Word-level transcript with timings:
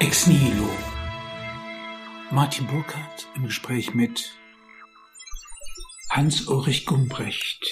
Ex 0.00 0.26
Nihilo. 0.26 0.70
Martin 2.30 2.66
Burkhardt 2.66 3.28
im 3.36 3.44
Gespräch 3.44 3.92
mit 3.92 4.34
Hans-Ulrich 6.08 6.86
Gumbrecht. 6.86 7.62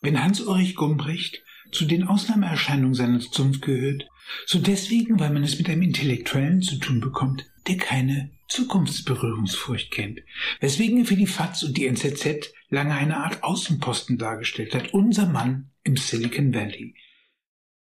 Wenn 0.00 0.20
Hans-Ulrich 0.20 0.74
Gumbrecht 0.74 1.44
zu 1.70 1.84
den 1.84 2.08
Ausnahmeerscheinungen 2.08 2.94
seiner 2.94 3.20
Zunft 3.20 3.62
gehört, 3.62 4.08
so 4.46 4.58
deswegen, 4.58 5.20
weil 5.20 5.30
man 5.30 5.44
es 5.44 5.56
mit 5.56 5.68
einem 5.68 5.82
Intellektuellen 5.82 6.60
zu 6.60 6.80
tun 6.80 6.98
bekommt, 6.98 7.46
der 7.68 7.76
keine 7.76 8.32
Zukunftsberührungsfurcht 8.48 9.92
kennt, 9.92 10.22
weswegen 10.58 10.98
er 10.98 11.04
für 11.04 11.14
die 11.14 11.28
FAZ 11.28 11.62
und 11.62 11.76
die 11.76 11.86
NZZ 11.86 12.52
lange 12.68 12.94
eine 12.94 13.18
Art 13.18 13.44
Außenposten 13.44 14.18
dargestellt 14.18 14.74
hat, 14.74 14.92
unser 14.92 15.26
Mann 15.26 15.70
im 15.84 15.96
Silicon 15.96 16.52
Valley. 16.52 16.96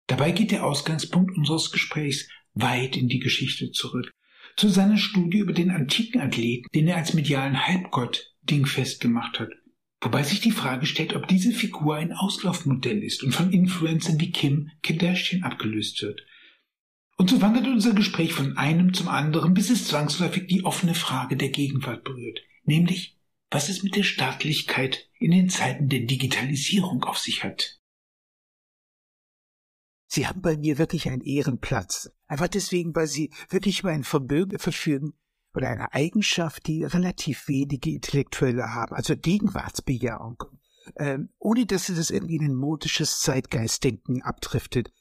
Dabei 0.10 0.32
geht 0.32 0.50
der 0.50 0.66
Ausgangspunkt 0.66 1.38
unseres 1.38 1.72
Gesprächs 1.72 2.28
weit 2.56 2.98
in 2.98 3.10
die 3.10 3.20
Geschichte 3.20 3.72
zurück, 3.72 4.10
zu 4.58 4.68
seiner 4.68 4.98
Studie 4.98 5.38
über 5.38 5.54
den 5.54 5.70
antiken 5.70 6.20
Athleten, 6.20 6.68
den 6.74 6.88
er 6.88 6.98
als 6.98 7.14
medialen 7.14 7.68
Halbgott 7.68 8.34
dingfest 8.42 9.02
gemacht 9.02 9.40
hat. 9.40 9.52
Wobei 10.02 10.24
sich 10.24 10.42
die 10.42 10.52
Frage 10.52 10.88
stellt, 10.88 11.16
ob 11.16 11.28
diese 11.28 11.52
Figur 11.52 11.96
ein 11.96 12.12
Auslaufmodell 12.12 13.04
ist 13.04 13.24
und 13.24 13.34
von 13.34 13.54
Influencern 13.54 14.20
wie 14.20 14.32
Kim 14.32 14.72
Kardashian 14.82 15.44
abgelöst 15.44 16.02
wird. 16.02 16.26
Und 17.18 17.30
so 17.30 17.40
wandert 17.42 17.68
unser 17.68 17.94
Gespräch 17.94 18.34
von 18.34 18.58
einem 18.58 18.96
zum 18.96 19.10
anderen, 19.10 19.54
bis 19.54 19.70
es 19.70 19.88
zwangsläufig 19.88 20.48
die 20.48 20.66
offene 20.66 20.96
Frage 20.96 21.38
der 21.38 21.50
Gegenwart 21.50 22.04
berührt, 22.04 22.40
nämlich 22.64 23.16
was 23.52 23.70
es 23.70 23.84
mit 23.84 23.96
der 23.96 24.04
Staatlichkeit 24.04 25.08
in 25.20 25.32
den 25.32 25.50
Zeiten 25.50 25.88
der 25.88 26.02
Digitalisierung 26.02 27.04
auf 27.04 27.20
sich 27.20 27.44
hat. 27.44 27.79
Sie 30.12 30.26
haben 30.26 30.42
bei 30.42 30.58
mir 30.58 30.80
wirklich 30.80 31.08
einen 31.08 31.22
Ehrenplatz. 31.22 32.12
Einfach 32.26 32.48
deswegen, 32.48 32.96
weil 32.96 33.06
Sie 33.06 33.32
wirklich 33.50 33.82
über 33.82 33.92
ein 33.92 34.04
Vermögen 34.04 34.58
verfügen 34.58 35.14
oder 35.54 35.70
eine 35.70 35.94
Eigenschaft, 35.94 36.66
die 36.66 36.84
relativ 36.84 37.48
wenige 37.48 37.92
Intellektuelle 37.92 38.74
haben, 38.74 38.96
also 38.96 39.16
Gegenwartsbejahung. 39.16 40.44
Ähm, 40.98 41.30
ohne 41.38 41.68
dass 41.68 41.86
Sie 41.86 41.94
das 41.94 42.10
irgendwie 42.10 42.38
in 42.38 42.46
ein 42.46 42.56
modisches 42.56 43.20
Zeitgeistdenken 43.20 44.24
abdriftet. 44.24 44.92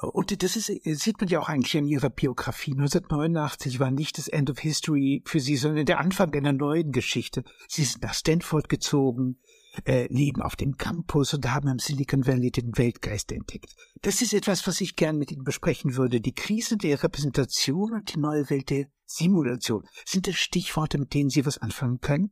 Und 0.00 0.40
das 0.42 0.54
ist, 0.54 0.66
sieht 0.66 1.20
man 1.20 1.28
ja 1.28 1.40
auch 1.40 1.48
eigentlich 1.48 1.74
in 1.74 1.88
ihrer 1.88 2.10
Biografie. 2.10 2.72
1989 2.72 3.80
war 3.80 3.90
nicht 3.90 4.18
das 4.18 4.28
End 4.28 4.50
of 4.50 4.60
History 4.60 5.22
für 5.26 5.40
sie, 5.40 5.56
sondern 5.56 5.86
der 5.86 5.98
Anfang 5.98 6.32
einer 6.32 6.52
neuen 6.52 6.92
Geschichte. 6.92 7.42
Sie 7.66 7.84
sind 7.84 8.02
nach 8.02 8.14
Stanford 8.14 8.68
gezogen, 8.68 9.40
äh, 9.84 10.06
leben 10.12 10.42
auf 10.42 10.56
dem 10.56 10.76
Campus 10.76 11.34
und 11.34 11.50
haben 11.50 11.68
im 11.68 11.78
Silicon 11.78 12.26
Valley 12.26 12.50
den 12.50 12.76
Weltgeist 12.76 13.32
entdeckt. 13.32 13.74
Das 14.02 14.22
ist 14.22 14.34
etwas, 14.34 14.66
was 14.66 14.80
ich 14.80 14.96
gern 14.96 15.18
mit 15.18 15.32
Ihnen 15.32 15.44
besprechen 15.44 15.96
würde. 15.96 16.20
Die 16.20 16.34
Krise 16.34 16.76
der 16.76 17.02
Repräsentation 17.02 17.92
und 17.92 18.14
die 18.14 18.18
neue 18.18 18.48
Welt 18.50 18.70
der 18.70 18.86
Simulation. 19.06 19.84
Sind 20.04 20.26
das 20.26 20.36
Stichworte, 20.36 20.98
mit 20.98 21.14
denen 21.14 21.30
Sie 21.30 21.44
was 21.46 21.58
anfangen 21.58 22.00
können? 22.00 22.30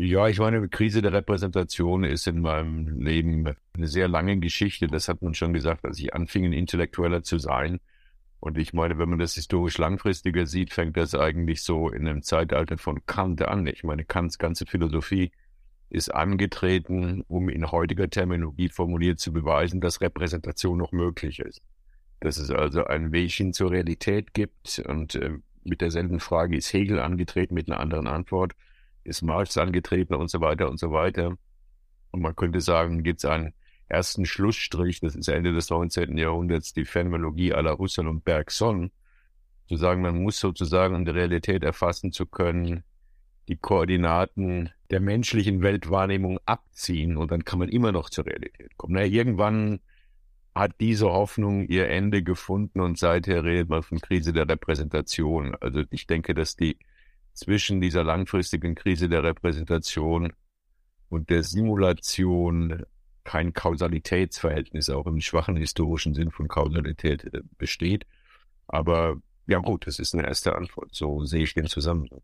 Ja, 0.00 0.28
ich 0.28 0.38
meine, 0.38 0.68
Krise 0.68 1.02
der 1.02 1.12
Repräsentation 1.12 2.04
ist 2.04 2.28
in 2.28 2.40
meinem 2.40 3.00
Leben 3.00 3.52
eine 3.74 3.88
sehr 3.88 4.06
lange 4.06 4.38
Geschichte. 4.38 4.86
Das 4.86 5.08
hat 5.08 5.22
man 5.22 5.34
schon 5.34 5.52
gesagt, 5.52 5.84
als 5.84 5.98
ich 5.98 6.14
anfing, 6.14 6.44
ein 6.44 6.52
Intellektueller 6.52 7.24
zu 7.24 7.38
sein. 7.38 7.80
Und 8.38 8.58
ich 8.58 8.72
meine, 8.72 8.98
wenn 8.98 9.08
man 9.08 9.18
das 9.18 9.34
historisch 9.34 9.78
langfristiger 9.78 10.46
sieht, 10.46 10.72
fängt 10.72 10.96
das 10.96 11.16
eigentlich 11.16 11.64
so 11.64 11.88
in 11.88 12.06
einem 12.06 12.22
Zeitalter 12.22 12.78
von 12.78 13.04
Kant 13.06 13.42
an. 13.42 13.66
Ich 13.66 13.82
meine, 13.82 14.04
Kants 14.04 14.38
ganze 14.38 14.66
Philosophie 14.66 15.32
ist 15.90 16.14
angetreten, 16.14 17.24
um 17.28 17.48
in 17.48 17.70
heutiger 17.70 18.10
Terminologie 18.10 18.68
formuliert 18.68 19.20
zu 19.20 19.32
beweisen, 19.32 19.80
dass 19.80 20.00
Repräsentation 20.00 20.78
noch 20.78 20.92
möglich 20.92 21.38
ist. 21.38 21.62
Dass 22.20 22.36
es 22.36 22.50
also 22.50 22.84
einen 22.84 23.12
Weg 23.12 23.32
hin 23.32 23.52
zur 23.52 23.70
Realität 23.70 24.34
gibt. 24.34 24.82
Und 24.86 25.14
äh, 25.14 25.38
mit 25.64 25.80
derselben 25.80 26.20
Frage 26.20 26.56
ist 26.56 26.72
Hegel 26.72 26.98
angetreten 26.98 27.54
mit 27.54 27.70
einer 27.70 27.80
anderen 27.80 28.06
Antwort 28.06 28.54
ist 29.08 29.22
Marx 29.22 29.56
angetreten 29.56 30.14
und 30.14 30.30
so 30.30 30.40
weiter 30.40 30.68
und 30.68 30.78
so 30.78 30.92
weiter. 30.92 31.36
Und 32.10 32.20
man 32.20 32.36
könnte 32.36 32.60
sagen, 32.60 33.02
gibt 33.02 33.18
es 33.18 33.24
einen 33.24 33.54
ersten 33.88 34.26
Schlussstrich, 34.26 35.00
das 35.00 35.16
ist 35.16 35.28
Ende 35.28 35.52
des 35.52 35.70
19. 35.70 36.16
Jahrhunderts, 36.16 36.74
die 36.74 36.84
Phänomenologie 36.84 37.54
à 37.54 37.62
la 37.62 37.76
Husserl 37.78 38.06
und 38.06 38.24
Bergson, 38.24 38.90
zu 39.66 39.76
sagen, 39.76 40.02
man 40.02 40.22
muss 40.22 40.38
sozusagen, 40.38 40.94
um 40.94 41.04
die 41.04 41.10
Realität 41.10 41.62
erfassen 41.62 42.12
zu 42.12 42.26
können, 42.26 42.84
die 43.48 43.56
Koordinaten 43.56 44.70
der 44.90 45.00
menschlichen 45.00 45.62
Weltwahrnehmung 45.62 46.38
abziehen 46.46 47.16
und 47.16 47.30
dann 47.30 47.44
kann 47.44 47.58
man 47.58 47.68
immer 47.68 47.92
noch 47.92 48.10
zur 48.10 48.26
Realität 48.26 48.76
kommen. 48.76 48.94
Na, 48.94 49.04
irgendwann 49.04 49.80
hat 50.54 50.72
diese 50.80 51.06
Hoffnung 51.06 51.66
ihr 51.66 51.88
Ende 51.88 52.22
gefunden 52.22 52.80
und 52.80 52.98
seither 52.98 53.44
redet 53.44 53.68
man 53.68 53.82
von 53.82 54.00
Krise 54.00 54.32
der 54.32 54.48
Repräsentation. 54.48 55.54
Also 55.60 55.82
ich 55.90 56.06
denke, 56.06 56.34
dass 56.34 56.56
die 56.56 56.78
zwischen 57.34 57.80
dieser 57.80 58.02
langfristigen 58.02 58.74
Krise 58.74 59.08
der 59.08 59.22
Repräsentation 59.22 60.32
und 61.08 61.30
der 61.30 61.42
Simulation 61.44 62.84
kein 63.24 63.52
Kausalitätsverhältnis, 63.52 64.90
auch 64.90 65.06
im 65.06 65.20
schwachen 65.20 65.56
historischen 65.56 66.14
Sinn 66.14 66.30
von 66.30 66.48
Kausalität 66.48 67.24
äh, 67.24 67.42
besteht. 67.58 68.06
Aber 68.66 69.16
ja 69.46 69.58
gut, 69.58 69.86
das 69.86 69.98
ist 69.98 70.14
eine 70.14 70.26
erste 70.26 70.56
Antwort. 70.56 70.94
So 70.94 71.24
sehe 71.24 71.42
ich 71.42 71.54
den 71.54 71.66
Zusammenhang. 71.66 72.22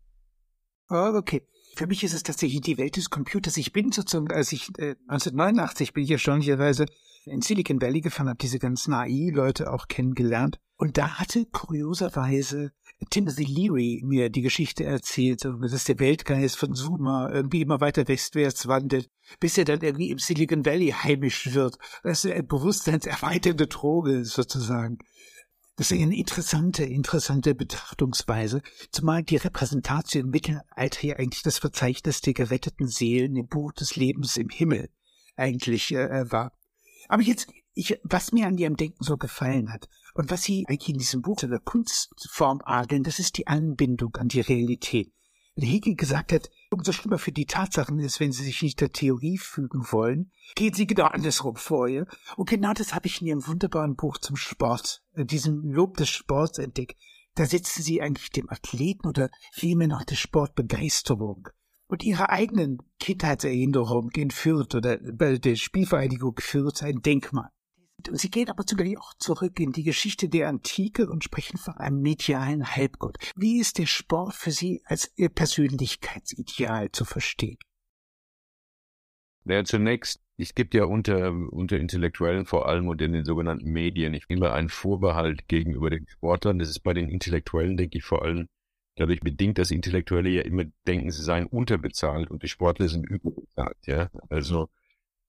Oh, 0.89 1.13
okay. 1.15 1.43
Für 1.75 1.87
mich 1.87 2.03
ist 2.03 2.13
es 2.13 2.23
tatsächlich 2.23 2.61
die 2.61 2.77
Welt 2.77 2.95
des 2.95 3.09
Computers. 3.09 3.57
Ich 3.57 3.73
bin 3.73 3.91
sozusagen, 3.91 4.31
als 4.31 4.51
ich 4.53 4.69
äh, 4.77 4.95
1989 5.07 5.93
bin 5.93 6.05
ich 6.05 6.11
erstaunlicherweise 6.11 6.85
in 7.25 7.41
Silicon 7.41 7.81
Valley 7.81 8.01
gefahren, 8.01 8.29
habe 8.29 8.37
diese 8.37 8.59
ganzen 8.59 8.93
AI-Leute 8.93 9.71
auch 9.71 9.87
kennengelernt. 9.87 10.59
Und 10.77 10.97
da 10.97 11.19
hatte 11.19 11.45
kurioserweise 11.45 12.71
Timothy 13.09 13.43
Leary 13.43 14.01
mir 14.05 14.29
die 14.29 14.41
Geschichte 14.41 14.85
erzählt, 14.85 15.43
dass 15.43 15.83
der 15.83 15.99
Weltgeist 15.99 16.57
von 16.57 16.73
Zuma 16.73 17.29
irgendwie 17.29 17.61
immer 17.61 17.81
weiter 17.81 18.07
westwärts 18.07 18.67
wandelt, 18.67 19.09
bis 19.39 19.57
er 19.57 19.65
dann 19.65 19.81
irgendwie 19.81 20.11
im 20.11 20.19
Silicon 20.19 20.65
Valley 20.65 20.91
heimisch 20.91 21.53
wird. 21.53 21.77
Das 22.03 22.23
ist 22.23 22.31
eine 22.31 22.43
bewusstseinserweiternde 22.43 23.67
Droge 23.67 24.23
sozusagen. 24.23 24.99
Das 25.77 25.91
ist 25.91 26.01
eine 26.01 26.15
interessante, 26.15 26.85
interessante 26.85 27.53
Betrachtungsweise, 27.53 28.61
zumal 28.91 29.23
die 29.23 29.35
Repräsentation 29.35 30.25
im 30.25 30.29
Mittelalter 30.29 31.05
ja 31.05 31.17
eigentlich 31.17 31.43
das 31.43 31.57
Verzeichnis 31.57 32.21
der 32.21 32.33
geretteten 32.33 32.87
Seelen 32.87 33.35
im 33.35 33.47
Buch 33.47 33.73
des 33.73 33.97
Lebens 33.97 34.37
im 34.37 34.47
Himmel 34.47 34.89
eigentlich 35.35 35.91
äh, 35.91 36.31
war. 36.31 36.53
Aber 37.09 37.21
jetzt, 37.21 37.47
ich, 37.73 37.99
was 38.03 38.31
mir 38.31 38.47
an 38.47 38.57
ihrem 38.57 38.77
Denken 38.77 39.03
so 39.03 39.17
gefallen 39.17 39.73
hat 39.73 39.89
und 40.13 40.31
was 40.31 40.43
sie 40.43 40.65
eigentlich 40.69 40.89
in 40.89 40.97
diesem 40.97 41.21
Buch 41.21 41.37
der 41.37 41.59
Kunstform 41.59 42.61
adeln, 42.63 43.03
das 43.03 43.19
ist 43.19 43.37
die 43.37 43.47
Anbindung 43.47 44.15
an 44.15 44.29
die 44.29 44.41
Realität. 44.41 45.11
Wenn 45.55 45.67
Hegel 45.67 45.95
gesagt 45.95 46.31
hat, 46.31 46.49
umso 46.75 46.91
schlimmer 46.91 47.17
für 47.17 47.31
die 47.31 47.45
Tatsachen 47.45 47.99
ist, 47.99 48.19
wenn 48.19 48.31
sie 48.31 48.43
sich 48.43 48.61
nicht 48.61 48.81
der 48.81 48.91
Theorie 48.91 49.37
fügen 49.37 49.85
wollen, 49.91 50.31
gehen 50.55 50.73
sie 50.73 50.85
genau 50.85 51.05
andersrum 51.05 51.55
vor 51.55 51.87
ihr. 51.87 52.05
Und 52.35 52.49
genau 52.49 52.73
das 52.73 52.93
habe 52.93 53.07
ich 53.07 53.21
in 53.21 53.27
ihrem 53.27 53.47
wunderbaren 53.47 53.95
Buch 53.95 54.17
zum 54.17 54.35
Sport, 54.35 55.01
äh, 55.13 55.25
diesem 55.25 55.71
Lob 55.71 55.95
des 55.97 56.09
Sports 56.09 56.57
entdeckt. 56.57 56.97
Da 57.35 57.45
setzen 57.45 57.81
sie 57.81 58.01
eigentlich 58.01 58.29
dem 58.29 58.49
Athleten 58.49 59.07
oder 59.07 59.29
vielmehr 59.51 59.87
noch 59.87 60.03
der 60.03 60.15
Sportbegeisterung 60.15 61.49
und 61.87 62.03
ihre 62.03 62.29
eigenen 62.29 62.79
Kindheitserinnerungen 62.99 64.11
in 64.11 64.31
Fürth 64.31 64.75
oder 64.75 64.99
bei 65.13 65.37
der 65.37 65.55
Spielvereinigung 65.55 66.35
Fürth 66.39 66.83
ein 66.83 67.01
Denkmal. 67.01 67.49
Sie 68.11 68.29
gehen 68.29 68.49
aber 68.49 68.65
zugleich 68.65 68.97
auch 68.97 69.13
zurück 69.19 69.59
in 69.59 69.71
die 69.71 69.83
Geschichte 69.83 70.29
der 70.29 70.49
Antike 70.49 71.09
und 71.09 71.23
sprechen 71.23 71.57
von 71.57 71.75
einem 71.75 72.01
medialen 72.01 72.65
Halbgott. 72.65 73.17
Wie 73.35 73.59
ist 73.59 73.77
der 73.77 73.85
Sport 73.85 74.33
für 74.33 74.51
Sie 74.51 74.81
als 74.85 75.11
Ihr 75.15 75.29
Persönlichkeitsideal 75.29 76.91
zu 76.91 77.05
verstehen? 77.05 77.57
Ja, 79.45 79.63
zunächst, 79.63 80.21
es 80.37 80.55
gibt 80.55 80.73
ja 80.73 80.85
unter, 80.85 81.29
unter 81.29 81.77
Intellektuellen 81.77 82.45
vor 82.45 82.67
allem 82.67 82.87
und 82.87 83.01
in 83.01 83.13
den 83.13 83.25
sogenannten 83.25 83.69
Medien 83.71 84.19
immer 84.27 84.53
einen 84.53 84.69
Vorbehalt 84.69 85.47
gegenüber 85.47 85.89
den 85.89 86.07
Sportlern. 86.07 86.57
Das 86.57 86.69
ist 86.69 86.79
bei 86.79 86.93
den 86.93 87.09
Intellektuellen, 87.09 87.77
denke 87.77 87.99
ich, 87.99 88.03
vor 88.03 88.23
allem 88.23 88.47
dadurch 88.95 89.19
bedingt, 89.19 89.57
dass 89.57 89.71
Intellektuelle 89.71 90.29
ja 90.29 90.41
immer 90.41 90.63
denken, 90.87 91.11
sie 91.11 91.21
seien 91.21 91.45
unterbezahlt 91.45 92.31
und 92.31 92.43
die 92.43 92.47
Sportler 92.47 92.87
sind 92.87 93.05
überbezahlt. 93.05 93.77
Ja, 93.85 94.09
also 94.29 94.69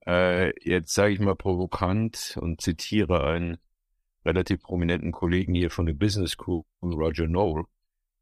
äh, 0.06 0.52
jetzt 0.68 0.94
sage 0.94 1.14
ich 1.14 1.20
mal 1.20 1.36
provokant 1.36 2.38
und 2.40 2.60
zitiere 2.60 3.24
einen 3.24 3.58
relativ 4.24 4.62
prominenten 4.62 5.12
Kollegen 5.12 5.54
hier 5.54 5.70
von 5.70 5.86
der 5.86 5.94
Business 5.94 6.32
School, 6.32 6.64
Roger 6.82 7.28
Noel, 7.28 7.64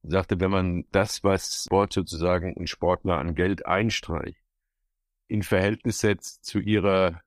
sagte, 0.02 0.40
wenn 0.40 0.50
man 0.50 0.84
das, 0.92 1.24
was 1.24 1.64
Sport 1.64 1.92
sozusagen 1.92 2.54
ein 2.58 2.66
Sportler 2.66 3.18
an 3.18 3.34
Geld 3.34 3.66
einstreicht, 3.66 4.42
in 5.28 5.42
Verhältnis 5.42 6.00
setzt 6.00 6.44
zu 6.44 6.60
ihrer 6.60 7.22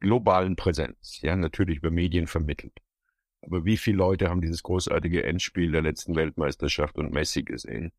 globalen 0.00 0.56
Präsenz, 0.56 1.20
ja, 1.22 1.34
natürlich 1.34 1.78
über 1.78 1.90
Medien 1.90 2.26
vermittelt. 2.26 2.78
Aber 3.40 3.64
wie 3.64 3.76
viele 3.76 3.98
Leute 3.98 4.28
haben 4.28 4.42
dieses 4.42 4.62
großartige 4.62 5.24
Endspiel 5.24 5.72
der 5.72 5.82
letzten 5.82 6.14
Weltmeisterschaft 6.14 6.96
und 6.96 7.12
Messi 7.12 7.42
gesehen? 7.42 7.92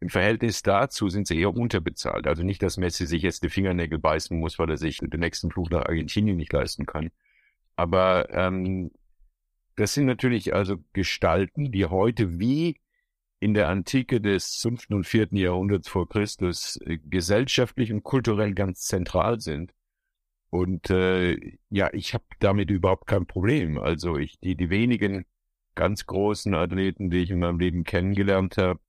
Im 0.00 0.08
Verhältnis 0.08 0.62
dazu 0.62 1.08
sind 1.10 1.26
sie 1.26 1.38
eher 1.38 1.54
unterbezahlt. 1.54 2.26
Also 2.26 2.42
nicht, 2.42 2.62
dass 2.62 2.78
Messi 2.78 3.06
sich 3.06 3.22
jetzt 3.22 3.42
die 3.42 3.50
Fingernägel 3.50 3.98
beißen 3.98 4.38
muss, 4.38 4.58
weil 4.58 4.70
er 4.70 4.78
sich 4.78 4.98
den 4.98 5.20
nächsten 5.20 5.50
Flug 5.50 5.70
nach 5.70 5.86
Argentinien 5.86 6.36
nicht 6.36 6.52
leisten 6.52 6.86
kann. 6.86 7.10
Aber 7.76 8.30
ähm, 8.30 8.90
Das 9.76 9.94
sind 9.94 10.06
natürlich 10.06 10.54
also 10.54 10.76
Gestalten, 10.92 11.72
die 11.72 11.86
heute 11.86 12.38
wie 12.38 12.80
in 13.40 13.54
der 13.54 13.68
Antike 13.68 14.20
des 14.20 14.56
fünften 14.56 14.94
und 14.94 15.04
vierten 15.06 15.36
Jahrhunderts 15.36 15.88
vor 15.88 16.08
Christus 16.08 16.78
äh, 16.84 16.98
gesellschaftlich 16.98 17.92
und 17.92 18.02
kulturell 18.02 18.54
ganz 18.54 18.82
zentral 18.82 19.40
sind. 19.40 19.72
Und 20.50 20.90
äh, 20.90 21.58
ja, 21.70 21.90
ich 21.94 22.14
habe 22.14 22.24
damit 22.40 22.70
überhaupt 22.70 23.06
kein 23.06 23.26
Problem. 23.26 23.78
Also 23.78 24.16
ich 24.18 24.38
die 24.40 24.56
die 24.56 24.70
wenigen 24.70 25.24
ganz 25.74 26.06
großen 26.06 26.54
Athleten, 26.54 27.10
die 27.10 27.18
ich 27.18 27.30
in 27.30 27.38
meinem 27.40 27.58
Leben 27.60 27.84
kennengelernt 27.84 28.58
habe, 28.58 28.80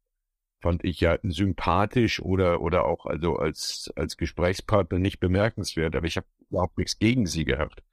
fand 0.62 0.84
ich 0.84 1.02
ja 1.02 1.18
sympathisch 1.24 2.22
oder 2.22 2.62
oder 2.62 2.86
auch 2.86 3.06
also 3.06 3.36
als 3.38 3.92
als 3.96 4.18
Gesprächspartner 4.18 5.00
nicht 5.00 5.19
bemerkenswert. 5.19 5.96
Aber 5.96 6.08
ich 6.08 6.18
habe 6.18 6.28
überhaupt 6.50 6.78
nichts 6.78 7.00
gegen 7.00 7.25
sie 7.25 7.46
gehabt. 7.46 7.84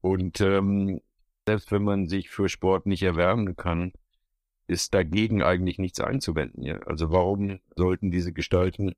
Und 0.00 0.40
ähm, 0.40 1.00
selbst 1.46 1.72
wenn 1.72 1.82
man 1.82 2.08
sich 2.08 2.30
für 2.30 2.48
Sport 2.48 2.86
nicht 2.86 3.02
erwärmen 3.02 3.56
kann, 3.56 3.92
ist 4.66 4.94
dagegen 4.94 5.42
eigentlich 5.42 5.78
nichts 5.78 6.00
einzuwenden. 6.00 6.62
Ja? 6.62 6.78
Also 6.80 7.10
warum 7.10 7.60
sollten 7.74 8.10
diese 8.10 8.32
Gestalten 8.32 8.94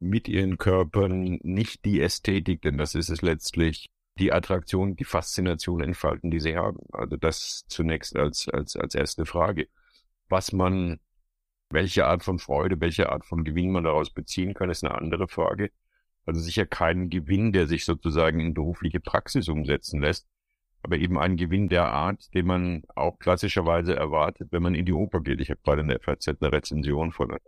mit 0.00 0.28
ihren 0.28 0.56
Körpern 0.56 1.38
nicht 1.42 1.84
die 1.84 2.00
Ästhetik, 2.00 2.62
denn 2.62 2.78
das 2.78 2.94
ist 2.94 3.10
es 3.10 3.20
letztlich, 3.22 3.90
die 4.18 4.32
Attraktion, 4.32 4.96
die 4.96 5.04
Faszination 5.04 5.82
entfalten, 5.82 6.30
die 6.30 6.40
sie 6.40 6.56
haben. 6.56 6.78
Also 6.92 7.16
das 7.16 7.64
zunächst 7.68 8.16
als, 8.16 8.48
als, 8.48 8.76
als 8.76 8.94
erste 8.94 9.26
Frage. 9.26 9.68
Was 10.28 10.52
man, 10.52 11.00
welche 11.70 12.06
Art 12.06 12.22
von 12.22 12.38
Freude, 12.38 12.80
welche 12.80 13.10
Art 13.10 13.24
von 13.24 13.44
Gewinn 13.44 13.70
man 13.70 13.84
daraus 13.84 14.10
beziehen 14.10 14.54
kann, 14.54 14.70
ist 14.70 14.84
eine 14.84 14.94
andere 14.94 15.28
Frage. 15.28 15.70
Also 16.26 16.40
sicher 16.40 16.66
keinen 16.66 17.10
Gewinn, 17.10 17.52
der 17.52 17.66
sich 17.66 17.84
sozusagen 17.84 18.40
in 18.40 18.54
berufliche 18.54 19.00
Praxis 19.00 19.48
umsetzen 19.48 20.00
lässt, 20.00 20.26
aber 20.82 20.96
eben 20.96 21.18
ein 21.18 21.36
Gewinn 21.36 21.68
der 21.68 21.86
Art, 21.86 22.32
den 22.34 22.46
man 22.46 22.82
auch 22.94 23.18
klassischerweise 23.18 23.96
erwartet, 23.96 24.48
wenn 24.50 24.62
man 24.62 24.74
in 24.74 24.86
die 24.86 24.92
Oper 24.92 25.20
geht. 25.20 25.40
Ich 25.40 25.50
habe 25.50 25.60
gerade 25.64 25.82
in 25.82 25.88
der 25.88 26.00
FAZ 26.00 26.28
eine 26.28 26.52
Rezension 26.52 27.12
von 27.12 27.30
einer 27.30 27.40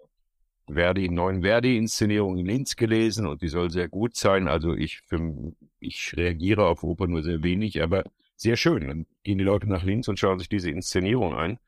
Verdi, 0.69 1.09
neuen 1.09 1.43
Verdi-Inszenierung 1.43 2.39
in 2.39 2.47
Linz 2.47 2.77
gelesen 2.77 3.27
und 3.27 3.43
die 3.43 3.49
soll 3.49 3.71
sehr 3.71 3.89
gut 3.89 4.17
sein. 4.17 4.49
Also 4.49 4.75
ich, 4.75 5.01
für, 5.01 5.53
ich 5.81 6.15
reagiere 6.17 6.67
auf 6.67 6.83
Oper 6.83 7.07
nur 7.07 7.23
sehr 7.23 7.43
wenig, 7.43 7.83
aber 7.83 8.05
sehr 8.37 8.57
schön. 8.57 8.87
Dann 8.87 9.07
gehen 9.23 9.39
die 9.39 9.45
Leute 9.45 9.69
nach 9.69 9.83
Linz 9.83 10.09
und 10.09 10.19
schauen 10.19 10.39
sich 10.39 10.49
diese 10.49 10.71
Inszenierung 10.71 11.35
ein. 11.35 11.59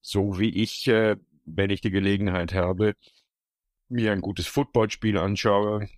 So 0.00 0.38
wie 0.38 0.50
ich, 0.50 0.88
äh, 0.88 1.16
wenn 1.54 1.70
ich 1.70 1.80
die 1.80 1.90
Gelegenheit 1.90 2.54
habe, 2.54 2.94
mir 3.88 4.12
ein 4.12 4.20
gutes 4.20 4.46
Footballspiel 4.46 5.18
anschaue, 5.18 5.88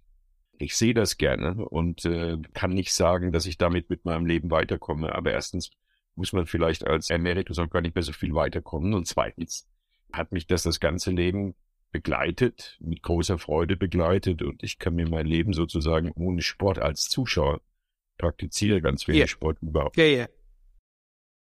ich 0.59 0.77
sehe 0.77 0.95
das 0.95 1.17
gerne 1.17 1.55
und 1.65 2.05
äh, 2.05 2.37
kann 2.53 2.71
nicht 2.71 2.93
sagen, 2.93 3.33
dass 3.33 3.47
ich 3.47 3.57
damit 3.57 3.89
mit 3.89 4.05
meinem 4.05 4.27
Leben 4.27 4.51
weiterkomme. 4.51 5.15
Aber 5.15 5.33
erstens 5.33 5.71
muss 6.15 6.33
man 6.33 6.47
vielleicht 6.47 6.87
als 6.87 7.09
Emeritus 7.09 7.59
auch 7.59 7.71
gar 7.71 7.81
nicht 7.81 7.95
mehr 7.95 8.03
so 8.03 8.13
viel 8.13 8.35
weiterkommen. 8.35 8.93
Und 8.93 9.07
zweitens 9.07 9.67
hat 10.13 10.33
mich 10.33 10.47
das 10.47 10.63
das 10.63 10.79
ganze 10.79 11.11
Leben 11.11 11.55
begleitet, 11.93 12.79
mit 12.81 13.03
großer 13.03 13.39
Freude 13.39 13.77
begleitet. 13.77 14.43
Und 14.43 14.63
ich 14.63 14.79
kann 14.79 14.95
mir 14.95 15.09
mein 15.09 15.27
Leben 15.27 15.55
sozusagen 15.55 16.13
ohne 16.13 16.43
Sport 16.43 16.79
als 16.79 17.09
Zuschauer 17.09 17.61
praktiziere 18.19 18.83
ganz 18.83 19.09
wenig 19.09 19.21
yeah. 19.21 19.29
Sport 19.29 19.59
überhaupt. 19.63 19.97
Ja, 19.97 20.05
ja. 20.05 20.29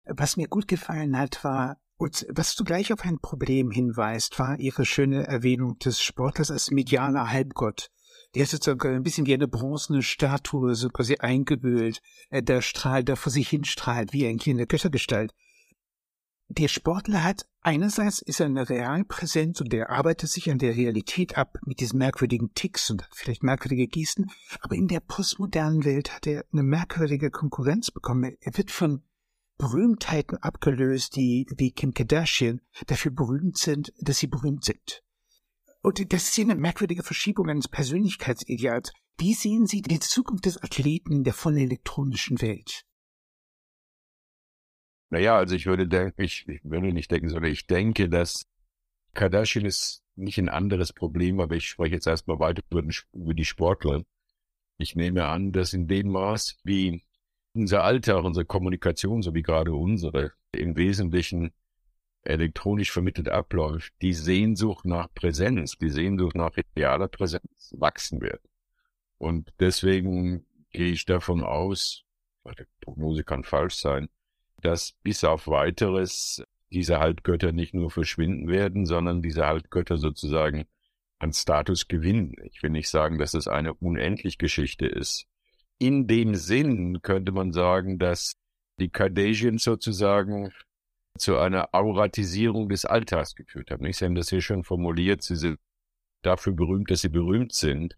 Was 0.04 0.36
mir 0.36 0.46
gut 0.46 0.68
gefallen 0.68 1.18
hat, 1.18 1.42
war, 1.42 1.80
und 1.98 2.26
was 2.30 2.54
du 2.54 2.64
gleich 2.64 2.92
auf 2.92 3.00
ein 3.02 3.18
Problem 3.20 3.70
hinweist, 3.70 4.38
war 4.38 4.58
ihre 4.58 4.84
schöne 4.84 5.26
Erwähnung 5.26 5.78
des 5.78 6.00
Sportlers 6.00 6.50
als 6.50 6.70
medialer 6.70 7.30
Halbgott. 7.30 7.90
Der 8.34 8.42
ist 8.42 8.50
sozusagen 8.50 8.96
ein 8.96 9.02
bisschen 9.02 9.26
wie 9.26 9.32
eine 9.32 9.48
bronzene 9.48 10.02
Statue, 10.02 10.74
so 10.74 10.90
quasi 10.90 11.16
eingehüllt. 11.16 12.02
Äh, 12.28 12.42
der 12.42 12.60
strahlt, 12.60 13.08
der 13.08 13.16
vor 13.16 13.32
sich 13.32 13.48
hinstrahlt, 13.48 14.12
wie 14.12 14.26
ein 14.26 14.38
kleiner 14.38 14.66
Göttergestalt. 14.66 15.32
Der 16.48 16.68
Sportler 16.68 17.24
hat 17.24 17.46
einerseits 17.62 18.20
ist 18.20 18.38
er 18.38 18.46
eine 18.46 18.68
Realpräsenz 18.68 19.60
und 19.60 19.72
der 19.72 19.90
arbeitet 19.90 20.30
sich 20.30 20.48
an 20.50 20.58
der 20.58 20.76
Realität 20.76 21.36
ab 21.36 21.58
mit 21.64 21.80
diesen 21.80 21.98
merkwürdigen 21.98 22.54
Ticks 22.54 22.88
und 22.90 23.08
vielleicht 23.10 23.42
merkwürdige 23.42 23.88
Gesten, 23.88 24.26
aber 24.60 24.76
in 24.76 24.86
der 24.86 25.00
postmodernen 25.00 25.84
Welt 25.84 26.14
hat 26.14 26.26
er 26.28 26.44
eine 26.52 26.62
merkwürdige 26.62 27.30
Konkurrenz 27.30 27.90
bekommen. 27.90 28.36
Er 28.40 28.56
wird 28.56 28.70
von 28.70 29.02
Berühmtheiten 29.58 30.36
abgelöst, 30.38 31.16
die 31.16 31.46
wie 31.56 31.72
Kim 31.72 31.94
Kardashian 31.94 32.60
dafür 32.86 33.10
berühmt 33.10 33.56
sind, 33.56 33.92
dass 33.98 34.18
sie 34.18 34.26
berühmt 34.26 34.64
sind. 34.64 35.02
Und 35.82 36.12
das 36.12 36.28
ist 36.28 36.38
eine 36.38 36.56
merkwürdige 36.56 37.02
Verschiebung 37.02 37.48
eines 37.48 37.68
Persönlichkeitsideals. 37.68 38.92
Wie 39.18 39.34
sehen 39.34 39.66
Sie 39.66 39.80
die 39.80 40.00
Zukunft 40.00 40.44
des 40.44 40.62
Athleten 40.62 41.12
in 41.12 41.24
der 41.24 41.32
vollen 41.32 41.58
elektronischen 41.58 42.40
Welt? 42.42 42.84
Naja, 45.08 45.36
also 45.36 45.54
ich 45.54 45.66
würde 45.66 45.86
denken, 45.86 46.20
ich, 46.20 46.46
ich 46.48 46.64
würde 46.64 46.92
nicht 46.92 47.10
denken, 47.10 47.28
sondern 47.28 47.50
ich 47.50 47.66
denke, 47.66 48.08
dass 48.08 48.46
Kardashian 49.14 49.64
ist 49.64 50.02
nicht 50.16 50.38
ein 50.38 50.48
anderes 50.48 50.92
Problem, 50.92 51.40
aber 51.40 51.54
ich 51.54 51.68
spreche 51.68 51.94
jetzt 51.94 52.06
erstmal 52.06 52.38
weiter 52.38 52.62
über 53.12 53.34
die 53.34 53.44
Sportler. 53.44 54.02
Ich 54.78 54.96
nehme 54.96 55.26
an, 55.26 55.52
dass 55.52 55.72
in 55.72 55.86
dem 55.86 56.08
Maß, 56.08 56.58
wie 56.64 57.05
unser 57.56 57.84
Alltag, 57.84 58.24
unsere 58.24 58.44
Kommunikation, 58.44 59.22
so 59.22 59.34
wie 59.34 59.42
gerade 59.42 59.72
unsere, 59.72 60.32
im 60.52 60.76
Wesentlichen 60.76 61.52
elektronisch 62.22 62.90
vermittelt 62.90 63.28
abläuft, 63.28 63.92
die 64.02 64.12
Sehnsucht 64.12 64.84
nach 64.84 65.08
Präsenz, 65.14 65.78
die 65.78 65.90
Sehnsucht 65.90 66.34
nach 66.34 66.56
realer 66.76 67.08
Präsenz 67.08 67.74
wachsen 67.76 68.20
wird. 68.20 68.40
Und 69.18 69.52
deswegen 69.60 70.44
gehe 70.70 70.92
ich 70.92 71.04
davon 71.04 71.42
aus, 71.42 72.04
die 72.44 72.64
Prognose 72.80 73.24
kann 73.24 73.44
falsch 73.44 73.76
sein, 73.76 74.08
dass 74.60 74.92
bis 75.02 75.24
auf 75.24 75.48
weiteres 75.48 76.44
diese 76.70 76.98
Halbgötter 76.98 77.52
nicht 77.52 77.74
nur 77.74 77.90
verschwinden 77.90 78.48
werden, 78.48 78.86
sondern 78.86 79.22
diese 79.22 79.46
Halbgötter 79.46 79.96
sozusagen 79.96 80.66
an 81.18 81.32
Status 81.32 81.88
gewinnen. 81.88 82.34
Ich 82.44 82.62
will 82.62 82.70
nicht 82.70 82.88
sagen, 82.88 83.18
dass 83.18 83.34
es 83.34 83.48
eine 83.48 83.74
unendlich 83.74 84.38
Geschichte 84.38 84.86
ist. 84.86 85.26
In 85.78 86.06
dem 86.06 86.34
Sinn 86.34 87.02
könnte 87.02 87.32
man 87.32 87.52
sagen, 87.52 87.98
dass 87.98 88.34
die 88.78 88.88
Kardashians 88.88 89.64
sozusagen 89.64 90.52
zu 91.18 91.38
einer 91.38 91.68
Auratisierung 91.72 92.68
des 92.68 92.84
Alltags 92.84 93.34
geführt 93.34 93.70
haben. 93.70 93.90
Sie 93.90 94.04
haben 94.04 94.14
das 94.14 94.30
hier 94.30 94.40
schon 94.40 94.64
formuliert, 94.64 95.22
sie 95.22 95.36
sind 95.36 95.58
dafür 96.22 96.52
berühmt, 96.52 96.90
dass 96.90 97.02
sie 97.02 97.08
berühmt 97.08 97.52
sind. 97.52 97.96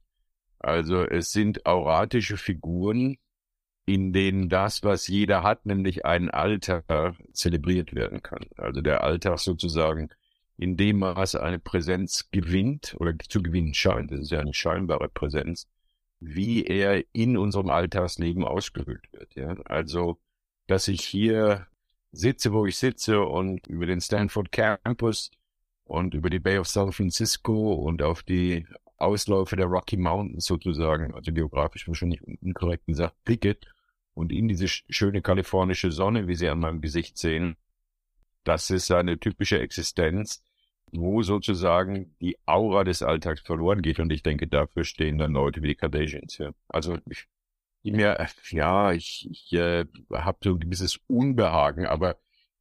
Also 0.58 1.04
es 1.04 1.30
sind 1.30 1.66
auratische 1.66 2.36
Figuren, 2.36 3.16
in 3.86 4.12
denen 4.12 4.48
das, 4.48 4.82
was 4.82 5.06
jeder 5.08 5.42
hat, 5.42 5.64
nämlich 5.64 6.04
ein 6.04 6.30
Alltag, 6.30 6.84
zelebriert 7.32 7.94
werden 7.94 8.22
kann. 8.22 8.44
Also 8.56 8.80
der 8.80 9.02
Alltag 9.02 9.38
sozusagen 9.38 10.10
in 10.56 10.76
dem 10.76 10.98
Maß 10.98 11.36
eine 11.36 11.58
Präsenz 11.58 12.28
gewinnt 12.30 12.96
oder 12.98 13.14
zu 13.28 13.42
gewinnen 13.42 13.74
scheint, 13.74 14.10
das 14.10 14.20
ist 14.20 14.30
ja 14.30 14.40
eine 14.40 14.52
scheinbare 14.52 15.08
Präsenz, 15.08 15.68
wie 16.20 16.64
er 16.64 17.04
in 17.12 17.36
unserem 17.36 17.70
Alltagsleben 17.70 18.44
ausgehöhlt 18.44 19.12
wird. 19.12 19.34
Ja? 19.34 19.56
Also, 19.64 20.18
dass 20.66 20.88
ich 20.88 21.02
hier 21.02 21.66
sitze, 22.12 22.52
wo 22.52 22.66
ich 22.66 22.76
sitze 22.76 23.20
und 23.20 23.66
über 23.66 23.86
den 23.86 24.00
Stanford 24.00 24.50
Campus 24.50 25.30
und 25.84 26.14
über 26.14 26.30
die 26.30 26.40
Bay 26.40 26.58
of 26.58 26.68
San 26.68 26.92
Francisco 26.92 27.74
und 27.74 28.02
auf 28.02 28.22
die 28.22 28.66
Ausläufe 28.96 29.56
der 29.56 29.66
Rocky 29.66 29.96
Mountains 29.96 30.46
sozusagen, 30.46 31.14
also 31.14 31.32
geografisch 31.32 31.86
wahrscheinlich 31.86 32.20
inkorrekt 32.42 32.86
gesagt, 32.86 33.14
blicke 33.24 33.56
und 34.14 34.32
in 34.32 34.48
diese 34.48 34.66
schöne 34.66 35.22
kalifornische 35.22 35.92
Sonne, 35.92 36.26
wie 36.26 36.34
Sie 36.34 36.48
an 36.48 36.58
meinem 36.58 36.80
Gesicht 36.80 37.16
sehen, 37.16 37.56
das 38.42 38.70
ist 38.70 38.90
eine 38.90 39.18
typische 39.18 39.60
Existenz, 39.60 40.42
wo 40.92 41.22
sozusagen 41.22 42.14
die 42.20 42.38
Aura 42.46 42.84
des 42.84 43.02
Alltags 43.02 43.40
verloren 43.40 43.82
geht. 43.82 44.00
Und 44.00 44.12
ich 44.12 44.22
denke, 44.22 44.46
dafür 44.46 44.84
stehen 44.84 45.18
dann 45.18 45.32
Leute 45.32 45.62
wie 45.62 45.68
die 45.68 45.74
Kardashians. 45.74 46.38
Ja. 46.38 46.52
Also 46.68 46.98
ich 47.06 47.92
mir, 47.92 48.26
ja, 48.50 48.92
ich, 48.92 49.28
ich 49.30 49.52
äh, 49.52 49.84
habe 50.12 50.38
so 50.42 50.50
ein 50.50 50.60
gewisses 50.60 50.98
Unbehagen, 51.06 51.86
aber 51.86 52.16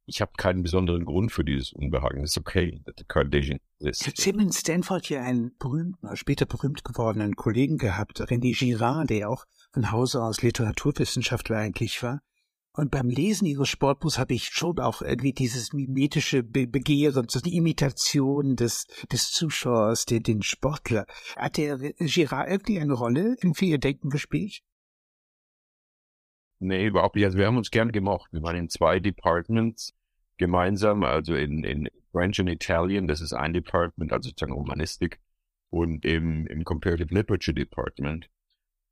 ich 0.06 0.22
habe 0.22 0.32
keinen 0.38 0.62
besonderen 0.62 1.04
Grund 1.04 1.32
für 1.32 1.44
dieses 1.44 1.72
Unbehagen. 1.72 2.22
Das 2.22 2.30
ist 2.30 2.38
okay. 2.38 2.82
The 2.86 3.04
Kardashian 3.04 3.60
ist. 3.80 4.16
Sie 4.16 4.30
haben 4.30 4.40
in 4.40 4.52
Stanford 4.52 5.04
hier 5.04 5.22
einen 5.22 5.54
berühmten, 5.58 6.16
später 6.16 6.46
berühmt 6.46 6.82
gewordenen 6.84 7.36
Kollegen 7.36 7.76
gehabt, 7.76 8.20
René 8.22 8.58
Girard, 8.58 9.10
der 9.10 9.28
auch 9.28 9.44
von 9.72 9.92
Hause 9.92 10.22
aus 10.22 10.42
Literaturwissenschaftler 10.42 11.58
eigentlich 11.58 12.02
war. 12.02 12.22
Und 12.78 12.92
beim 12.92 13.10
Lesen 13.10 13.44
ihres 13.44 13.68
Sportbuchs 13.68 14.20
habe 14.20 14.34
ich 14.34 14.44
schon 14.44 14.78
auch 14.78 15.02
irgendwie 15.02 15.32
dieses 15.32 15.72
mimetische 15.72 16.44
Be 16.44 16.68
Begehren, 16.68 17.26
so 17.28 17.40
die 17.40 17.56
Imitation 17.56 18.54
des, 18.54 18.86
des 19.10 19.32
Zuschauers, 19.32 20.04
den, 20.04 20.22
den 20.22 20.42
Sportler. 20.42 21.04
Hat 21.34 21.56
der 21.56 21.76
Girard 21.98 22.48
irgendwie 22.48 22.78
eine 22.78 22.92
Rolle 22.92 23.34
für 23.52 23.64
ihr 23.64 23.78
Denken 23.78 24.10
gespielt? 24.10 24.60
Nee, 26.60 26.86
überhaupt 26.86 27.16
nicht. 27.16 27.24
Also 27.24 27.36
wir 27.36 27.48
haben 27.48 27.56
uns 27.56 27.72
gern 27.72 27.90
gemocht. 27.90 28.32
Wir 28.32 28.44
waren 28.44 28.54
in 28.54 28.68
zwei 28.68 29.00
Departments 29.00 29.92
gemeinsam, 30.36 31.02
also 31.02 31.34
in, 31.34 31.64
in 31.64 31.88
French 32.12 32.38
und 32.38 32.46
Italian, 32.46 33.08
das 33.08 33.20
ist 33.20 33.32
ein 33.32 33.54
Department, 33.54 34.12
also 34.12 34.28
sozusagen 34.28 34.52
Romanistik, 34.52 35.18
und 35.70 36.04
im, 36.04 36.46
im 36.46 36.62
Comparative 36.62 37.12
Literature 37.12 37.56
Department. 37.56 38.30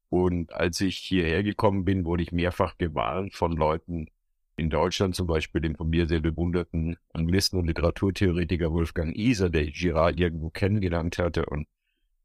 Und 0.08 0.52
als 0.52 0.80
ich 0.80 0.96
hierher 0.96 1.42
gekommen 1.42 1.84
bin, 1.84 2.04
wurde 2.04 2.22
ich 2.22 2.32
mehrfach 2.32 2.78
gewarnt 2.78 3.34
von 3.34 3.52
Leuten, 3.52 4.08
in 4.56 4.70
Deutschland 4.70 5.14
zum 5.14 5.26
Beispiel 5.26 5.60
den 5.60 5.76
von 5.76 5.88
mir 5.88 6.06
sehr 6.06 6.20
bewunderten 6.20 6.96
Anglisten 7.12 7.58
und 7.58 7.66
Literaturtheoretiker 7.66 8.72
Wolfgang 8.72 9.14
Iser, 9.14 9.50
der 9.50 9.66
Girard 9.66 10.18
irgendwo 10.18 10.50
kennengelernt 10.50 11.18
hatte 11.18 11.46
und 11.46 11.66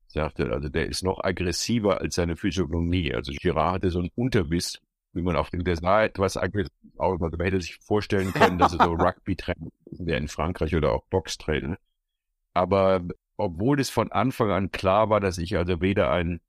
sagte, 0.08 0.52
also 0.52 0.70
der 0.70 0.88
ist 0.88 1.04
noch 1.04 1.24
aggressiver 1.24 2.00
als 2.00 2.16
seine 2.16 2.38
Physiognomie. 2.38 3.14
Also 3.14 3.34
Girard 3.34 3.76
hatte 3.76 3.92
so 3.92 4.00
einen 4.00 4.12
Unterbiss, 4.16 4.80
wie 5.14 5.22
man 5.22 5.36
auf 5.36 5.50
dem, 5.50 5.64
der 5.64 5.76
sah 5.76 6.04
etwas 6.04 6.38
aggressiv 6.38 6.72
aus. 6.98 7.22
Also 7.22 7.38
man 7.38 7.46
hätte 7.46 7.62
sich 7.62 7.78
vorstellen 7.78 8.32
können, 8.32 8.58
dass 8.58 8.74
er 8.74 8.86
so 8.86 8.92
Rugby-Trainer 8.94 9.70
der 9.92 10.18
in 10.18 10.28
Frankreich 10.28 10.76
oder 10.76 10.94
auch 10.94 11.04
Boxtrainer. 11.10 11.78
Aber 12.54 13.04
obwohl 13.38 13.80
es 13.80 13.90
von 13.90 14.12
Anfang 14.12 14.52
an 14.52 14.72
klar 14.72 15.10
war, 15.10 15.20
dass 15.20 15.38
ich 15.38 15.58
also 15.58 15.82
weder 15.82 16.12
ein 16.12 16.40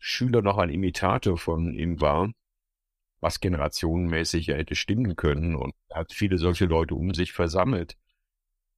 Schüler 0.00 0.42
noch 0.42 0.58
ein 0.58 0.70
Imitator 0.70 1.36
von 1.36 1.74
ihm 1.74 2.00
war, 2.00 2.32
was 3.20 3.40
generationenmäßig 3.40 4.46
ja 4.46 4.56
hätte 4.56 4.74
stimmen 4.74 5.14
können 5.14 5.54
und 5.54 5.74
hat 5.92 6.12
viele 6.12 6.38
solche 6.38 6.64
Leute 6.64 6.94
um 6.94 7.12
sich 7.14 7.32
versammelt, 7.32 7.98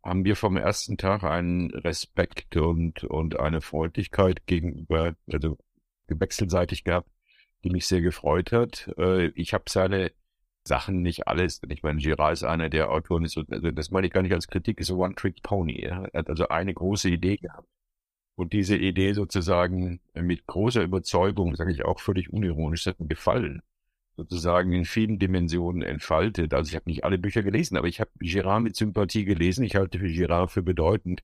haben 0.02 0.25
wir 0.25 0.35
vom 0.35 0.57
ersten 0.57 0.99
Tag 0.99 1.23
einen 1.23 1.71
Respekt 1.71 2.57
und, 2.57 3.05
und 3.05 3.38
eine 3.38 3.61
Freundlichkeit 3.61 4.47
gegenüber, 4.47 5.14
also 5.31 5.59
wechselseitig 6.09 6.83
gehabt, 6.83 7.09
die 7.62 7.71
mich 7.71 7.87
sehr 7.87 8.00
gefreut 8.00 8.50
hat. 8.50 8.93
Äh, 8.99 9.29
ich 9.29 9.55
habe 9.55 9.64
seine 9.69 10.11
Sachen 10.64 11.02
nicht 11.02 11.29
alles, 11.29 11.61
ich 11.69 11.85
meine, 11.85 12.00
Girard 12.00 12.33
ist 12.33 12.43
einer 12.43 12.69
der 12.69 12.91
Autoren, 12.91 13.23
also 13.23 13.43
das 13.45 13.91
meine 13.93 14.09
ich 14.09 14.12
gar 14.12 14.23
nicht 14.23 14.35
als 14.35 14.49
Kritik, 14.49 14.81
ist 14.81 14.88
so 14.88 14.99
One-Trick-Pony. 14.99 15.81
Er 15.81 16.11
hat 16.12 16.29
also 16.29 16.49
eine 16.49 16.75
große 16.75 17.09
Idee 17.09 17.37
gehabt. 17.37 17.69
Und 18.42 18.52
diese 18.52 18.76
Idee 18.76 19.12
sozusagen 19.12 20.00
mit 20.14 20.46
großer 20.46 20.82
Überzeugung, 20.82 21.54
sage 21.54 21.70
ich 21.70 21.84
auch 21.84 22.00
völlig 22.00 22.32
unironisch, 22.32 22.87
hat 22.87 22.99
mir 22.99 23.06
gefallen 23.06 23.62
sozusagen 24.16 24.72
in 24.72 24.84
vielen 24.84 25.20
Dimensionen 25.20 25.82
entfaltet. 25.82 26.52
Also 26.52 26.70
ich 26.70 26.75
habe 26.75 26.90
nicht 26.90 27.04
alle 27.04 27.18
Bücher 27.18 27.44
gelesen, 27.44 27.76
aber 27.76 27.87
ich 27.87 28.00
habe 28.00 28.11
Girard 28.18 28.64
mit 28.64 28.75
Sympathie 28.75 29.25
gelesen. 29.25 29.64
Ich 29.64 29.76
halte 29.76 30.00
für 30.00 30.08
Girard 30.08 30.50
für 30.50 30.62
bedeutend. 30.62 31.22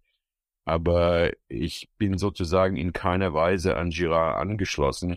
Aber 0.65 1.33
ich 1.49 1.91
bin 1.99 2.19
sozusagen 2.19 2.77
in 2.77 2.93
keiner 2.93 3.35
Weise 3.35 3.77
an 3.77 3.91
Girard 3.91 4.37
angeschlossen. 4.41 5.17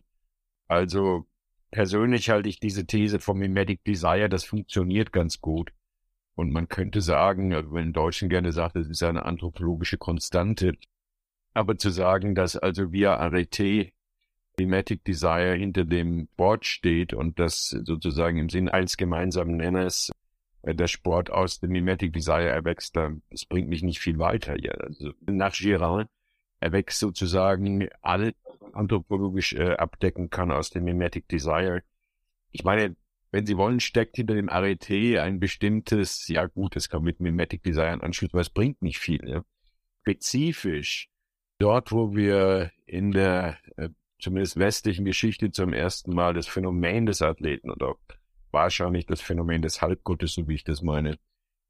Also 0.67 1.27
persönlich 1.69 2.31
halte 2.31 2.49
ich 2.49 2.59
diese 2.59 2.87
These 2.87 3.19
vom 3.19 3.37
Mimetic 3.37 3.83
Desire, 3.83 4.27
das 4.27 4.43
funktioniert 4.43 5.13
ganz 5.13 5.39
gut. 5.39 5.71
Und 6.33 6.51
man 6.51 6.67
könnte 6.67 6.99
sagen, 7.01 7.51
wenn 7.71 7.93
Deutschen 7.93 8.27
gerne 8.27 8.51
sagt, 8.53 8.75
es 8.75 8.89
ist 8.89 9.03
eine 9.03 9.23
anthropologische 9.25 9.99
Konstante. 9.99 10.77
Aber 11.53 11.77
zu 11.77 11.89
sagen, 11.89 12.35
dass 12.35 12.55
also 12.55 12.91
wir 12.91 13.19
Arete 13.19 13.91
Thematic 14.57 15.03
Desire 15.03 15.55
hinter 15.55 15.85
dem 15.85 16.27
Sport 16.33 16.65
steht 16.65 17.13
und 17.13 17.39
das 17.39 17.69
sozusagen 17.69 18.37
im 18.37 18.49
Sinn 18.49 18.69
eines 18.69 18.97
gemeinsamen 18.97 19.57
Nenners 19.57 20.11
äh, 20.61 20.75
der 20.75 20.87
Sport 20.87 21.29
aus 21.31 21.59
dem 21.59 21.71
Mimetic 21.71 22.13
Desire 22.13 22.49
erwächst, 22.49 22.95
das 22.95 23.45
bringt 23.45 23.69
mich 23.69 23.83
nicht 23.83 23.99
viel 23.99 24.19
weiter 24.19 24.55
hier. 24.55 24.79
Also 24.81 25.13
nach 25.25 25.53
Girard 25.53 26.09
erwächst 26.59 26.99
sozusagen 26.99 27.87
alle 28.01 28.35
anthropologisch 28.73 29.53
äh, 29.53 29.73
abdecken 29.73 30.29
kann 30.29 30.51
aus 30.51 30.69
dem 30.69 30.83
Mimetic 30.83 31.27
Desire. 31.27 31.83
Ich 32.51 32.63
meine, 32.63 32.95
wenn 33.31 33.45
Sie 33.45 33.57
wollen, 33.57 33.79
steckt 33.79 34.17
hinter 34.17 34.35
dem 34.35 34.49
Arete 34.49 35.21
ein 35.21 35.39
bestimmtes, 35.39 36.27
ja 36.27 36.45
gut, 36.45 36.75
es 36.75 36.89
kann 36.89 37.01
mit 37.01 37.19
Mimetic 37.19 37.63
Desire 37.63 38.03
anschließen, 38.03 38.35
aber 38.35 38.41
es 38.41 38.49
bringt 38.49 38.81
nicht 38.81 38.99
viel. 38.99 39.27
Ja. 39.27 39.43
Spezifisch 40.01 41.09
dort, 41.61 41.91
wo 41.91 42.15
wir 42.15 42.71
in 42.85 43.11
der 43.11 43.57
äh, 43.77 43.89
zumindest 44.19 44.57
westlichen 44.57 45.05
Geschichte 45.05 45.51
zum 45.51 45.73
ersten 45.73 46.13
Mal 46.13 46.33
das 46.33 46.47
Phänomen 46.47 47.05
des 47.05 47.21
Athleten 47.21 47.69
oder 47.69 47.95
wahrscheinlich 48.51 49.05
das 49.05 49.21
Phänomen 49.21 49.61
des 49.61 49.81
Halbgottes, 49.81 50.33
so 50.33 50.47
wie 50.47 50.55
ich 50.55 50.63
das 50.63 50.81
meine, 50.81 51.17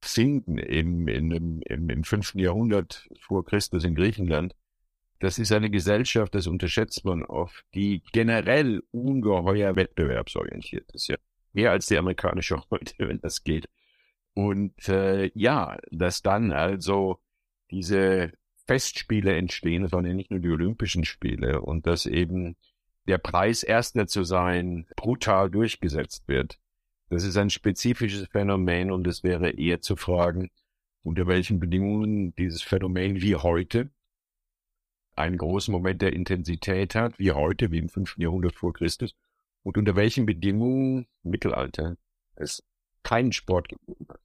finden 0.01 0.57
im, 0.57 1.07
im, 1.07 1.62
im, 1.62 1.89
im 1.89 2.03
fünften 2.03 2.39
Jahrhundert 2.39 3.07
vor 3.19 3.45
Christus 3.45 3.83
in 3.83 3.95
Griechenland. 3.95 4.55
Das 5.19 5.38
ist 5.38 5.51
eine 5.51 5.69
Gesellschaft, 5.69 6.33
das 6.33 6.48
unterschätzt 6.48 7.05
man 7.05 7.24
oft, 7.24 7.63
die 7.75 8.01
generell 8.12 8.81
ungeheuer 8.91 9.75
wettbewerbsorientiert 9.75 10.91
ist. 10.93 11.10
Ja. 11.10 11.17
Mehr 11.53 11.71
als 11.71 11.86
die 11.86 11.98
amerikanische 11.98 12.62
heute, 12.71 12.93
wenn 12.98 13.21
das 13.21 13.43
geht. 13.43 13.69
Und 14.33 14.88
äh, 14.88 15.29
ja, 15.36 15.77
dass 15.91 16.21
dann 16.21 16.51
also 16.51 17.19
diese 17.69 18.31
Festspiele 18.72 19.36
entstehen, 19.36 19.90
sondern 19.90 20.16
nicht 20.16 20.32
nur 20.32 20.40
die 20.40 20.48
Olympischen 20.48 21.04
Spiele 21.04 21.60
und 21.60 21.88
dass 21.88 22.06
eben 22.06 22.56
der 23.06 23.18
Preis 23.18 23.63
Erster 23.63 24.08
zu 24.08 24.24
sein 24.24 24.88
brutal 24.96 25.50
durchgesetzt 25.50 26.30
wird. 26.30 26.58
Das 27.10 27.25
ist 27.25 27.36
ein 27.36 27.50
spezifisches 27.50 28.30
Phänomen 28.30 28.90
und 28.90 29.06
es 29.08 29.24
wäre 29.24 29.50
eher 29.50 29.82
zu 29.82 29.98
fragen, 29.98 30.51
unter 31.04 31.28
welchen 31.28 31.60
Bedingungen 31.60 32.34
dieses 32.36 32.62
Phänomen 32.62 33.22
wie 33.22 33.36
heute 33.36 33.90
einen 35.18 35.38
großen 35.38 35.74
Moment 35.74 36.01
der 36.01 36.13
Intensität 36.13 36.96
hat, 36.96 37.20
wie 37.20 37.34
heute, 37.34 37.72
wie 37.72 37.80
im 37.80 37.90
fünften 37.90 38.22
Jahrhundert 38.22 38.56
vor 38.56 38.72
Christus, 38.72 39.16
und 39.63 39.78
unter 39.78 39.98
welchen 39.98 40.25
Bedingungen 40.25 41.08
Mittelalter 41.24 41.98
es 42.36 42.63
keinen 43.04 43.34
Sport 43.34 43.74
hat. 44.08 44.22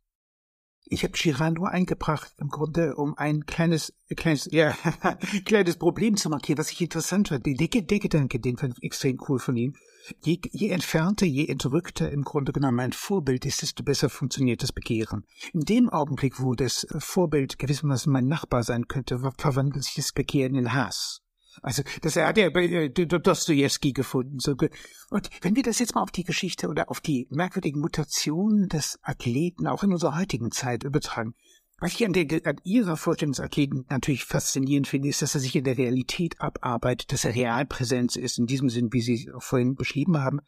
Ich 0.88 1.02
habe 1.02 1.12
Girard 1.12 1.54
nur 1.54 1.70
eingebracht, 1.70 2.32
im 2.38 2.48
Grunde, 2.48 2.94
um 2.94 3.18
ein 3.18 3.44
kleines, 3.44 3.92
kleines, 4.16 4.48
ja, 4.52 4.76
kleines 5.44 5.76
Problem 5.76 6.16
zu 6.16 6.28
markieren, 6.28 6.58
was 6.58 6.70
ich 6.70 6.80
interessant 6.80 7.28
fand. 7.28 7.44
Der, 7.44 7.54
der 7.54 7.98
Gedanke, 7.98 8.38
den 8.38 8.56
fand 8.56 8.74
ich 8.78 8.84
extrem 8.84 9.18
cool 9.28 9.40
von 9.40 9.56
ihm. 9.56 9.74
Je, 10.22 10.38
je 10.52 10.68
entfernter, 10.70 11.26
je 11.26 11.48
entrückter 11.48 12.12
im 12.12 12.22
Grunde 12.22 12.52
genommen 12.52 12.78
ein 12.78 12.92
Vorbild 12.92 13.44
ist, 13.44 13.62
desto 13.62 13.82
besser 13.82 14.08
funktioniert 14.08 14.62
das 14.62 14.72
Begehren. 14.72 15.24
In 15.52 15.62
dem 15.62 15.88
Augenblick, 15.88 16.40
wo 16.40 16.54
das 16.54 16.86
Vorbild 16.98 17.58
gewissermaßen 17.58 18.12
mein 18.12 18.28
Nachbar 18.28 18.62
sein 18.62 18.86
könnte, 18.86 19.18
verwandelt 19.36 19.82
sich 19.82 19.94
das 19.94 20.12
Begehren 20.12 20.54
in 20.54 20.72
Hass. 20.72 21.22
Also 21.62 21.82
das 22.02 22.16
hat 22.16 22.38
er 22.38 22.50
bei 22.50 22.88
Dostoevsky 22.88 23.92
gefunden. 23.92 24.38
So 24.38 24.56
Und 25.10 25.30
wenn 25.42 25.56
wir 25.56 25.62
das 25.62 25.78
jetzt 25.78 25.94
mal 25.94 26.02
auf 26.02 26.10
die 26.10 26.24
Geschichte 26.24 26.68
oder 26.68 26.90
auf 26.90 27.00
die 27.00 27.26
merkwürdigen 27.30 27.80
Mutationen 27.80 28.68
des 28.68 28.98
Athleten 29.02 29.66
auch 29.66 29.82
in 29.82 29.92
unserer 29.92 30.18
heutigen 30.18 30.50
Zeit 30.50 30.84
übertragen, 30.84 31.34
was 31.78 31.92
ich 31.92 32.06
an, 32.06 32.14
der, 32.14 32.26
an 32.46 32.56
Ihrer 32.64 32.96
Vorstellung 32.96 33.32
des 33.32 33.40
Athleten 33.40 33.84
natürlich 33.90 34.24
faszinierend 34.24 34.88
finde, 34.88 35.08
ist, 35.08 35.20
dass 35.20 35.34
er 35.34 35.42
sich 35.42 35.54
in 35.56 35.64
der 35.64 35.76
Realität 35.76 36.40
abarbeitet, 36.40 37.12
dass 37.12 37.26
er 37.26 37.34
Realpräsenz 37.34 38.16
ist, 38.16 38.38
in 38.38 38.46
diesem 38.46 38.70
Sinn, 38.70 38.92
wie 38.92 39.02
Sie 39.02 39.26
es 39.26 39.34
auch 39.34 39.42
vorhin 39.42 39.74
beschrieben 39.74 40.16
haben. 40.18 40.40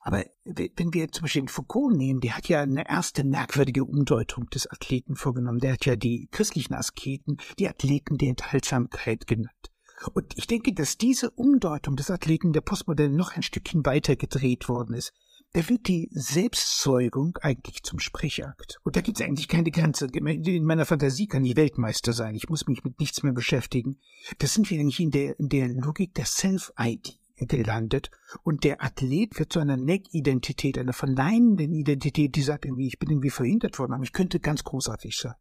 Aber 0.00 0.24
wenn 0.44 0.92
wir 0.92 1.10
zum 1.12 1.22
Beispiel 1.22 1.48
Foucault 1.48 1.96
nehmen, 1.96 2.20
der 2.20 2.36
hat 2.36 2.48
ja 2.48 2.60
eine 2.60 2.86
erste 2.86 3.24
merkwürdige 3.24 3.84
Umdeutung 3.84 4.50
des 4.50 4.70
Athleten 4.70 5.16
vorgenommen. 5.16 5.60
Der 5.60 5.72
hat 5.74 5.86
ja 5.86 5.96
die 5.96 6.28
christlichen 6.30 6.74
Asketen, 6.74 7.38
die 7.58 7.68
Athleten 7.68 8.18
der 8.18 8.28
Enthaltsamkeit 8.28 9.26
genannt. 9.26 9.70
Und 10.12 10.36
ich 10.36 10.46
denke, 10.46 10.72
dass 10.72 10.98
diese 10.98 11.30
Umdeutung 11.30 11.96
des 11.96 12.10
Athleten 12.10 12.52
der 12.52 12.60
Postmoderne 12.60 13.14
noch 13.14 13.36
ein 13.36 13.42
Stückchen 13.42 13.86
weiter 13.86 14.16
gedreht 14.16 14.68
worden 14.68 14.94
ist. 14.94 15.12
Da 15.52 15.68
wird 15.68 15.86
die 15.86 16.08
Selbstzeugung 16.10 17.38
eigentlich 17.40 17.84
zum 17.84 18.00
Sprechakt. 18.00 18.80
Und 18.82 18.96
da 18.96 19.00
gibt 19.00 19.20
es 19.20 19.26
eigentlich 19.26 19.46
keine 19.46 19.70
Grenze. 19.70 20.06
In 20.06 20.64
meiner 20.64 20.84
Fantasie 20.84 21.28
kann 21.28 21.44
ich 21.44 21.54
Weltmeister 21.54 22.12
sein. 22.12 22.34
Ich 22.34 22.48
muss 22.48 22.66
mich 22.66 22.82
mit 22.82 22.98
nichts 22.98 23.22
mehr 23.22 23.32
beschäftigen. 23.32 24.00
Das 24.38 24.52
sind 24.52 24.68
wir 24.68 24.80
eigentlich 24.80 24.98
in 24.98 25.12
der, 25.12 25.38
in 25.38 25.48
der 25.48 25.68
Logik 25.68 26.12
der 26.14 26.26
Self-ID 26.26 27.20
gelandet. 27.36 28.10
Und 28.42 28.64
der 28.64 28.82
Athlet 28.82 29.38
wird 29.38 29.52
zu 29.52 29.60
einer 29.60 29.76
Neck-Identität, 29.76 30.76
einer 30.76 30.92
verneinenden 30.92 31.72
Identität, 31.72 32.34
die 32.34 32.42
sagt 32.42 32.64
irgendwie, 32.64 32.88
ich 32.88 32.98
bin 32.98 33.10
irgendwie 33.10 33.30
verhindert 33.30 33.78
worden, 33.78 33.92
aber 33.92 34.04
ich 34.04 34.12
könnte 34.12 34.40
ganz 34.40 34.64
großartig 34.64 35.16
sein. 35.16 35.34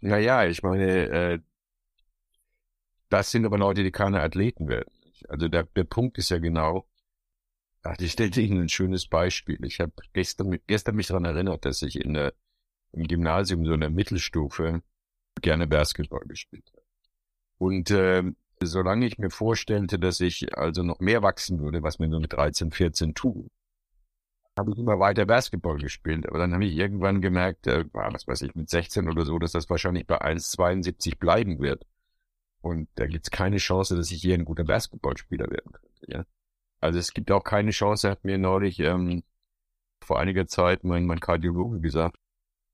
Naja, 0.00 0.46
ich 0.46 0.62
meine, 0.62 1.08
äh, 1.08 1.38
das 3.14 3.30
sind 3.30 3.46
aber 3.46 3.58
Leute, 3.58 3.84
die 3.84 3.92
keine 3.92 4.20
Athleten 4.20 4.66
werden. 4.66 4.92
Also 5.28 5.46
der, 5.46 5.62
der 5.62 5.84
Punkt 5.84 6.18
ist 6.18 6.30
ja 6.30 6.38
genau, 6.38 6.84
ach, 7.84 7.96
ich 8.00 8.10
stellte 8.10 8.40
Ihnen 8.40 8.62
ein 8.62 8.68
schönes 8.68 9.06
Beispiel. 9.06 9.64
Ich 9.64 9.78
habe 9.78 9.92
gestern, 10.12 10.58
gestern 10.66 10.96
mich 10.96 11.06
daran 11.06 11.24
erinnert, 11.24 11.64
dass 11.64 11.82
ich 11.82 12.00
in 12.00 12.14
der, 12.14 12.34
im 12.90 13.06
Gymnasium, 13.06 13.64
so 13.64 13.74
in 13.74 13.80
der 13.82 13.90
Mittelstufe, 13.90 14.82
gerne 15.40 15.68
Basketball 15.68 16.24
gespielt 16.26 16.68
habe. 16.72 16.82
Und 17.58 17.92
äh, 17.92 18.24
solange 18.60 19.06
ich 19.06 19.18
mir 19.18 19.30
vorstellte, 19.30 20.00
dass 20.00 20.18
ich 20.18 20.58
also 20.58 20.82
noch 20.82 20.98
mehr 20.98 21.22
wachsen 21.22 21.60
würde, 21.60 21.84
was 21.84 22.00
mir 22.00 22.08
nur 22.08 22.20
mit 22.20 22.32
13, 22.32 22.72
14 22.72 23.14
tue, 23.14 23.46
habe 24.58 24.72
ich 24.72 24.78
immer 24.78 24.98
weiter 24.98 25.24
Basketball 25.24 25.78
gespielt. 25.78 26.26
Aber 26.26 26.38
dann 26.38 26.52
habe 26.52 26.64
ich 26.64 26.74
irgendwann 26.74 27.20
gemerkt, 27.20 27.68
äh, 27.68 27.84
was 27.92 28.26
weiß 28.26 28.42
ich, 28.42 28.56
mit 28.56 28.68
16 28.68 29.08
oder 29.08 29.24
so, 29.24 29.38
dass 29.38 29.52
das 29.52 29.70
wahrscheinlich 29.70 30.04
bei 30.04 30.20
1,72 30.20 31.16
bleiben 31.16 31.60
wird. 31.60 31.86
Und 32.64 32.88
da 32.94 33.06
gibt 33.06 33.26
es 33.26 33.30
keine 33.30 33.58
Chance, 33.58 33.94
dass 33.94 34.10
ich 34.10 34.22
hier 34.22 34.32
ein 34.32 34.46
guter 34.46 34.64
Basketballspieler 34.64 35.50
werden 35.50 35.72
könnte. 35.72 36.10
Ja? 36.10 36.24
Also 36.80 36.98
es 36.98 37.12
gibt 37.12 37.30
auch 37.30 37.44
keine 37.44 37.72
Chance, 37.72 38.08
hat 38.08 38.24
mir 38.24 38.38
neulich 38.38 38.80
ähm, 38.80 39.22
vor 40.02 40.18
einiger 40.18 40.46
Zeit 40.46 40.82
mein, 40.82 41.04
mein 41.04 41.20
Kardiologe 41.20 41.80
gesagt, 41.80 42.16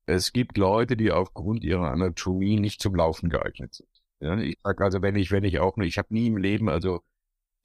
es 0.05 0.31
gibt 0.31 0.57
Leute, 0.57 0.95
die 0.95 1.11
aufgrund 1.11 1.65
ihrer 1.65 1.91
Anatomie 1.91 2.57
nicht 2.57 2.81
zum 2.81 2.95
Laufen 2.95 3.29
geeignet 3.29 3.73
sind. 3.73 3.89
Ja, 4.21 4.37
ich 4.37 4.57
sag 4.63 4.79
also, 4.79 5.01
wenn 5.01 5.17
ich, 5.17 5.29
wenn 5.29 5.43
ich 5.43 5.59
auch, 5.59 5.77
ich 5.79 5.97
habe 5.97 6.13
nie 6.13 6.27
im 6.27 6.37
Leben, 6.37 6.69
also 6.69 7.03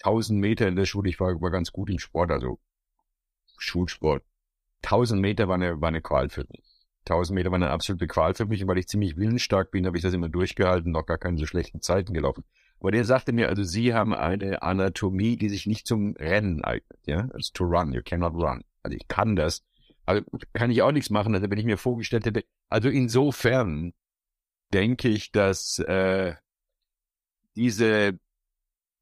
1000 0.02 0.40
Meter 0.40 0.66
in 0.66 0.74
der 0.74 0.84
Schule, 0.84 1.08
ich 1.08 1.20
war, 1.20 1.40
war 1.40 1.52
ganz 1.52 1.70
gut 1.70 1.90
im 1.90 2.00
Sport, 2.00 2.32
also 2.32 2.58
Schulsport, 3.56 4.24
1000 4.82 5.20
Meter 5.20 5.46
war 5.46 5.54
eine, 5.54 5.80
war 5.80 5.88
eine 5.90 6.02
Qual 6.02 6.28
für 6.28 6.44
mich. 6.50 6.65
1000 7.08 7.34
Meter 7.34 7.50
war 7.50 7.56
eine 7.56 7.70
absolute 7.70 8.06
Qual 8.06 8.34
für 8.34 8.46
mich 8.46 8.62
und 8.62 8.68
weil 8.68 8.78
ich 8.78 8.88
ziemlich 8.88 9.16
willensstark 9.16 9.70
bin, 9.70 9.86
habe 9.86 9.96
ich 9.96 10.02
das 10.02 10.14
immer 10.14 10.28
durchgehalten, 10.28 10.92
noch 10.92 11.06
gar 11.06 11.18
keine 11.18 11.38
so 11.38 11.46
schlechten 11.46 11.80
Zeiten 11.80 12.12
gelaufen. 12.12 12.44
Aber 12.80 12.90
der 12.90 13.04
sagte 13.04 13.32
mir, 13.32 13.48
also 13.48 13.62
Sie 13.62 13.94
haben 13.94 14.14
eine 14.14 14.62
Anatomie, 14.62 15.36
die 15.36 15.48
sich 15.48 15.66
nicht 15.66 15.86
zum 15.86 16.14
Rennen 16.16 16.62
eignet, 16.62 16.98
ja, 17.06 17.28
also 17.32 17.50
to 17.54 17.64
run, 17.64 17.92
you 17.92 18.02
cannot 18.04 18.34
run. 18.34 18.62
Also 18.82 18.96
ich 18.96 19.08
kann 19.08 19.36
das, 19.36 19.64
aber 20.04 20.22
kann 20.52 20.70
ich 20.70 20.82
auch 20.82 20.92
nichts 20.92 21.10
machen, 21.10 21.34
also 21.34 21.50
wenn 21.50 21.58
ich 21.58 21.64
mir 21.64 21.78
vorgestellt 21.78 22.26
hätte, 22.26 22.44
also 22.68 22.88
insofern 22.88 23.92
denke 24.72 25.08
ich, 25.08 25.32
dass 25.32 25.78
äh, 25.78 26.34
diese 27.54 28.18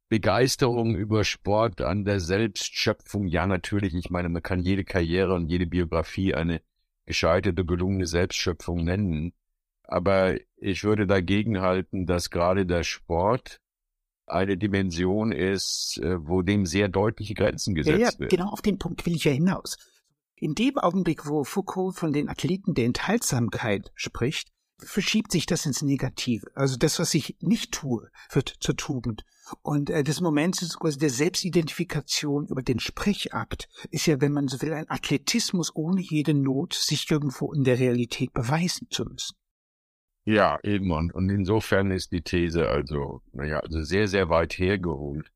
Begeisterung 0.08 0.94
über 0.94 1.25
Sport 1.25 1.80
an 1.80 2.04
der 2.04 2.20
Selbstschöpfung, 2.20 3.26
ja 3.26 3.46
natürlich, 3.46 3.94
ich 3.94 4.11
meine, 4.11 4.28
man 4.28 4.42
kann 4.42 4.61
jede 4.61 4.84
Karriere 4.84 5.34
und 5.34 5.49
jede 5.49 5.66
Biografie 5.66 6.34
eine 6.34 6.61
gescheiterte, 7.06 7.64
gelungene 7.64 8.06
Selbstschöpfung 8.06 8.84
nennen. 8.84 9.32
Aber 9.82 10.37
ich 10.56 10.84
würde 10.84 11.06
dagegen 11.06 11.61
halten, 11.61 12.06
dass 12.06 12.30
gerade 12.30 12.66
der 12.66 12.84
Sport 12.84 13.61
eine 14.26 14.56
Dimension 14.56 15.32
ist, 15.32 15.99
äh, 16.02 16.16
wo 16.26 16.42
dem 16.42 16.64
sehr 16.66 16.88
deutliche 16.88 17.34
Grenzen 17.34 17.75
gesetzt 17.75 17.99
ja, 17.99 18.11
ja, 18.11 18.18
werden. 18.18 18.28
Genau 18.30 18.49
auf 18.49 18.62
den 18.62 18.78
Punkt 18.78 19.04
will 19.04 19.14
ich 19.14 19.25
ja 19.25 19.32
hinaus. 19.32 19.76
In 20.37 20.54
dem 20.54 20.78
Augenblick, 20.78 21.26
wo 21.26 21.44
Foucault 21.44 21.94
von 21.94 22.12
den 22.12 22.28
Athleten 22.28 22.75
der 22.75 22.87
Enthaltsamkeit 22.87 23.92
spricht, 23.94 24.50
verschiebt 24.78 25.30
sich 25.30 25.46
das 25.46 25.66
ins 25.66 25.82
Negative. 25.82 26.46
Also 26.54 26.76
das, 26.76 26.99
was 26.99 27.14
ich 27.14 27.37
nicht 27.40 27.73
tue, 27.73 28.11
wird 28.30 28.54
zur 28.61 28.76
Tugend. 28.76 29.25
Und 29.62 29.90
äh, 29.90 30.02
das 30.02 30.20
Moment 30.20 30.56
quasi 30.78 30.98
der 30.98 31.10
Selbstidentifikation 31.10 32.46
über 32.46 32.62
den 32.62 32.80
Sprechakt 32.80 33.68
ist 33.90 34.06
ja, 34.06 34.20
wenn 34.20 34.32
man 34.32 34.48
so 34.48 34.60
will, 34.62 34.72
ein 34.72 34.88
Athletismus 34.88 35.74
ohne 35.74 36.00
jede 36.00 36.34
Not, 36.34 36.74
sich 36.74 37.10
irgendwo 37.10 37.52
in 37.52 37.64
der 37.64 37.78
Realität 37.78 38.32
beweisen 38.32 38.88
zu 38.90 39.04
müssen. 39.04 39.36
Ja, 40.24 40.58
eben. 40.62 40.90
Und, 40.90 41.14
und 41.14 41.28
insofern 41.28 41.90
ist 41.90 42.12
die 42.12 42.22
These 42.22 42.68
also, 42.68 43.20
naja, 43.32 43.60
also 43.60 43.82
sehr, 43.82 44.08
sehr 44.08 44.30
weit 44.30 44.54
hergeholt 44.54 45.30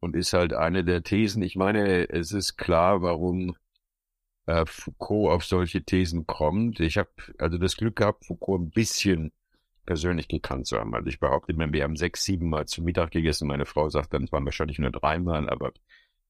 und 0.00 0.16
ist 0.16 0.32
halt 0.32 0.52
eine 0.52 0.84
der 0.84 1.02
Thesen. 1.04 1.42
Ich 1.42 1.54
meine, 1.54 2.08
es 2.10 2.32
ist 2.32 2.56
klar, 2.56 3.02
warum 3.02 3.56
äh, 4.46 4.64
Foucault 4.66 5.32
auf 5.32 5.44
solche 5.44 5.82
Thesen 5.84 6.26
kommt. 6.26 6.80
Ich 6.80 6.98
habe 6.98 7.10
also 7.38 7.58
das 7.58 7.76
Glück 7.76 7.96
gehabt, 7.96 8.26
Foucault 8.26 8.60
ein 8.60 8.70
bisschen 8.70 9.32
persönlich 9.84 10.28
gekannt 10.28 10.66
zu 10.66 10.78
haben. 10.78 10.94
Also 10.94 11.08
ich 11.08 11.20
behaupte 11.20 11.52
immer, 11.52 11.72
wir 11.72 11.84
haben 11.84 11.96
sechs, 11.96 12.24
sieben 12.24 12.48
Mal 12.48 12.66
zu 12.66 12.82
Mittag 12.82 13.10
gegessen. 13.10 13.48
Meine 13.48 13.66
Frau 13.66 13.88
sagt 13.88 14.12
dann, 14.12 14.24
es 14.24 14.32
waren 14.32 14.44
wahrscheinlich 14.44 14.78
nur 14.78 14.90
dreimal, 14.90 15.48
aber 15.48 15.72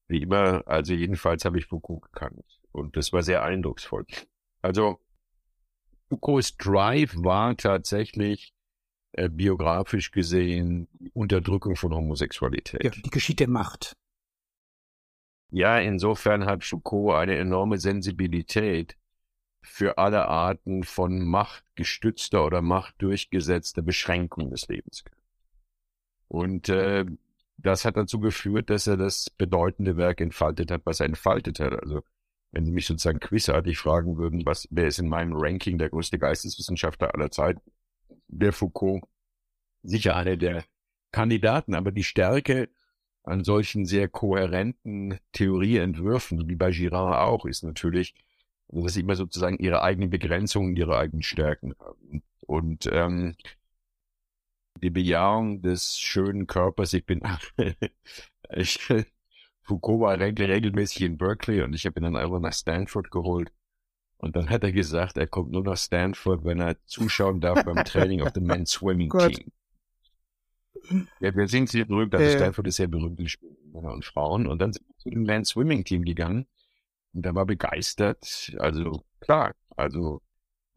wie 0.07 0.21
immer, 0.21 0.63
also 0.67 0.93
jedenfalls 0.93 1.45
habe 1.45 1.57
ich 1.57 1.65
Foucault 1.65 2.03
gekannt. 2.03 2.59
Und 2.71 2.97
das 2.97 3.13
war 3.13 3.23
sehr 3.23 3.43
eindrucksvoll. 3.43 4.05
Also 4.61 4.99
Foucaults 6.09 6.57
Drive 6.57 7.15
war 7.17 7.55
tatsächlich 7.57 8.53
äh, 9.13 9.29
biografisch 9.29 10.11
gesehen 10.11 10.87
Unterdrückung 11.13 11.75
von 11.75 11.93
Homosexualität. 11.93 12.83
Ja, 12.83 12.91
die 12.91 13.09
geschieht 13.09 13.39
der 13.39 13.49
Macht. 13.49 13.93
Ja, 15.51 15.79
insofern 15.79 16.45
hat 16.45 16.63
Foucault 16.63 17.15
eine 17.15 17.37
enorme 17.37 17.77
Sensibilität 17.77 18.97
für 19.65 19.97
alle 19.97 20.27
Arten 20.27 20.83
von 20.83 21.25
machtgestützter 21.25 22.45
oder 22.45 22.61
machtdurchgesetzter 22.61 23.81
Beschränkung 23.81 24.51
des 24.51 24.67
Lebens. 24.67 25.03
Und 26.27 26.69
äh, 26.69 27.05
das 27.57 27.85
hat 27.85 27.97
dazu 27.97 28.19
geführt, 28.19 28.69
dass 28.69 28.87
er 28.87 28.97
das 28.97 29.29
bedeutende 29.29 29.97
Werk 29.97 30.21
entfaltet 30.21 30.71
hat, 30.71 30.81
was 30.85 30.99
er 30.99 31.07
entfaltet 31.07 31.59
hat. 31.59 31.73
Also 31.73 32.03
wenn 32.51 32.65
Sie 32.65 32.71
mich 32.71 32.85
sozusagen 32.85 33.19
quizartig 33.19 33.77
fragen 33.77 34.17
würden, 34.17 34.45
was, 34.45 34.67
wer 34.71 34.87
ist 34.87 34.99
in 34.99 35.09
meinem 35.09 35.33
Ranking 35.35 35.77
der 35.77 35.89
größte 35.89 36.19
Geisteswissenschaftler 36.19 37.13
aller 37.13 37.31
Zeit, 37.31 37.57
der 38.27 38.53
Foucault 38.53 39.03
sicher 39.83 40.15
einer 40.15 40.37
der 40.37 40.63
Kandidaten, 41.11 41.75
aber 41.75 41.91
die 41.91 42.03
Stärke 42.03 42.69
an 43.23 43.43
solchen 43.43 43.85
sehr 43.85 44.07
kohärenten 44.07 45.19
Theorieentwürfen, 45.31 46.47
wie 46.47 46.55
bei 46.55 46.71
Girard 46.71 47.19
auch, 47.19 47.45
ist 47.45 47.63
natürlich, 47.63 48.13
dass 48.67 48.93
sie 48.93 49.01
immer 49.01 49.15
sozusagen 49.15 49.57
ihre 49.57 49.81
eigenen 49.81 50.09
Begrenzungen, 50.09 50.75
ihre 50.75 50.97
eigenen 50.97 51.23
Stärken 51.23 51.75
haben. 51.79 52.23
Und 52.41 52.89
ähm, 52.91 53.35
die 54.81 54.89
Bejahung 54.89 55.61
des 55.61 55.97
schönen 55.97 56.47
Körpers, 56.47 56.93
ich 56.93 57.05
bin, 57.05 57.21
ich, 58.49 58.79
Foucault 59.63 60.01
war 60.01 60.19
regelmäßig 60.19 61.01
in 61.01 61.17
Berkeley 61.17 61.61
und 61.61 61.73
ich 61.73 61.85
habe 61.85 61.99
ihn 61.99 62.03
dann 62.03 62.15
einfach 62.15 62.39
nach 62.39 62.53
Stanford 62.53 63.11
geholt. 63.11 63.51
Und 64.17 64.35
dann 64.35 64.49
hat 64.49 64.63
er 64.63 64.71
gesagt, 64.71 65.17
er 65.17 65.27
kommt 65.27 65.51
nur 65.51 65.63
nach 65.63 65.77
Stanford, 65.77 66.45
wenn 66.45 66.59
er 66.59 66.77
zuschauen 66.85 67.41
darf 67.41 67.63
beim 67.65 67.75
Training 67.85 68.21
of 68.21 68.31
the 68.33 68.41
Men's 68.41 68.71
Swimming 68.71 69.09
Team. 69.09 69.51
Ja, 71.19 71.35
wir 71.35 71.47
sind 71.47 71.69
sehr 71.69 71.85
berühmt, 71.85 72.13
also 72.13 72.25
äh. 72.25 72.37
Stanford 72.37 72.67
ist 72.67 72.75
sehr 72.75 72.87
berühmt 72.87 73.19
in 73.19 73.27
Männer 73.71 73.91
und 73.91 74.05
Frauen. 74.05 74.47
Und 74.47 74.59
dann 74.59 74.71
sind 74.71 74.87
wir 74.87 74.97
zu 74.97 75.09
dem 75.09 75.23
Men's 75.23 75.49
Swimming 75.49 75.83
Team 75.83 76.03
gegangen. 76.03 76.45
Und 77.15 77.25
er 77.25 77.33
war 77.33 77.45
begeistert. 77.45 78.55
Also 78.59 79.03
klar, 79.21 79.55
also 79.75 80.21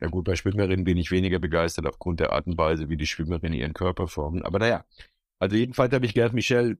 ja 0.00 0.08
gut, 0.08 0.24
bei 0.24 0.36
Schwimmerinnen 0.36 0.84
bin 0.84 0.96
ich 0.96 1.10
weniger 1.10 1.40
begeistert 1.40 1.86
aufgrund 1.86 2.20
der 2.20 2.32
Art 2.32 2.46
und 2.46 2.56
Weise, 2.56 2.88
wie 2.88 2.96
die 2.96 3.06
Schwimmerinnen 3.06 3.58
ihren 3.58 3.74
Körper 3.74 4.06
formen. 4.06 4.42
Aber 4.42 4.60
naja, 4.60 4.84
also 5.40 5.56
jedenfalls 5.56 5.92
habe 5.92 6.06
ich 6.06 6.14
gedacht, 6.14 6.32
Michel, 6.32 6.78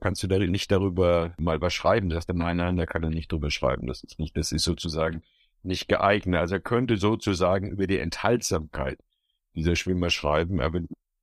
kannst 0.00 0.22
du 0.22 0.28
da 0.28 0.38
nicht 0.38 0.70
darüber 0.70 1.34
mal 1.38 1.60
was 1.60 1.74
schreiben? 1.74 2.08
Da 2.08 2.16
sagte, 2.16 2.34
nein, 2.34 2.56
nein, 2.56 2.76
da 2.76 2.86
kann 2.86 3.02
er 3.02 3.10
nicht 3.10 3.32
drüber 3.32 3.50
schreiben. 3.50 3.86
Das 3.88 4.02
ist 4.04 4.18
nicht, 4.20 4.36
das 4.36 4.52
ist 4.52 4.64
sozusagen 4.64 5.22
nicht 5.62 5.88
geeignet. 5.88 6.40
Also 6.40 6.54
er 6.56 6.60
könnte 6.60 6.96
sozusagen 6.96 7.70
über 7.70 7.86
die 7.86 7.98
Enthaltsamkeit 7.98 8.98
dieser 9.54 9.74
Schwimmer 9.76 10.10
schreiben, 10.10 10.60
aber 10.60 10.80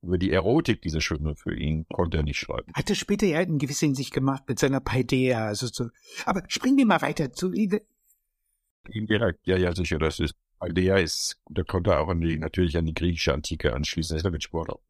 über 0.08 0.18
die 0.18 0.32
Erotik 0.32 0.80
dieser 0.80 1.02
Schwimmer 1.02 1.36
für 1.36 1.54
ihn 1.54 1.86
konnte 1.92 2.16
er 2.16 2.22
nicht 2.22 2.38
schreiben. 2.38 2.72
Hat 2.72 2.88
er 2.88 2.96
später 2.96 3.26
ja 3.26 3.40
in 3.40 3.58
gewisser 3.58 3.86
Hinsicht 3.86 4.12
gemacht 4.12 4.42
mit 4.48 4.58
seiner 4.58 4.80
Paideia, 4.80 5.46
also 5.46 5.66
so. 5.66 5.90
Aber 6.24 6.42
springen 6.48 6.78
wir 6.78 6.86
mal 6.86 7.02
weiter 7.02 7.30
zu 7.30 7.52
Indirekt, 7.52 9.46
ja, 9.46 9.58
ja, 9.58 9.74
sicher, 9.74 9.98
das 9.98 10.18
ist, 10.18 10.34
Paideia 10.58 10.96
ist, 10.96 11.38
da 11.50 11.62
konnte 11.62 11.90
er 11.90 12.00
auch 12.00 12.08
an 12.08 12.22
die, 12.22 12.38
natürlich 12.38 12.78
an 12.78 12.86
die 12.86 12.94
griechische 12.94 13.34
Antike 13.34 13.74
anschließen, 13.74 14.16
das 14.16 14.24
ist 14.24 14.32
mit 14.32 14.42
Sport 14.42 14.70
auch. 14.70 14.80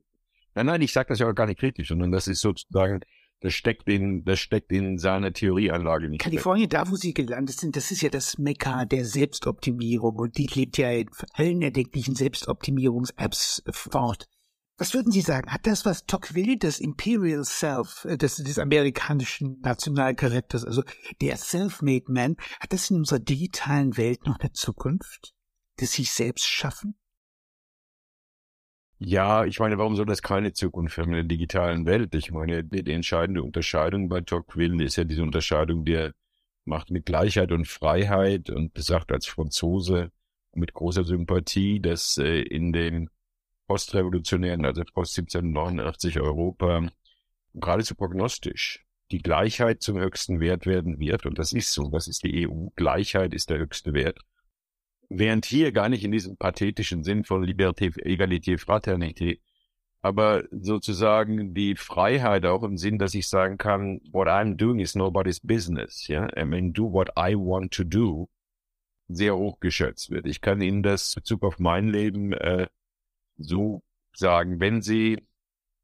Nein, 0.55 0.67
nein, 0.67 0.83
ich 0.83 0.93
sage 0.93 1.09
das 1.09 1.19
ja 1.19 1.29
auch 1.29 1.35
gar 1.35 1.47
nicht 1.47 1.59
kritisch, 1.59 1.89
sondern 1.89 2.13
das 2.13 2.29
ist 2.29 2.41
sozusagen, 2.41 3.01
das 3.41 3.55
steckt 3.55 3.89
in, 3.89 4.25
das 4.25 4.39
steckt 4.39 4.71
in 4.71 4.99
seiner 4.99 5.33
Theorieanlage 5.33 6.09
nicht. 6.09 6.21
Kalifornien, 6.21 6.69
da 6.69 6.89
wo 6.89 6.95
sie 6.95 7.13
gelandet 7.13 7.59
sind, 7.59 7.75
das 7.75 7.91
ist 7.91 8.03
ja 8.03 8.09
das 8.09 8.39
Mekka 8.39 8.85
der 8.85 9.05
Selbstoptimierung 9.05 10.15
und 10.15 10.39
die 10.39 10.47
lebt 10.47 10.79
ja 10.79 10.93
in 10.93 11.11
allen 11.33 11.61
erdenklichen 11.61 12.15
Selbstoptimierungs-Apps 12.15 13.65
fort. 13.73 14.29
Was 14.79 14.95
würden 14.95 15.11
Sie 15.11 15.23
sagen? 15.23 15.53
Hat 15.53 15.67
das, 15.67 15.85
was 15.85 16.07
Tocqueville, 16.07 16.57
das 16.57 16.79
Imperial 16.79 17.45
Self, 17.45 18.05
äh, 18.05 18.17
des, 18.17 18.37
des 18.37 18.61
amerikanischen 18.61 19.61
Nationalcharakters, 19.61 20.65
also 20.65 20.85
der 21.21 21.37
Self-Made 21.37 22.05
Man, 22.07 22.37
hat 22.61 22.73
das 22.73 22.89
in 22.89 22.99
unserer 22.99 23.19
digitalen 23.19 23.97
Welt 23.97 24.25
noch 24.25 24.39
eine 24.39 24.53
Zukunft? 24.53 25.35
Das 25.79 25.93
sich 25.93 26.13
selbst 26.13 26.47
schaffen? 26.47 26.97
Ja, 29.01 29.45
ich 29.45 29.59
meine, 29.59 29.79
warum 29.79 29.97
soll 29.97 30.07
das 30.07 30.23
keine 30.23 30.53
Zukunft 30.53 30.97
haben 30.99 31.09
in 31.11 31.15
der 31.15 31.25
digitalen 31.25 31.85
Welt? 31.85 32.15
Ich 32.15 32.31
meine, 32.31 32.63
die, 32.63 32.83
die 32.85 32.93
entscheidende 32.93 33.43
Unterscheidung 33.43 34.09
bei 34.09 34.21
Tocqueville 34.21 34.83
ist 34.85 34.97
ja 34.97 35.05
diese 35.05 35.23
Unterscheidung, 35.23 35.85
der 35.85 36.15
macht 36.65 36.91
mit 36.91 37.07
Gleichheit 37.07 37.51
und 37.51 37.67
Freiheit 37.67 38.51
und 38.51 38.75
besagt 38.75 39.11
als 39.11 39.27
Franzose 39.27 40.13
mit 40.53 40.73
großer 40.73 41.05
Sympathie, 41.05 41.81
dass 41.81 42.17
äh, 42.19 42.43
in 42.43 42.73
den 42.73 43.09
postrevolutionären, 43.69 44.65
also 44.65 44.83
post 44.83 45.17
1789 45.17 46.21
Europa, 46.21 46.89
geradezu 47.55 47.95
prognostisch 47.95 48.85
die 49.11 49.23
Gleichheit 49.23 49.83
zum 49.83 49.99
höchsten 49.99 50.41
Wert 50.41 50.67
werden 50.67 50.99
wird. 50.99 51.25
Und 51.27 51.39
das 51.39 51.53
ist 51.53 51.73
so. 51.73 51.89
Das 51.89 52.09
ist 52.09 52.25
die 52.25 52.49
EU. 52.49 52.69
Gleichheit 52.77 53.33
ist 53.33 53.51
der 53.51 53.59
höchste 53.59 53.95
Wert. 53.95 54.19
Während 55.09 55.47
hier 55.47 55.73
gar 55.73 55.89
nicht 55.89 56.05
in 56.05 56.13
diesem 56.13 56.37
pathetischen 56.37 57.03
Sinn 57.05 57.25
von 57.25 57.43
Liberté, 57.43 57.91
Egalité, 58.05 58.59
Fraternité, 58.59 59.41
aber 60.03 60.45
sozusagen 60.51 61.55
die 61.55 61.75
Freiheit 61.75 62.45
auch 62.45 62.63
im 62.63 62.77
Sinn, 62.77 62.99
dass 62.99 63.15
ich 63.15 63.27
sagen 63.27 63.57
kann, 63.57 64.01
what 64.13 64.29
I'm 64.29 64.57
doing 64.57 64.81
is 64.81 64.95
nobody's 64.95 65.41
business, 65.41 66.07
ja, 66.07 66.29
I 66.37 66.45
mean, 66.45 66.73
do 66.73 66.93
what 66.93 67.09
I 67.19 67.35
want 67.35 67.73
to 67.73 67.85
do, 67.85 68.29
sehr 69.09 69.35
hoch 69.35 69.59
geschätzt 69.61 70.11
wird. 70.11 70.27
Ich 70.27 70.41
kann 70.41 70.61
Ihnen 70.61 70.83
das 70.83 71.17
in 71.17 71.23
Bezug 71.23 71.43
auf 71.43 71.59
mein 71.59 71.89
Leben 71.89 72.33
äh, 72.35 72.69
so 73.39 73.83
sagen, 74.13 74.61
wenn 74.61 74.83
Sie 74.83 75.19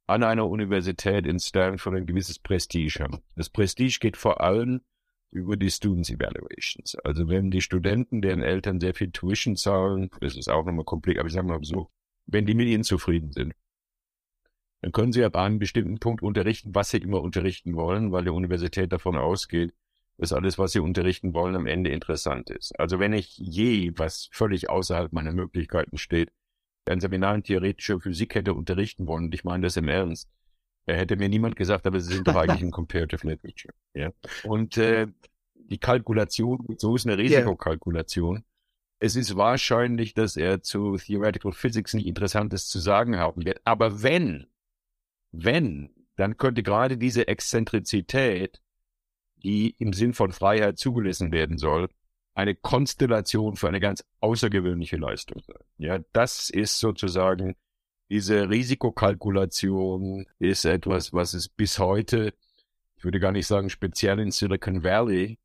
an 0.06 0.22
einer 0.22 0.48
Universität 0.48 1.26
in 1.26 1.38
Stanford 1.38 1.96
ein 1.96 2.06
gewisses 2.06 2.38
Prestige 2.38 3.00
haben. 3.00 3.20
Das 3.36 3.48
Prestige 3.48 3.98
geht 4.00 4.16
vor 4.16 4.40
allem 4.40 4.82
über 5.30 5.56
die 5.56 5.70
Students 5.70 6.10
Evaluations. 6.10 6.94
Also 6.96 7.28
wenn 7.28 7.50
die 7.50 7.62
Studenten, 7.62 8.20
deren 8.20 8.42
Eltern 8.42 8.80
sehr 8.80 8.94
viel 8.94 9.10
Tuition 9.10 9.56
zahlen, 9.56 10.10
das 10.20 10.36
ist 10.36 10.48
auch 10.48 10.64
nochmal 10.64 10.84
kompliziert, 10.84 11.20
aber 11.20 11.28
ich 11.28 11.34
sage 11.34 11.46
mal 11.46 11.58
so, 11.62 11.90
wenn 12.26 12.46
die 12.46 12.54
mit 12.54 12.68
ihnen 12.68 12.84
zufrieden 12.84 13.32
sind, 13.32 13.54
dann 14.82 14.92
können 14.92 15.12
sie 15.12 15.24
ab 15.24 15.36
einem 15.36 15.58
bestimmten 15.58 15.98
Punkt 15.98 16.22
unterrichten, 16.22 16.74
was 16.74 16.90
sie 16.90 16.98
immer 16.98 17.22
unterrichten 17.22 17.74
wollen, 17.74 18.12
weil 18.12 18.24
die 18.24 18.30
Universität 18.30 18.92
davon 18.92 19.16
ausgeht, 19.16 19.72
dass 20.18 20.32
alles, 20.32 20.58
was 20.58 20.72
sie 20.72 20.80
unterrichten 20.80 21.32
wollen, 21.34 21.56
am 21.56 21.66
Ende 21.66 21.90
interessant 21.90 22.50
ist. 22.50 22.78
Also 22.78 22.98
wenn 22.98 23.14
ich 23.14 23.36
je, 23.38 23.92
was 23.96 24.28
völlig 24.30 24.68
außerhalb 24.68 25.12
meiner 25.12 25.32
Möglichkeiten 25.32 25.96
steht, 25.96 26.30
ein 26.86 27.00
Seminar 27.00 27.34
in 27.34 27.42
theoretischer 27.42 28.00
Physik 28.00 28.34
hätte 28.34 28.54
unterrichten 28.54 29.06
wollen, 29.06 29.26
und 29.26 29.34
ich 29.34 29.44
meine 29.44 29.64
das 29.64 29.76
im 29.76 29.88
Ernst, 29.88 30.28
er 30.86 30.96
hätte 30.96 31.16
mir 31.16 31.28
niemand 31.28 31.56
gesagt, 31.56 31.86
aber 31.86 32.00
sie 32.00 32.14
sind 32.14 32.28
doch 32.28 32.36
eigentlich 32.36 32.62
in 32.62 32.70
Comparative 32.70 33.26
Literature. 33.26 33.74
Ja? 33.94 34.12
Und 34.42 34.76
äh, 34.76 35.06
die 35.54 35.78
Kalkulation, 35.78 36.66
so 36.78 36.94
ist 36.94 37.06
eine 37.06 37.18
Risikokalkulation. 37.18 38.36
Yeah. 38.36 38.44
Es 39.00 39.16
ist 39.16 39.36
wahrscheinlich, 39.36 40.14
dass 40.14 40.36
er 40.36 40.62
zu 40.62 40.96
Theoretical 40.96 41.52
Physics 41.52 41.94
nicht 41.94 42.06
Interessantes 42.06 42.68
zu 42.68 42.78
sagen 42.78 43.16
haben 43.16 43.44
wird. 43.44 43.60
Aber 43.64 44.02
wenn, 44.02 44.46
wenn, 45.32 45.90
dann 46.16 46.36
könnte 46.36 46.62
gerade 46.62 46.96
diese 46.96 47.28
Exzentrizität, 47.28 48.62
die 49.42 49.74
im 49.78 49.92
Sinn 49.92 50.14
von 50.14 50.32
Freiheit 50.32 50.78
zugelassen 50.78 51.32
werden 51.32 51.58
soll, 51.58 51.88
eine 52.34 52.54
Konstellation 52.54 53.56
für 53.56 53.68
eine 53.68 53.80
ganz 53.80 54.04
außergewöhnliche 54.20 54.96
Leistung 54.96 55.40
sein. 55.46 55.62
Ja, 55.78 55.98
das 56.12 56.50
ist 56.50 56.78
sozusagen 56.78 57.54
diese 58.10 58.48
Risikokalkulation 58.50 60.26
ist 60.38 60.64
etwas, 60.64 61.12
was 61.12 61.34
es 61.34 61.48
bis 61.48 61.78
heute, 61.78 62.34
ich 62.96 63.04
würde 63.04 63.20
gar 63.20 63.32
nicht 63.32 63.46
sagen 63.46 63.70
speziell 63.70 64.18
in 64.18 64.30
Silicon 64.30 64.84
Valley, 64.84 65.38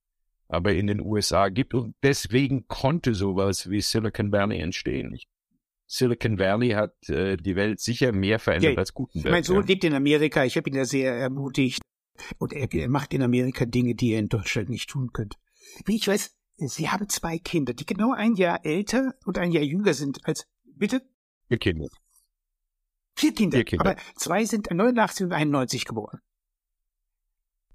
aber 0.48 0.74
in 0.74 0.88
den 0.88 1.00
USA 1.00 1.50
gibt. 1.50 1.74
Und 1.74 1.96
deswegen 2.04 2.68
konnte 2.68 3.14
sowas 3.14 3.70
wie 3.70 3.82
Silicon 3.82 4.32
Valley 4.32 4.60
entstehen. 4.60 5.18
Silicon 5.88 6.38
Valley 6.38 6.70
hat 6.72 7.10
äh, 7.10 7.38
die 7.38 7.56
Welt 7.56 7.80
sicher 7.80 8.12
mehr 8.12 8.40
verändert 8.40 8.74
ja, 8.74 8.78
als 8.78 8.94
Gutenberg. 8.94 9.32
Mein 9.32 9.44
Sohn 9.44 9.62
ja. 9.62 9.68
lebt 9.68 9.84
in 9.84 9.94
Amerika. 9.94 10.46
Ich 10.46 10.56
habe 10.56 10.70
ihn 10.70 10.76
da 10.76 10.86
sehr 10.86 11.14
ermutigt. 11.16 11.82
Und 12.38 12.54
er, 12.54 12.72
er 12.72 12.90
macht 12.90 13.14
in 13.14 13.24
Amerika 13.24 13.66
Dinge, 13.66 13.96
die 13.96 14.12
er 14.12 14.20
in 14.20 14.30
Deutschland 14.30 14.70
nicht 14.70 14.90
tun 14.90 15.12
könnte. 15.14 15.38
Wie 15.86 15.96
ich 15.96 16.08
weiß, 16.08 16.36
Sie 16.68 16.90
haben 16.90 17.08
zwei 17.10 17.38
Kinder, 17.38 17.74
die 17.74 17.86
genau 17.86 18.14
ein 18.14 18.36
Jahr 18.36 18.66
älter 18.66 19.14
und 19.26 19.38
ein 19.38 19.52
Jahr 19.52 19.64
jünger 19.64 19.94
sind 19.94 20.26
als, 20.26 20.46
bitte? 20.64 21.02
Vier 21.48 21.58
Kinder. 21.58 21.88
Vier 23.16 23.34
Kinder. 23.34 23.58
Vier 23.58 23.66
Kinder. 23.66 23.86
Aber 23.92 24.00
zwei 24.16 24.46
sind 24.46 24.70
89 24.70 25.26
und 25.26 25.34
91 25.34 25.86
geboren. 25.86 26.20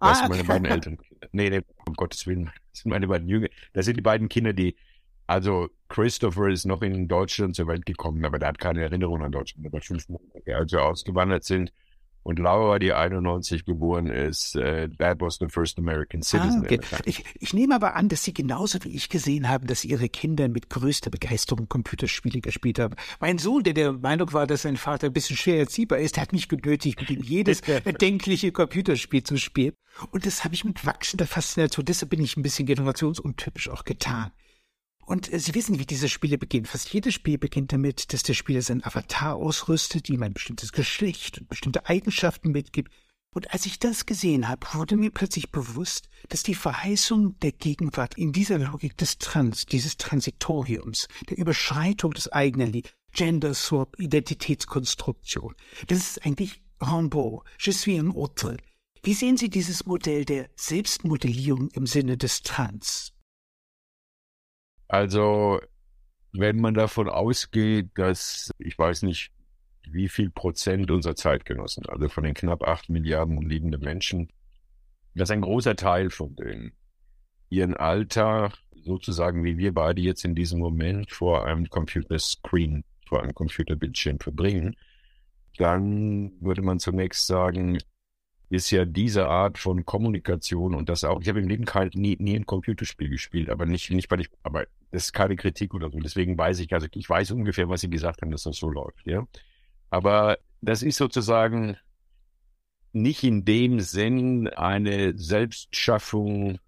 Das 0.01 0.21
ah, 0.21 0.27
sind 0.27 0.31
meine 0.31 0.45
beiden 0.45 0.65
Eltern. 0.71 0.99
Nee, 1.33 1.51
nee, 1.51 1.63
um 1.87 1.95
Gottes 1.95 2.27
Willen. 2.27 2.51
Das 2.73 2.81
sind 2.83 2.91
meine 2.91 3.09
beiden 3.09 3.29
Jünger. 3.29 3.49
Das 3.73 3.87
sind 3.87 3.97
die 3.97 4.03
beiden 4.03 4.29
Kinder, 4.29 4.53
die, 4.53 4.77
also 5.27 5.69
Christopher 5.89 6.49
ist 6.49 6.67
noch 6.67 6.83
in 6.83 7.09
Deutschland 7.09 7.57
zur 7.57 7.67
Welt 7.69 7.87
gekommen, 7.87 8.25
aber 8.25 8.39
der 8.39 8.49
hat 8.49 8.59
keine 8.59 8.83
Erinnerung 8.83 9.23
an 9.23 9.33
Deutschland. 9.33 9.67
Aber 9.67 9.81
fünf 9.81 10.09
Monate, 10.09 10.57
als 10.57 10.73
wir 10.73 10.85
ausgewandert 10.85 11.45
sind, 11.45 11.73
und 12.25 12.39
Laura, 12.39 12.79
die 12.79 12.93
91 12.93 13.67
geboren 13.67 14.07
ist, 14.07 14.57
äh, 14.57 14.89
that 14.99 15.21
was 15.21 15.37
the 15.39 15.47
first 15.49 15.79
American 15.79 16.21
ah, 16.21 16.25
citizen. 16.25 16.63
Ah, 16.63 16.65
okay. 16.65 16.81
ich, 17.05 17.23
ich 17.39 17.53
nehme 17.53 17.75
aber 17.75 17.95
an, 17.97 18.09
dass 18.09 18.25
Sie 18.25 18.33
genauso 18.33 18.83
wie 18.83 18.97
ich 18.97 19.11
gesehen 19.11 19.49
haben, 19.49 19.67
dass 19.67 19.85
Ihre 19.85 20.09
Kinder 20.09 20.49
mit 20.49 20.71
größter 20.71 21.11
Begeisterung 21.11 21.69
Computerspiele 21.69 22.41
gespielt 22.41 22.79
haben. 22.79 22.97
Mein 23.21 23.37
Sohn, 23.37 23.63
der 23.63 23.75
der 23.75 23.93
Meinung 23.93 24.33
war, 24.33 24.47
dass 24.47 24.63
sein 24.63 24.79
Vater 24.79 25.09
ein 25.09 25.13
bisschen 25.13 25.37
schwer 25.37 25.59
erziehbar 25.59 25.99
ist, 25.99 26.19
hat 26.19 26.33
mich 26.33 26.49
genötigt, 26.49 26.99
mit 26.99 27.11
ihm 27.11 27.23
jedes 27.23 27.61
erdenkliche 27.85 28.53
Computerspiel 28.53 29.23
zu 29.23 29.37
spielen. 29.37 29.75
Und 30.11 30.25
das 30.25 30.45
habe 30.45 30.55
ich 30.55 30.65
mit 30.65 30.87
wachsender 30.87 31.27
Faszination, 31.27 31.85
deshalb 31.85 32.11
bin 32.11 32.23
ich 32.23 32.39
ein 32.39 32.43
bisschen 32.43 32.67
generationsuntypisch 32.67 33.69
auch 33.69 33.85
getan. 33.85 34.33
Und 35.07 35.33
äh, 35.33 35.39
Sie 35.39 35.55
wissen, 35.55 35.79
wie 35.79 35.87
diese 35.87 36.09
Spiele 36.09 36.39
beginnen. 36.39 36.67
Fast 36.67 36.93
jedes 36.93 37.15
Spiel 37.15 37.39
beginnt 37.39 37.73
damit, 37.73 38.13
dass 38.13 38.23
der 38.23 38.35
Spieler 38.35 38.63
seinen 38.63 38.85
Avatar 38.85 39.37
ausrüstet, 39.37 40.09
ihm 40.09 40.23
ein 40.23 40.33
bestimmtes 40.33 40.73
Geschlecht 40.73 41.39
und 41.39 41.49
bestimmte 41.49 41.87
Eigenschaften 41.87 42.51
mitgibt. 42.51 42.93
Und 43.35 43.53
als 43.53 43.67
ich 43.67 43.81
das 43.81 44.07
gesehen 44.07 44.49
habe, 44.49 44.67
wurde 44.75 44.97
mir 44.97 45.11
plötzlich 45.11 45.51
bewusst, 45.51 46.09
dass 46.29 46.45
die 46.45 46.55
Verheißung 46.55 47.37
der 47.41 47.51
Gegenwart 47.51 48.17
in 48.17 48.33
dieser 48.33 48.59
Logik 48.59 48.97
des 48.97 49.19
Trans, 49.19 49.67
dieses 49.67 49.97
Transitoriums, 49.97 51.09
der 51.29 51.39
Überschreitung 51.39 52.13
des 52.13 52.31
eigenen 52.31 52.83
Gender 53.13 53.55
Swap, 53.55 53.99
Identitätskonstruktion, 53.99 55.55
das 55.89 55.99
ist 55.99 56.25
eigentlich 56.25 56.63
Rambo, 56.81 57.45
Je 57.59 57.73
suis 57.73 57.99
un 57.99 58.13
autre. 58.15 58.57
Wie 59.03 59.15
sehen 59.15 59.37
Sie 59.37 59.51
dieses 59.51 59.85
Modell 59.85 60.25
der 60.25 60.49
Selbstmodellierung 60.57 61.71
im 61.71 61.87
Sinne 61.87 62.17
des 62.17 62.43
Trans? 62.43 63.13
Also, 64.95 65.61
wenn 66.31 66.61
man 66.61 66.75
davon 66.75 67.09
ausgeht, 67.09 67.91
dass, 67.97 68.53
ich 68.59 68.79
weiß 68.79 69.03
nicht, 69.03 69.33
wie 69.91 70.09
viel 70.09 70.31
Prozent 70.31 70.89
unserer 70.93 71.17
Zeitgenossen, 71.17 71.85
also 71.87 72.09
von 72.09 72.23
den 72.23 72.35
knapp 72.35 72.63
acht 72.63 72.89
Milliarden 72.91 73.43
liegenden 73.43 73.81
Menschen, 73.81 74.29
dass 75.17 75.33
ein 75.33 75.41
großer 75.41 75.75
Teil 75.75 76.11
von 76.11 76.37
denen 76.37 76.75
ihren 77.51 77.75
Alltag 77.75 78.57
sozusagen 78.85 79.43
wie 79.43 79.59
wir 79.59 79.75
beide 79.75 80.01
jetzt 80.01 80.25
in 80.25 80.37
diesem 80.37 80.61
Moment 80.61 81.11
vor 81.11 81.45
einem 81.45 81.69
Computerscreen, 81.69 82.85
vor 83.09 83.21
einem 83.21 83.35
Computerbildschirm 83.35 84.21
verbringen, 84.21 84.77
dann 85.59 86.41
würde 86.41 86.63
man 86.63 86.79
zunächst 86.79 87.27
sagen, 87.27 87.79
ist 88.51 88.71
ja 88.71 88.85
diese 88.85 89.27
Art 89.29 89.59
von 89.59 89.85
Kommunikation 89.85 90.75
und 90.75 90.89
das 90.89 91.05
auch, 91.05 91.21
ich 91.21 91.29
habe 91.29 91.41
im 91.41 91.49
Leben 91.49 91.65
kein, 91.65 91.91
nie, 91.95 92.17
nie 92.21 92.37
ein 92.37 92.47
Computerspiel 92.47 93.09
gespielt, 93.09 93.51
aber 93.51 93.67
nicht, 93.67 93.91
nicht 93.91 94.11
weil 94.11 94.21
ich, 94.21 94.29
aber 94.43 94.67
das 94.91 95.07
ist 95.07 95.13
keine 95.13 95.37
Kritik 95.37 95.75
oder 95.75 95.91
so. 95.91 95.99
Deswegen 95.99 96.39
weiß 96.39 96.61
ich, 96.61 96.73
also 96.73 96.87
ich 96.93 97.09
weiß 97.09 97.33
ungefähr, 97.33 97.69
was 97.69 97.81
Sie 97.81 97.91
gesagt 97.91 98.23
haben, 98.23 98.31
dass 98.31 98.45
das 98.45 98.57
so 98.57 98.71
läuft, 98.71 99.07
ja. 99.07 99.27
Aber 99.91 100.39
das 100.61 100.83
ist 100.83 100.97
sozusagen 100.97 101.77
nicht 102.93 103.25
in 103.25 103.45
dem 103.45 103.81
Sinn 103.81 104.49
eine 104.49 105.19
Selbstschaffung, 105.19 106.59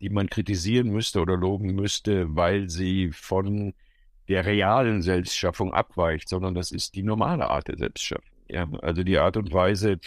die 0.00 0.10
man 0.10 0.28
kritisieren 0.28 0.90
müsste 0.90 1.20
oder 1.20 1.36
loben 1.36 1.74
müsste, 1.74 2.36
weil 2.36 2.68
sie 2.68 3.10
von 3.12 3.72
der 4.28 4.44
realen 4.44 5.02
Selbstschaffung 5.02 5.72
abweicht, 5.72 6.28
sondern 6.28 6.54
das 6.54 6.70
ist 6.70 6.94
die 6.94 7.02
normale 7.02 7.48
Art 7.48 7.68
der 7.68 7.78
Selbstschaffung. 7.78 8.30
Ja, 8.48 8.68
also 8.82 9.02
die 9.02 9.18
Art 9.18 9.36
und 9.38 9.52
Weise, 9.52 9.98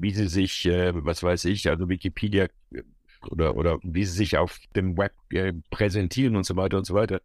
wie 0.00 0.10
sie 0.12 0.28
sich, 0.28 0.66
äh, 0.66 0.92
was 0.94 1.22
weiß 1.22 1.44
ich, 1.46 1.68
also 1.68 1.88
Wikipedia 1.88 2.48
äh, 2.72 2.82
oder, 3.30 3.56
oder 3.56 3.78
wie 3.82 4.04
sie 4.04 4.16
sich 4.16 4.36
auf 4.36 4.58
dem 4.76 4.96
Web 4.96 5.12
äh, 5.30 5.52
präsentieren 5.70 6.36
und 6.36 6.44
so 6.44 6.56
weiter 6.56 6.78
und 6.78 6.86
so 6.86 6.94
weiter. 6.94 7.20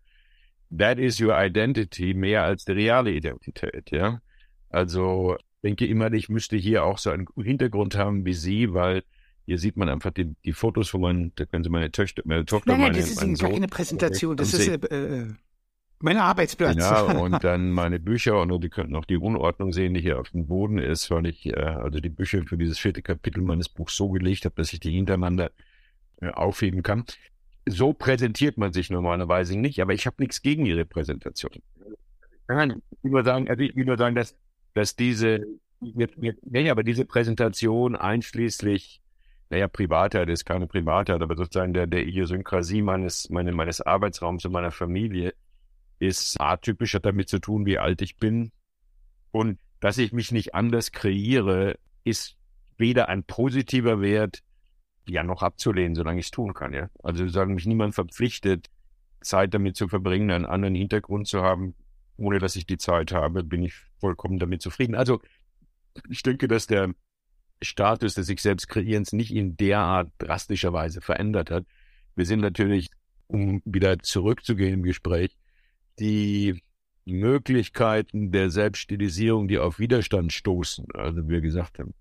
That 0.75 0.99
is 0.99 1.19
your 1.19 1.37
identity 1.37 2.13
mehr 2.13 2.43
als 2.43 2.65
die 2.65 2.73
reale 2.73 3.11
Identität, 3.11 3.91
ja. 3.91 4.21
Also 4.69 5.35
denke 5.63 5.85
immer, 5.87 6.11
ich 6.13 6.29
müsste 6.29 6.57
hier 6.57 6.83
auch 6.83 6.99
so 6.99 7.09
einen 7.09 7.27
Hintergrund 7.41 7.97
haben 7.97 8.25
wie 8.25 8.33
Sie, 8.33 8.73
weil 8.73 9.03
hier 9.45 9.57
sieht 9.57 9.77
man 9.77 9.89
einfach 9.89 10.11
die, 10.11 10.35
die 10.45 10.53
Fotos 10.53 10.89
von 10.89 11.01
meinen, 11.01 11.31
da 11.35 11.45
können 11.45 11.63
Sie 11.63 11.69
meine 11.69 11.91
Töchter, 11.91 12.21
meine 12.25 12.45
Tochter, 12.45 12.71
nein, 12.71 12.81
nein, 12.81 12.91
meine, 12.91 13.01
das 13.01 13.09
ist 13.09 13.39
gar 13.41 13.49
keine 13.49 13.67
Präsentation, 13.67 14.37
das 14.37 14.53
ist 14.53 14.67
äh 14.67 15.27
mein 16.01 16.17
Arbeitsplatz. 16.17 16.77
Ja, 16.77 17.01
und 17.19 17.43
dann 17.43 17.71
meine 17.71 17.99
Bücher 17.99 18.39
und 18.41 18.63
die 18.63 18.69
könnten 18.69 18.95
auch 18.95 19.05
die 19.05 19.17
Unordnung 19.17 19.73
sehen, 19.73 19.93
die 19.93 20.01
hier 20.01 20.19
auf 20.19 20.29
dem 20.29 20.47
Boden 20.47 20.77
ist, 20.77 21.11
weil 21.11 21.27
ich 21.27 21.45
äh, 21.47 21.55
also 21.55 21.99
die 21.99 22.09
Bücher 22.09 22.43
für 22.45 22.57
dieses 22.57 22.79
vierte 22.79 23.01
Kapitel 23.01 23.41
meines 23.41 23.69
Buchs 23.69 23.95
so 23.95 24.09
gelegt 24.09 24.45
habe, 24.45 24.55
dass 24.55 24.73
ich 24.73 24.79
die 24.79 24.91
hintereinander 24.91 25.51
äh, 26.21 26.29
aufheben 26.29 26.83
kann. 26.83 27.05
So 27.65 27.93
präsentiert 27.93 28.57
man 28.57 28.73
sich 28.73 28.89
normalerweise 28.89 29.57
nicht, 29.57 29.81
aber 29.81 29.93
ich 29.93 30.05
habe 30.05 30.15
nichts 30.19 30.41
gegen 30.41 30.65
ihre 30.65 30.85
Präsentation. 30.85 31.61
Nein, 32.47 32.81
ich 32.91 33.03
will 33.03 33.11
nur 33.11 33.23
sagen, 33.23 33.49
also 33.49 33.61
ich 33.61 33.75
will 33.75 33.85
nur 33.85 33.97
sagen, 33.97 34.15
dass, 34.15 34.35
dass 34.73 34.95
diese, 34.95 35.45
ja, 35.81 36.71
aber 36.71 36.83
diese 36.83 37.05
Präsentation 37.05 37.95
einschließlich, 37.95 39.01
naja, 39.51 39.67
Privatheit 39.67 40.29
ist 40.29 40.45
keine 40.45 40.67
Privatheit, 40.67 41.21
aber 41.21 41.35
sozusagen 41.35 41.73
der, 41.73 41.85
der 41.87 42.05
Idiosynkrasie 42.07 42.81
meines, 42.81 43.29
meine, 43.29 43.51
meines 43.51 43.81
Arbeitsraums 43.81 44.45
und 44.45 44.51
meiner 44.51 44.71
Familie, 44.71 45.33
ist 45.99 46.39
atypisch, 46.39 46.93
hat 46.93 47.05
damit 47.05 47.29
zu 47.29 47.39
tun, 47.39 47.65
wie 47.65 47.77
alt 47.77 48.01
ich 48.01 48.17
bin. 48.17 48.51
Und 49.31 49.59
dass 49.79 49.97
ich 49.97 50.11
mich 50.11 50.31
nicht 50.31 50.55
anders 50.55 50.91
kreiere, 50.91 51.77
ist 52.03 52.37
weder 52.77 53.09
ein 53.09 53.23
positiver 53.23 54.01
Wert, 54.01 54.39
ja, 55.07 55.23
noch 55.23 55.41
abzulehnen, 55.41 55.95
solange 55.95 56.19
ich 56.19 56.27
es 56.27 56.31
tun 56.31 56.53
kann, 56.53 56.73
ja. 56.73 56.89
Also 57.03 57.27
sagen 57.27 57.55
mich 57.55 57.65
niemand 57.65 57.95
verpflichtet, 57.95 58.67
Zeit 59.21 59.53
damit 59.53 59.75
zu 59.75 59.87
verbringen, 59.87 60.31
einen 60.31 60.45
anderen 60.45 60.75
Hintergrund 60.75 61.27
zu 61.27 61.41
haben. 61.41 61.75
Ohne 62.17 62.39
dass 62.39 62.55
ich 62.55 62.65
die 62.65 62.77
Zeit 62.77 63.11
habe, 63.11 63.43
bin 63.43 63.63
ich 63.63 63.73
vollkommen 63.99 64.39
damit 64.39 64.61
zufrieden. 64.61 64.95
Also 64.95 65.21
ich 66.09 66.21
denke, 66.21 66.47
dass 66.47 66.67
der 66.67 66.93
Status 67.61 68.13
des 68.13 68.27
sich 68.27 68.41
selbst 68.41 68.67
Kreierens 68.67 69.13
nicht 69.13 69.33
in 69.33 69.57
der 69.57 69.79
Art 69.79 70.11
drastischer 70.17 70.73
Weise 70.73 71.01
verändert 71.01 71.51
hat. 71.51 71.65
Wir 72.15 72.25
sind 72.25 72.39
natürlich, 72.41 72.89
um 73.27 73.61
wieder 73.65 73.99
zurückzugehen 73.99 74.75
im 74.75 74.83
Gespräch, 74.83 75.35
die 75.99 76.61
Möglichkeiten 77.05 78.31
der 78.31 78.49
Selbststilisierung, 78.49 79.47
die 79.47 79.59
auf 79.59 79.79
Widerstand 79.79 80.31
stoßen. 80.31 80.85
Also 80.93 81.25
wie 81.25 81.33
wir 81.33 81.41
gesagt 81.41 81.79
haben, 81.79 81.93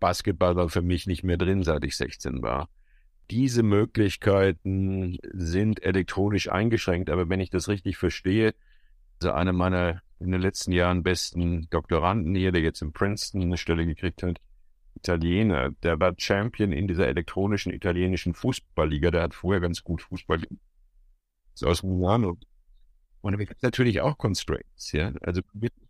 Basketball 0.00 0.56
war 0.56 0.68
für 0.68 0.82
mich 0.82 1.06
nicht 1.06 1.22
mehr 1.22 1.36
drin, 1.36 1.62
seit 1.62 1.84
ich 1.84 1.96
16 1.96 2.42
war. 2.42 2.68
Diese 3.30 3.62
Möglichkeiten 3.62 5.18
sind 5.32 5.82
elektronisch 5.82 6.50
eingeschränkt, 6.50 7.08
aber 7.08 7.28
wenn 7.28 7.40
ich 7.40 7.50
das 7.50 7.68
richtig 7.68 7.96
verstehe, 7.96 8.54
also 9.20 9.32
einer 9.32 9.52
meiner 9.52 10.02
in 10.18 10.32
den 10.32 10.40
letzten 10.40 10.72
Jahren 10.72 11.02
besten 11.02 11.68
Doktoranden 11.70 12.34
hier, 12.34 12.52
der 12.52 12.62
jetzt 12.62 12.82
in 12.82 12.92
Princeton 12.92 13.42
eine 13.42 13.56
Stelle 13.56 13.86
gekriegt 13.86 14.22
hat, 14.22 14.38
Italiener, 14.94 15.70
der 15.82 15.98
war 15.98 16.14
Champion 16.16 16.72
in 16.72 16.86
dieser 16.86 17.08
elektronischen 17.08 17.72
italienischen 17.72 18.34
Fußballliga, 18.34 19.10
der 19.10 19.22
hat 19.22 19.34
vorher 19.34 19.60
ganz 19.60 19.82
gut 19.82 20.02
Fußball 20.02 20.42
ist 21.54 21.64
aus 21.64 21.82
Milano. 21.82 22.38
Und 23.22 23.32
da 23.32 23.38
gibt 23.38 23.62
natürlich 23.62 24.00
auch 24.00 24.18
Constraints, 24.18 24.90
ja. 24.90 25.12
Also 25.22 25.42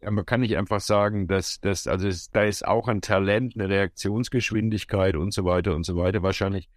man 0.02 0.26
kann 0.26 0.40
nicht 0.40 0.56
einfach 0.58 0.80
sagen, 0.80 1.28
dass 1.28 1.60
das, 1.60 1.86
also 1.86 2.06
es, 2.06 2.30
da 2.30 2.44
ist 2.44 2.66
auch 2.66 2.88
ein 2.88 3.00
Talent, 3.00 3.54
eine 3.56 3.70
Reaktionsgeschwindigkeit 3.70 5.16
und 5.16 5.32
so 5.32 5.46
weiter 5.46 5.74
und 5.74 5.84
so 5.84 5.96
weiter, 5.96 6.22
wahrscheinlich 6.22 6.68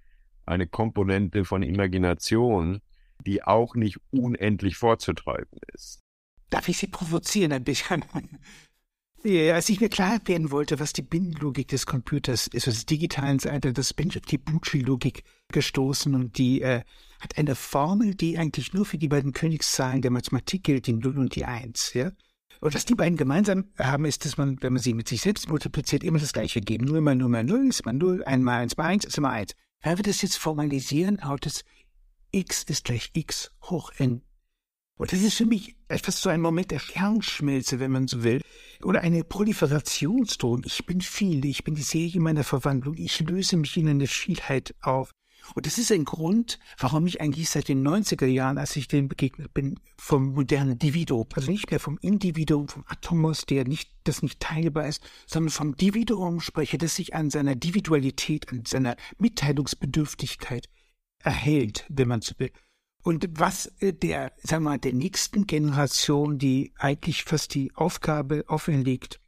eine 0.45 0.65
Komponente 0.65 1.43
von 1.43 1.61
Imagination, 1.61 2.81
die 3.25 3.43
auch 3.43 3.75
nicht 3.75 3.99
unendlich 4.11 4.77
vorzutreiben 4.77 5.59
ist. 5.73 5.99
Darf 6.49 6.69
ich 6.69 6.77
Sie 6.77 6.87
provozieren 6.87 7.51
ein 7.51 7.63
bisschen? 7.63 8.05
Ja, 9.27 9.55
als 9.55 9.69
ich 9.69 9.81
mir 9.81 9.89
klar 9.89 10.19
werden 10.25 10.51
wollte, 10.51 10.79
was 10.79 10.93
die 10.93 11.01
Binnenlogik 11.01 11.67
des 11.69 11.87
Computers 11.87 12.45
ist, 12.45 12.67
also 12.67 12.77
des 12.77 12.85
digitalen 12.85 13.39
das 13.39 13.91
bin 13.91 14.09
ich 14.09 14.17
auf 14.17 14.25
die 14.27 14.37
Bucci-Logik 14.37 15.23
gestoßen 15.51 16.13
und 16.13 16.37
die 16.37 16.61
äh, 16.61 16.83
hat 17.19 17.35
eine 17.35 17.55
Formel, 17.55 18.13
die 18.13 18.37
eigentlich 18.37 18.73
nur 18.73 18.85
für 18.85 18.99
die 18.99 19.07
beiden 19.07 19.33
Königszahlen 19.33 20.03
der 20.03 20.11
Mathematik 20.11 20.63
gilt, 20.63 20.85
die 20.85 20.93
0 20.93 21.17
und 21.17 21.33
die 21.33 21.43
1, 21.43 21.95
ja? 21.95 22.11
Und 22.61 22.75
was 22.75 22.85
die 22.85 22.93
beiden 22.93 23.17
gemeinsam 23.17 23.71
haben, 23.79 24.05
ist, 24.05 24.25
dass 24.25 24.37
man, 24.37 24.61
wenn 24.61 24.73
man 24.73 24.81
sie 24.81 24.93
mit 24.93 25.09
sich 25.09 25.21
selbst 25.21 25.49
multipliziert, 25.49 26.03
immer 26.03 26.19
das 26.19 26.31
gleiche 26.31 26.61
geben. 26.61 26.85
0 26.85 27.01
mal 27.01 27.15
0 27.15 27.27
mal 27.27 27.43
0 27.43 27.69
ist 27.69 27.79
immer 27.79 27.93
0, 27.93 28.23
1 28.23 28.43
mal 28.43 28.59
1 28.59 28.77
mal 28.77 28.85
1 28.85 29.05
ist 29.05 29.17
immer 29.17 29.31
1. 29.31 29.53
Wenn 29.81 29.97
wir 29.97 30.03
das 30.03 30.21
jetzt 30.21 30.37
formalisieren, 30.37 31.27
haut 31.27 31.47
es 31.47 31.63
x 32.29 32.61
ist 32.61 32.85
gleich 32.85 33.09
x 33.13 33.51
hoch 33.63 33.91
n 33.97 34.21
und 34.97 35.11
das 35.11 35.21
ist 35.21 35.35
für 35.35 35.45
mich 35.45 35.75
etwas 35.87 36.21
so 36.21 36.29
ein 36.29 36.41
Moment 36.41 36.71
der 36.71 36.79
Kernschmelze, 36.79 37.79
wenn 37.79 37.91
man 37.91 38.07
so 38.07 38.23
will, 38.23 38.41
oder 38.81 39.01
eine 39.01 39.23
Proliferationston. 39.23 40.63
Ich 40.65 40.85
bin 40.85 41.01
viel, 41.01 41.43
ich 41.45 41.63
bin 41.63 41.75
die 41.75 41.81
Serie 41.81 42.21
meiner 42.21 42.43
Verwandlung, 42.43 42.95
ich 42.97 43.19
löse 43.19 43.57
mich 43.57 43.75
in 43.77 43.89
eine 43.89 44.07
Vielheit 44.07 44.73
auf. 44.81 45.11
Und 45.53 45.65
das 45.67 45.77
ist 45.77 45.91
ein 45.91 46.05
Grund, 46.05 46.59
warum 46.79 47.05
ich 47.05 47.21
eigentlich 47.21 47.49
seit 47.49 47.67
den 47.67 47.87
90er 47.87 48.25
Jahren, 48.25 48.57
als 48.57 48.75
ich 48.75 48.87
dem 48.87 49.07
begegnet 49.07 49.53
bin, 49.53 49.79
vom 49.97 50.33
modernen 50.33 50.71
Individuum, 50.71 51.27
also 51.33 51.51
nicht 51.51 51.69
mehr 51.69 51.79
vom 51.79 51.99
Individuum, 52.01 52.67
vom 52.67 52.83
Atomos, 52.87 53.45
der 53.45 53.65
nicht, 53.65 53.91
das 54.05 54.23
nicht 54.23 54.39
teilbar 54.39 54.87
ist, 54.87 55.03
sondern 55.27 55.51
vom 55.51 55.69
Individuum 55.71 56.39
spreche, 56.39 56.77
das 56.77 56.95
sich 56.95 57.13
an 57.13 57.29
seiner 57.29 57.51
Individualität, 57.51 58.51
an 58.51 58.63
seiner 58.65 58.95
Mitteilungsbedürftigkeit 59.19 60.67
erhält, 61.19 61.85
wenn 61.89 62.07
man 62.07 62.21
so 62.21 62.33
will. 62.37 62.51
Und 63.05 63.39
was 63.39 63.67
äh, 63.81 63.93
der, 63.93 64.33
sagen 64.41 64.63
wir 64.63 64.71
mal, 64.71 64.79
der 64.79 64.93
nächsten 64.93 65.45
Generation, 65.45 66.39
die 66.39 66.73
eigentlich 66.75 67.23
fast 67.23 67.53
die 67.53 67.71
Aufgabe 67.75 68.43
auferlegt, 68.47 69.19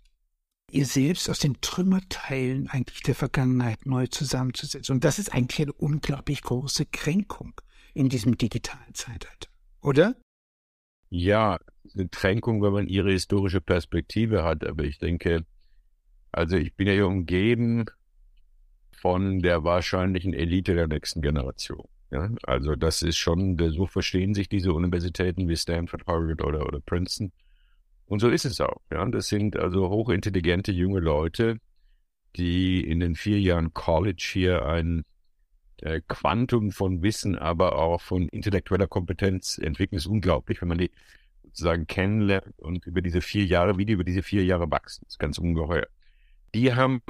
ihr 0.72 0.88
selbst 0.88 1.30
aus 1.30 1.38
den 1.38 1.62
Trümmerteilen 1.62 2.70
eigentlich 2.70 3.04
der 3.04 3.14
Vergangenheit 3.14 3.86
neu 3.86 4.08
zusammenzusetzen. 4.08 4.96
Und 4.96 5.04
das 5.04 5.20
ist 5.20 5.32
eigentlich 5.32 5.62
eine 5.62 5.74
unglaublich 5.74 6.42
große 6.42 6.88
Kränkung 6.88 7.54
in 7.94 8.10
diesem 8.10 8.36
digitalen 8.36 8.96
Zeitalter, 8.96 9.48
oder? 9.82 10.16
Ja, 11.10 11.60
eine 11.94 12.10
Kränkung, 12.10 12.64
wenn 12.64 12.74
man 12.74 12.88
ihre 12.88 13.12
historische 13.12 13.62
Perspektive 13.62 14.44
hat. 14.44 14.66
Aber 14.66 14.86
ich 14.86 14.98
denke, 14.98 15.46
also 16.32 16.58
ich 16.58 16.74
bin 16.76 16.88
ja 16.88 16.94
hier 16.94 17.08
umgeben 17.08 17.86
von 19.00 19.38
der 19.38 19.64
wahrscheinlichen 19.64 20.34
Elite 20.34 20.74
der 20.74 20.88
nächsten 20.88 21.22
Generation. 21.22 21.88
Ja, 22.10 22.30
also 22.44 22.76
das 22.76 23.02
ist 23.02 23.18
schon, 23.18 23.58
so 23.72 23.86
verstehen 23.86 24.34
sich 24.34 24.48
diese 24.48 24.74
Universitäten 24.74 25.50
wie 25.50 25.58
Stanford, 25.58 26.08
Harvard 26.08 26.42
oder, 26.44 26.66
oder 26.66 26.80
Princeton. 26.80 27.34
Und 28.06 28.20
so 28.20 28.30
ist 28.30 28.46
es 28.46 28.62
auch. 28.62 28.82
Ja, 28.92 29.06
das 29.06 29.28
sind 29.28 29.58
also 29.58 29.90
hochintelligente 29.90 30.72
junge 30.72 31.02
Leute, 31.02 31.58
die 32.38 32.82
in 32.82 33.02
den 33.02 33.16
vier 33.16 33.40
Jahren 33.42 33.74
College 33.74 34.30
hier 34.32 34.66
ein 34.66 35.04
äh, 35.82 36.02
Quantum 36.08 36.72
von 36.72 37.04
Wissen, 37.04 37.38
aber 37.38 37.78
auch 37.78 38.02
von 38.02 38.30
intellektueller 38.30 38.88
Kompetenz 38.88 39.58
entwickeln. 39.58 39.98
Das 39.98 40.06
ist 40.06 40.12
unglaublich, 40.12 40.62
wenn 40.62 40.70
man 40.70 40.78
die 40.78 40.92
sozusagen 41.44 41.88
kennenlernt 41.88 42.58
und 42.58 42.86
über 42.86 43.02
diese 43.02 43.22
vier 43.22 43.46
Jahre, 43.46 43.78
wie 43.78 43.86
die 43.86 43.94
über 43.94 44.04
diese 44.04 44.24
vier 44.24 44.46
Jahre 44.46 44.70
wachsen. 44.72 45.04
Das 45.06 45.14
ist 45.16 45.20
ganz 45.20 45.38
ungeheuer. 45.38 45.88
Die 46.56 46.74
haben, 46.74 47.02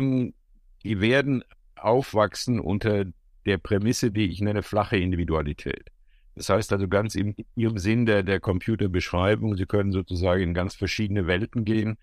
die 0.84 1.02
werden 1.02 1.44
aufwachsen 1.76 2.60
unter 2.60 3.06
der 3.48 3.58
Prämisse, 3.58 4.12
die 4.12 4.30
ich 4.30 4.42
nenne 4.42 4.62
flache 4.62 4.98
Individualität. 4.98 5.90
Das 6.36 6.50
heißt 6.50 6.72
also 6.72 6.88
ganz 6.88 7.16
im, 7.16 7.36
im 7.56 7.78
Sinn 7.80 8.06
der, 8.06 8.22
der 8.22 8.40
Computerbeschreibung, 8.40 9.56
Sie 9.56 9.66
können 9.66 9.92
sozusagen 9.92 10.44
in 10.44 10.54
ganz 10.54 10.76
verschiedene 10.76 11.26
Welten 11.26 11.66
gehen. 11.66 11.98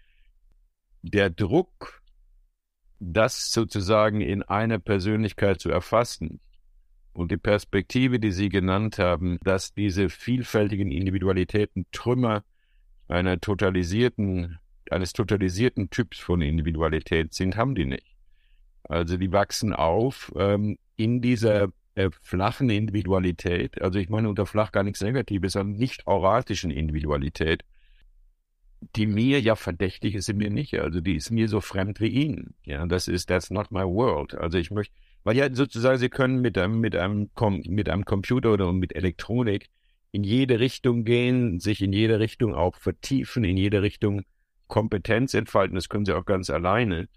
Der 1.02 1.30
Druck, 1.30 2.02
das 2.98 3.52
sozusagen 3.52 4.20
in 4.20 4.42
einer 4.42 4.78
Persönlichkeit 4.78 5.60
zu 5.60 5.70
erfassen 5.70 6.40
und 7.12 7.30
die 7.30 7.36
Perspektive, 7.36 8.18
die 8.18 8.32
Sie 8.32 8.48
genannt 8.48 8.98
haben, 8.98 9.38
dass 9.44 9.72
diese 9.72 10.08
vielfältigen 10.08 10.90
Individualitäten 10.90 11.86
Trümmer 11.92 12.42
einer 13.06 13.40
totalisierten, 13.40 14.58
eines 14.90 15.12
totalisierten 15.12 15.90
Typs 15.90 16.18
von 16.18 16.40
Individualität 16.40 17.34
sind, 17.34 17.56
haben 17.56 17.74
die 17.74 17.84
nicht. 17.84 18.13
Also 18.88 19.16
die 19.16 19.32
wachsen 19.32 19.72
auf 19.72 20.32
ähm, 20.36 20.78
in 20.96 21.20
dieser 21.20 21.68
äh, 21.94 22.10
flachen 22.22 22.70
Individualität, 22.70 23.80
also 23.80 23.98
ich 23.98 24.08
meine 24.08 24.28
unter 24.28 24.46
flach 24.46 24.72
gar 24.72 24.82
nichts 24.82 25.00
Negatives, 25.00 25.52
sondern 25.52 25.76
nicht 25.76 26.06
auratischen 26.06 26.70
Individualität, 26.70 27.64
die 28.96 29.06
mir 29.06 29.40
ja 29.40 29.56
verdächtig 29.56 30.14
ist, 30.14 30.28
in 30.28 30.36
mir 30.36 30.50
nicht. 30.50 30.74
Also 30.78 31.00
die 31.00 31.16
ist 31.16 31.30
mir 31.30 31.48
so 31.48 31.60
fremd 31.60 32.00
wie 32.00 32.08
Ihnen. 32.08 32.54
Ja, 32.64 32.84
das 32.86 33.08
ist, 33.08 33.26
that's 33.26 33.50
not 33.50 33.70
my 33.70 33.82
world. 33.82 34.34
Also 34.34 34.58
ich 34.58 34.70
möchte, 34.70 34.94
weil 35.22 35.36
ja 35.36 35.52
sozusagen 35.54 35.98
Sie 35.98 36.10
können 36.10 36.40
mit 36.40 36.58
einem, 36.58 36.80
mit 36.80 36.94
einem, 36.94 37.30
mit 37.66 37.88
einem 37.88 38.04
Computer 38.04 38.52
oder 38.52 38.72
mit 38.72 38.94
Elektronik 38.94 39.68
in 40.12 40.22
jede 40.22 40.60
Richtung 40.60 41.04
gehen, 41.04 41.60
sich 41.60 41.80
in 41.80 41.92
jede 41.92 42.20
Richtung 42.20 42.54
auch 42.54 42.76
vertiefen, 42.76 43.42
in 43.44 43.56
jede 43.56 43.82
Richtung 43.82 44.22
Kompetenz 44.68 45.34
entfalten. 45.34 45.74
Das 45.74 45.88
können 45.88 46.04
Sie 46.04 46.12
auch 46.12 46.24
ganz 46.24 46.50
alleine 46.50 47.08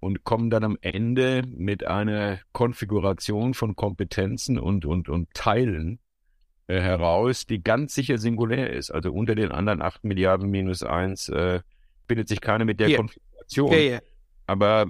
und 0.00 0.24
kommen 0.24 0.50
dann 0.50 0.64
am 0.64 0.78
Ende 0.80 1.42
mit 1.46 1.86
einer 1.86 2.40
Konfiguration 2.52 3.54
von 3.54 3.76
Kompetenzen 3.76 4.58
und, 4.58 4.86
und, 4.86 5.08
und 5.08 5.28
Teilen 5.34 6.00
äh, 6.66 6.80
heraus, 6.80 7.46
die 7.46 7.62
ganz 7.62 7.94
sicher 7.94 8.18
singulär 8.18 8.70
ist. 8.70 8.90
Also 8.90 9.12
unter 9.12 9.34
den 9.34 9.52
anderen 9.52 9.82
8 9.82 10.04
Milliarden 10.04 10.50
minus 10.50 10.82
1 10.82 11.28
äh, 11.28 11.60
findet 12.08 12.28
sich 12.28 12.40
keine 12.40 12.64
mit 12.64 12.80
der 12.80 12.88
yeah. 12.88 12.96
Konfiguration. 12.96 13.72
Yeah, 13.72 13.80
yeah. 13.80 14.00
Aber 14.46 14.86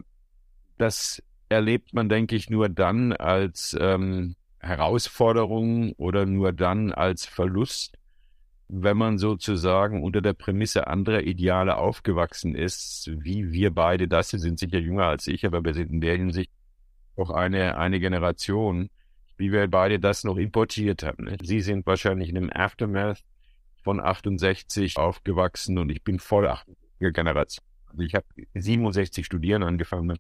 das 0.78 1.22
erlebt 1.48 1.92
man, 1.92 2.08
denke 2.08 2.36
ich, 2.36 2.48
nur 2.48 2.68
dann 2.68 3.12
als 3.12 3.76
ähm, 3.78 4.36
Herausforderung 4.60 5.92
oder 5.94 6.24
nur 6.24 6.52
dann 6.52 6.92
als 6.92 7.26
Verlust, 7.26 7.98
wenn 8.72 8.96
man 8.96 9.18
sozusagen 9.18 10.02
unter 10.02 10.20
der 10.20 10.32
Prämisse 10.32 10.86
anderer 10.86 11.22
Ideale 11.22 11.76
aufgewachsen 11.76 12.54
ist, 12.54 13.10
wie 13.12 13.50
wir 13.50 13.74
beide 13.74 14.06
das, 14.06 14.28
Sie 14.28 14.38
sind 14.38 14.60
sicher 14.60 14.78
jünger 14.78 15.06
als 15.06 15.26
ich, 15.26 15.44
aber 15.44 15.64
wir 15.64 15.74
sind 15.74 15.90
in 15.90 16.00
der 16.00 16.16
Hinsicht 16.16 16.52
auch 17.16 17.30
eine, 17.30 17.76
eine 17.76 17.98
Generation, 17.98 18.88
wie 19.36 19.50
wir 19.50 19.66
beide 19.66 19.98
das 19.98 20.22
noch 20.22 20.36
importiert 20.36 21.02
haben. 21.02 21.24
Ne? 21.24 21.36
Sie 21.42 21.60
sind 21.60 21.84
wahrscheinlich 21.86 22.28
in 22.28 22.36
dem 22.36 22.50
Aftermath 22.52 23.24
von 23.82 24.00
68 24.00 24.96
aufgewachsen 24.98 25.76
und 25.78 25.90
ich 25.90 26.04
bin 26.04 26.20
voll 26.20 26.46
80er 26.46 27.10
Generation. 27.10 27.64
Also 27.86 28.02
ich 28.02 28.14
habe 28.14 28.26
67 28.54 29.26
studieren 29.26 29.64
angefangen. 29.64 30.16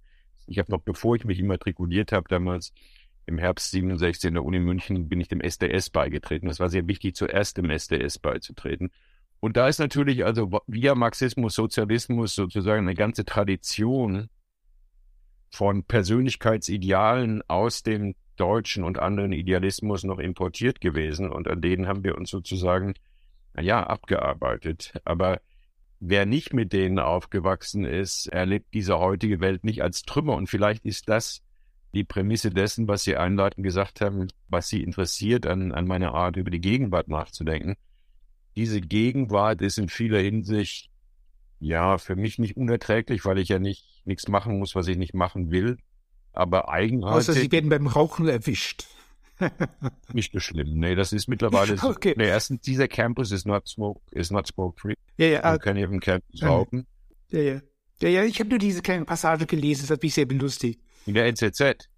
Ich 0.48 0.58
habe 0.58 0.72
noch, 0.72 0.80
bevor 0.80 1.14
ich 1.14 1.24
mich 1.24 1.38
immatrikuliert 1.38 2.10
habe, 2.10 2.26
damals 2.28 2.72
im 3.30 3.38
Herbst 3.38 3.70
67 3.70 4.28
in 4.28 4.34
der 4.34 4.44
Uni 4.44 4.58
München 4.58 5.08
bin 5.08 5.20
ich 5.20 5.28
dem 5.28 5.40
SDS 5.40 5.90
beigetreten. 5.90 6.48
Das 6.48 6.60
war 6.60 6.68
sehr 6.68 6.86
wichtig, 6.86 7.16
zuerst 7.16 7.56
dem 7.56 7.70
SDS 7.70 8.18
beizutreten. 8.18 8.90
Und 9.40 9.56
da 9.56 9.68
ist 9.68 9.78
natürlich 9.78 10.24
also 10.24 10.60
via 10.66 10.94
Marxismus, 10.94 11.54
Sozialismus 11.54 12.34
sozusagen 12.34 12.86
eine 12.86 12.94
ganze 12.94 13.24
Tradition 13.24 14.28
von 15.50 15.84
Persönlichkeitsidealen 15.84 17.42
aus 17.48 17.82
dem 17.82 18.14
deutschen 18.36 18.84
und 18.84 18.98
anderen 18.98 19.32
Idealismus 19.32 20.04
noch 20.04 20.18
importiert 20.18 20.80
gewesen 20.80 21.30
und 21.30 21.48
an 21.48 21.60
denen 21.60 21.86
haben 21.86 22.04
wir 22.04 22.16
uns 22.16 22.30
sozusagen, 22.30 22.94
ja, 23.58 23.82
abgearbeitet. 23.82 24.94
Aber 25.04 25.40
wer 25.98 26.24
nicht 26.24 26.54
mit 26.54 26.72
denen 26.72 26.98
aufgewachsen 26.98 27.84
ist, 27.84 28.28
erlebt 28.28 28.72
diese 28.74 28.98
heutige 28.98 29.40
Welt 29.40 29.64
nicht 29.64 29.82
als 29.82 30.02
Trümmer 30.02 30.36
und 30.36 30.48
vielleicht 30.48 30.84
ist 30.84 31.08
das 31.08 31.42
die 31.94 32.04
Prämisse 32.04 32.50
dessen, 32.50 32.88
was 32.88 33.04
Sie 33.04 33.16
einleitend 33.16 33.64
gesagt 33.64 34.00
haben, 34.00 34.28
was 34.48 34.68
Sie 34.68 34.82
interessiert 34.82 35.46
an, 35.46 35.72
an 35.72 35.86
meiner 35.86 36.14
Art, 36.14 36.36
über 36.36 36.50
die 36.50 36.60
Gegenwart 36.60 37.08
nachzudenken. 37.08 37.76
Diese 38.56 38.80
Gegenwart 38.80 39.62
ist 39.62 39.78
in 39.78 39.88
vieler 39.88 40.20
Hinsicht, 40.20 40.90
ja, 41.58 41.98
für 41.98 42.16
mich 42.16 42.38
nicht 42.38 42.56
unerträglich, 42.56 43.24
weil 43.24 43.38
ich 43.38 43.48
ja 43.48 43.58
nicht 43.58 44.02
nichts 44.04 44.28
machen 44.28 44.58
muss, 44.58 44.74
was 44.74 44.88
ich 44.88 44.96
nicht 44.96 45.14
machen 45.14 45.50
will. 45.50 45.78
Aber 46.32 46.68
eigenartig. 46.68 47.28
Außer 47.28 47.32
Sie 47.34 47.50
werden 47.52 47.70
beim 47.70 47.86
Rauchen 47.86 48.28
erwischt. 48.28 48.86
nicht 50.12 50.32
so 50.32 50.40
schlimm. 50.40 50.78
Nee, 50.78 50.94
das 50.94 51.12
ist 51.12 51.28
mittlerweile 51.28 51.76
so. 51.76 51.88
Okay. 51.88 52.14
Nee, 52.16 52.28
erstens, 52.28 52.60
dieser 52.60 52.88
Campus 52.88 53.32
ist 53.32 53.46
not 53.46 53.66
smoke, 53.68 54.00
is 54.12 54.30
not 54.30 54.46
smoke 54.46 54.80
free. 54.80 54.94
Ja, 55.16 55.26
ja. 55.26 55.42
Man 55.42 55.56
uh, 55.56 55.58
kann 55.58 55.76
hier 55.76 55.86
dem 55.86 56.00
Campus 56.00 56.42
rauchen. 56.42 56.86
Ja, 57.30 57.40
ja. 57.40 57.60
Ja, 58.02 58.08
ja, 58.08 58.24
ich 58.24 58.40
habe 58.40 58.48
nur 58.48 58.58
diese 58.58 58.80
kleine 58.80 59.04
Passage 59.04 59.44
gelesen, 59.44 59.82
das 59.82 59.90
hat 59.90 60.02
mich 60.02 60.14
sehr 60.14 60.24
belustigt. 60.24 60.80
In 61.06 61.14
der 61.14 61.26
NZZ. 61.26 61.88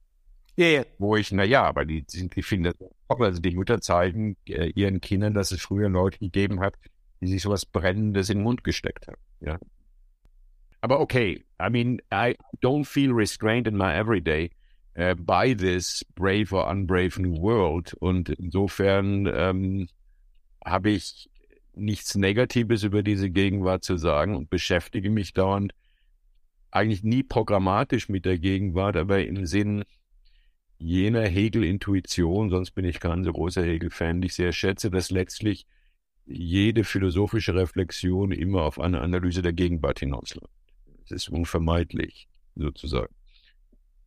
Ja, 0.56 0.66
ja. 0.66 0.84
Wo 0.98 1.16
ich, 1.16 1.32
na 1.32 1.44
ja, 1.44 1.64
aber 1.64 1.84
die 1.84 2.04
sind, 2.06 2.36
die 2.36 2.42
finden, 2.42 2.72
also 3.08 3.40
die 3.40 3.56
Mütter 3.56 3.80
zeigen 3.80 4.36
äh, 4.46 4.70
ihren 4.74 5.00
Kindern, 5.00 5.34
dass 5.34 5.50
es 5.50 5.62
früher 5.62 5.88
Leute 5.88 6.18
gegeben 6.18 6.60
hat, 6.60 6.74
die 7.20 7.26
sich 7.26 7.42
sowas 7.42 7.64
Brennendes 7.64 8.28
in 8.28 8.38
den 8.38 8.44
Mund 8.44 8.64
gesteckt 8.64 9.08
haben. 9.08 9.20
Ja. 9.40 9.58
Aber 10.82 11.00
okay, 11.00 11.44
I 11.60 11.70
mean, 11.70 12.00
I 12.12 12.36
don't 12.60 12.84
feel 12.84 13.12
restrained 13.12 13.66
in 13.66 13.76
my 13.76 13.92
everyday 13.94 14.50
uh, 14.98 15.14
by 15.14 15.54
this 15.54 16.04
brave 16.14 16.52
or 16.52 16.68
unbrave 16.68 17.20
new 17.20 17.36
world. 17.40 17.94
Und 18.00 18.28
insofern 18.28 19.30
ähm, 19.32 19.88
habe 20.64 20.90
ich 20.90 21.30
nichts 21.74 22.14
Negatives 22.14 22.82
über 22.82 23.02
diese 23.02 23.30
Gegenwart 23.30 23.84
zu 23.84 23.96
sagen 23.96 24.36
und 24.36 24.50
beschäftige 24.50 25.08
mich 25.08 25.32
dauernd 25.32 25.72
eigentlich 26.72 27.04
nie 27.04 27.22
programmatisch 27.22 28.08
mit 28.08 28.24
der 28.24 28.38
Gegenwart, 28.38 28.96
aber 28.96 29.24
im 29.24 29.46
Sinn 29.46 29.84
jener 30.78 31.22
Hegel-Intuition, 31.22 32.50
sonst 32.50 32.72
bin 32.72 32.84
ich 32.84 32.98
kein 32.98 33.22
so 33.22 33.32
großer 33.32 33.62
Hegel-Fan, 33.62 34.20
die 34.20 34.26
ich 34.26 34.34
sehr 34.34 34.52
schätze, 34.52 34.90
dass 34.90 35.10
letztlich 35.10 35.66
jede 36.26 36.82
philosophische 36.82 37.54
Reflexion 37.54 38.32
immer 38.32 38.62
auf 38.62 38.80
eine 38.80 39.00
Analyse 39.00 39.42
der 39.42 39.52
Gegenwart 39.52 40.00
hinausläuft. 40.00 40.50
Es 41.04 41.10
ist 41.12 41.28
unvermeidlich, 41.28 42.28
sozusagen. 42.56 43.14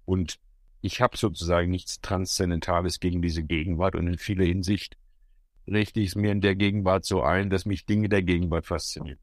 Und 0.06 0.40
ich 0.82 1.02
habe 1.02 1.18
sozusagen 1.18 1.72
nichts 1.72 2.02
Transzendentales 2.02 3.00
gegen 3.00 3.22
diese 3.22 3.44
Gegenwart 3.44 3.96
und 3.96 4.08
in 4.08 4.18
vieler 4.18 4.46
Hinsicht 4.46 4.98
richte 5.68 6.00
ich 6.00 6.10
es 6.10 6.16
mir 6.16 6.32
in 6.32 6.42
der 6.42 6.56
Gegenwart 6.56 7.06
so 7.06 7.22
ein, 7.22 7.50
dass 7.50 7.66
mich 7.66 7.86
Dinge 7.86 8.10
der 8.10 8.22
Gegenwart 8.22 8.66
faszinieren. 8.66 9.20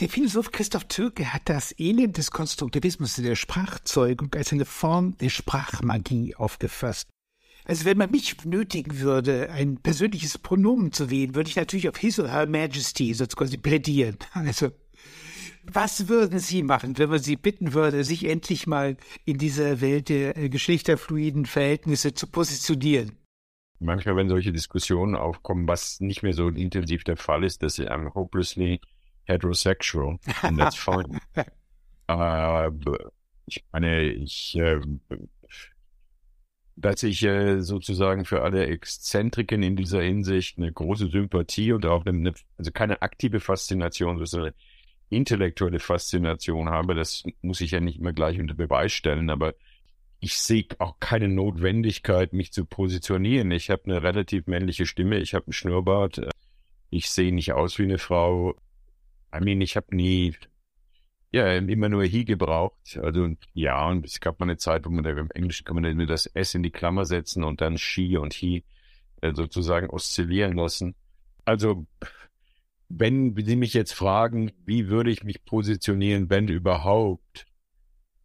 Der 0.00 0.08
Philosoph 0.08 0.50
Christoph 0.50 0.86
Türke 0.86 1.32
hat 1.32 1.42
das 1.44 1.72
Elend 1.78 2.18
des 2.18 2.32
Konstruktivismus 2.32 3.16
in 3.16 3.24
der 3.24 3.36
Sprachzeugung 3.36 4.34
als 4.34 4.52
eine 4.52 4.64
Form 4.64 5.16
der 5.18 5.28
Sprachmagie 5.28 6.34
aufgefasst. 6.34 7.08
Also 7.64 7.84
wenn 7.84 7.98
man 7.98 8.10
mich 8.10 8.44
nötigen 8.44 8.98
würde, 8.98 9.50
ein 9.50 9.76
persönliches 9.76 10.36
Pronomen 10.38 10.90
zu 10.90 11.10
wählen, 11.10 11.36
würde 11.36 11.48
ich 11.48 11.54
natürlich 11.54 11.88
auf 11.88 11.96
His 11.96 12.18
or 12.18 12.28
Her 12.28 12.46
Majesty 12.48 13.14
so 13.14 13.24
quasi 13.26 13.56
plädieren. 13.56 14.16
Also 14.32 14.72
was 15.62 16.08
würden 16.08 16.40
Sie 16.40 16.64
machen, 16.64 16.98
wenn 16.98 17.08
man 17.08 17.20
Sie 17.20 17.36
bitten 17.36 17.72
würde, 17.72 18.02
sich 18.02 18.24
endlich 18.24 18.66
mal 18.66 18.96
in 19.24 19.38
dieser 19.38 19.80
Welt 19.80 20.08
der 20.08 20.36
äh, 20.36 20.48
geschlechterfluiden 20.48 21.46
Verhältnisse 21.46 22.14
zu 22.14 22.26
positionieren? 22.26 23.12
Manchmal, 23.78 24.16
wenn 24.16 24.28
solche 24.28 24.52
Diskussionen 24.52 25.14
aufkommen, 25.14 25.68
was 25.68 26.00
nicht 26.00 26.22
mehr 26.22 26.32
so 26.32 26.48
intensiv 26.48 27.04
der 27.04 27.16
Fall 27.16 27.44
ist, 27.44 27.62
dass 27.62 27.76
sie 27.76 27.88
I'm 27.88 28.12
hopelessly 28.12 28.80
heterosexual 29.24 30.18
and 30.42 30.58
that's 30.58 30.76
fine. 30.76 31.20
äh, 32.08 32.70
ich 33.46 33.64
meine, 33.72 34.02
ich, 34.02 34.56
äh, 34.56 34.80
dass 36.76 37.02
ich 37.02 37.22
äh, 37.22 37.60
sozusagen 37.60 38.24
für 38.24 38.42
alle 38.42 38.66
Exzentriken 38.66 39.62
in 39.62 39.76
dieser 39.76 40.02
Hinsicht 40.02 40.58
eine 40.58 40.72
große 40.72 41.08
Sympathie 41.08 41.72
und 41.72 41.86
auch 41.86 42.04
eine, 42.04 42.34
also 42.58 42.70
keine 42.72 43.02
aktive 43.02 43.40
Faszination, 43.40 44.24
sondern 44.24 44.48
eine 44.48 44.54
intellektuelle 45.10 45.78
Faszination 45.78 46.68
habe, 46.70 46.94
das 46.94 47.24
muss 47.42 47.60
ich 47.60 47.72
ja 47.72 47.80
nicht 47.80 47.98
immer 48.00 48.12
gleich 48.12 48.40
unter 48.40 48.54
Beweis 48.54 48.92
stellen, 48.92 49.30
aber 49.30 49.54
ich 50.20 50.38
sehe 50.38 50.66
auch 50.78 50.98
keine 51.00 51.28
Notwendigkeit, 51.28 52.32
mich 52.32 52.50
zu 52.50 52.64
positionieren. 52.64 53.50
Ich 53.50 53.68
habe 53.68 53.84
eine 53.84 54.02
relativ 54.02 54.46
männliche 54.46 54.86
Stimme, 54.86 55.18
ich 55.18 55.34
habe 55.34 55.46
einen 55.46 55.52
Schnurrbart, 55.52 56.22
ich 56.88 57.10
sehe 57.10 57.34
nicht 57.34 57.52
aus 57.52 57.78
wie 57.78 57.82
eine 57.84 57.98
Frau. 57.98 58.54
I 59.34 59.40
mean, 59.40 59.60
ich 59.60 59.76
habe 59.76 59.94
nie, 59.94 60.34
ja, 61.32 61.52
immer 61.54 61.88
nur 61.88 62.04
he 62.04 62.24
gebraucht. 62.24 62.98
Also 63.02 63.28
ja, 63.54 63.88
und 63.88 64.06
es 64.06 64.20
gab 64.20 64.40
mal 64.40 64.46
eine 64.46 64.56
Zeit, 64.56 64.84
wo 64.86 64.90
man 64.90 65.04
da 65.04 65.10
im 65.10 65.30
Englischen 65.32 65.64
kann 65.64 65.80
man 65.80 66.06
das 66.06 66.26
S 66.26 66.54
in 66.54 66.62
die 66.62 66.70
Klammer 66.70 67.04
setzen 67.04 67.44
und 67.44 67.60
dann 67.60 67.78
she 67.78 68.16
und 68.16 68.32
he 68.32 68.64
äh, 69.20 69.32
sozusagen 69.34 69.90
oszillieren 69.90 70.56
lassen. 70.56 70.94
Also 71.44 71.86
wenn 72.88 73.34
Sie 73.36 73.56
mich 73.56 73.74
jetzt 73.74 73.92
fragen, 73.92 74.52
wie 74.64 74.88
würde 74.88 75.10
ich 75.10 75.24
mich 75.24 75.44
positionieren, 75.44 76.30
wenn 76.30 76.48
überhaupt, 76.48 77.46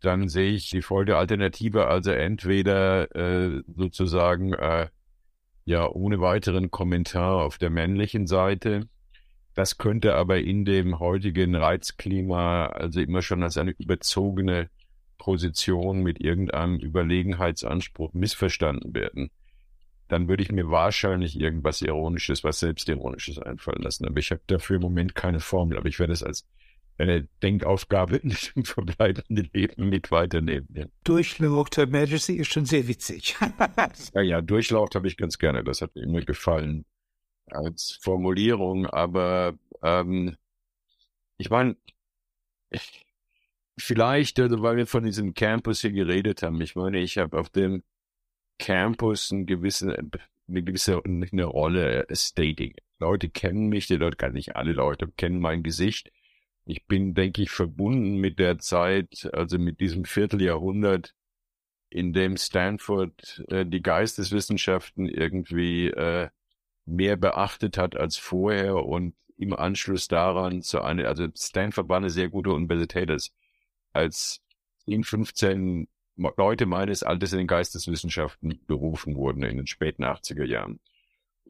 dann 0.02 0.30
sehe 0.30 0.52
ich 0.52 0.70
die 0.70 0.82
folgende 0.82 1.18
Alternative, 1.18 1.88
also 1.88 2.12
entweder 2.12 3.14
äh, 3.16 3.64
sozusagen 3.76 4.54
äh, 4.54 4.88
ja 5.66 5.90
ohne 5.90 6.20
weiteren 6.22 6.72
Kommentar 6.72 7.44
auf 7.44 7.58
der 7.58 7.70
männlichen 7.70 8.28
Seite. 8.28 8.88
Das 9.60 9.78
könnte 9.78 10.16
aber 10.16 10.40
in 10.40 10.64
dem 10.64 11.00
heutigen 11.00 11.54
Reizklima 11.54 12.68
also 12.68 13.02
immer 13.02 13.22
schon 13.22 13.44
als 13.44 13.58
eine 13.58 13.72
überzogene 13.72 14.70
Position 15.18 16.02
mit 16.02 16.22
irgendeinem 16.22 16.78
Überlegenheitsanspruch 16.80 18.14
missverstanden 18.14 18.96
werden 18.96 19.32
dann 20.08 20.30
würde 20.30 20.44
ich 20.44 20.52
mir 20.54 20.70
wahrscheinlich 20.72 21.38
irgendwas 21.38 21.82
Ironisches, 21.82 22.46
was 22.46 22.62
Selbstironisches 22.62 23.38
einfallen 23.38 23.84
lassen. 23.84 24.08
Aber 24.08 24.18
ich 24.18 24.32
habe 24.32 24.42
dafür 24.48 24.78
im 24.78 24.82
Moment 24.82 25.14
keine 25.14 25.40
Formel, 25.42 25.78
aber 25.78 25.88
ich 25.88 26.00
werde 26.00 26.14
es 26.14 26.24
als 26.24 26.48
eine 26.98 27.28
Denkaufgabe 27.44 28.16
in 28.24 28.30
dem 28.30 28.64
verbleibenden 28.64 29.50
Leben 29.54 29.90
mit 29.90 30.10
weiternehmen. 30.10 30.90
Durchlaucht 31.04 31.76
Her 31.76 31.86
Majesty 31.86 32.38
ist 32.38 32.52
schon 32.52 32.66
sehr 32.66 32.88
witzig. 32.88 33.36
ja, 34.16 34.22
ja, 34.22 34.42
Durchlaucht 34.42 34.96
habe 34.96 35.08
ich 35.08 35.18
ganz 35.18 35.38
gerne. 35.38 35.66
Das 35.66 35.82
hat 35.82 35.94
mir 35.96 36.04
immer 36.04 36.22
gefallen 36.22 36.86
als 37.54 38.00
Formulierung. 38.02 38.88
Aber 38.88 39.58
ähm, 39.84 40.38
ich 41.38 41.50
meine, 41.50 41.76
vielleicht, 43.78 44.40
also 44.40 44.62
weil 44.62 44.78
wir 44.78 44.88
von 44.88 45.04
diesem 45.04 45.34
Campus 45.34 45.82
hier 45.82 45.92
geredet 45.92 46.44
haben, 46.44 46.62
ich 46.62 46.76
meine, 46.76 47.00
ich 47.00 47.18
habe 47.18 47.40
auf 47.40 47.50
dem 47.50 47.84
Campus 48.60 49.32
eine 49.32 49.46
gewisse, 49.46 49.98
eine 50.48 50.64
gewisse 50.64 51.02
eine 51.04 51.46
Rolle 51.46 52.06
Stating. 52.12 52.76
Leute 53.00 53.30
kennen 53.30 53.70
mich, 53.70 53.88
die 53.88 53.96
Leute, 53.96 54.18
gar 54.18 54.32
nicht 54.32 54.56
alle 54.56 54.74
Leute 54.74 55.08
kennen 55.16 55.40
mein 55.40 55.64
Gesicht. 55.64 56.12
Ich 56.66 56.86
bin, 56.86 57.14
denke 57.14 57.42
ich, 57.42 57.50
verbunden 57.50 58.18
mit 58.18 58.38
der 58.38 58.60
Zeit, 58.60 59.30
also 59.34 59.58
mit 59.58 59.80
diesem 59.80 60.06
Vierteljahrhundert, 60.06 61.16
in 61.90 62.14
dem 62.14 62.38
Stanford 62.38 63.44
äh, 63.50 63.66
die 63.66 63.82
Geisteswissenschaften 63.82 65.08
irgendwie 65.08 65.88
äh, 65.88 66.30
mehr 66.90 67.16
beachtet 67.16 67.78
hat 67.78 67.96
als 67.96 68.18
vorher 68.18 68.78
und 68.86 69.16
im 69.38 69.54
Anschluss 69.54 70.08
daran 70.08 70.62
zu 70.62 70.82
einer, 70.82 71.08
also 71.08 71.28
Stanford 71.36 71.88
war 71.88 71.98
eine 71.98 72.10
sehr 72.10 72.30
gute 72.30 72.52
Universität, 72.52 73.10
als, 73.10 73.34
als 73.94 74.42
10, 74.86 75.04
15 75.04 75.88
Leute 76.38 76.66
meines 76.66 77.04
Alters 77.04 77.32
in 77.32 77.38
den 77.40 77.48
Geisteswissenschaften 77.48 78.60
berufen 78.68 79.16
wurden 79.16 79.44
in 79.44 79.58
den 79.58 79.68
späten 79.68 80.04
80er 80.04 80.44
Jahren. 80.44 80.80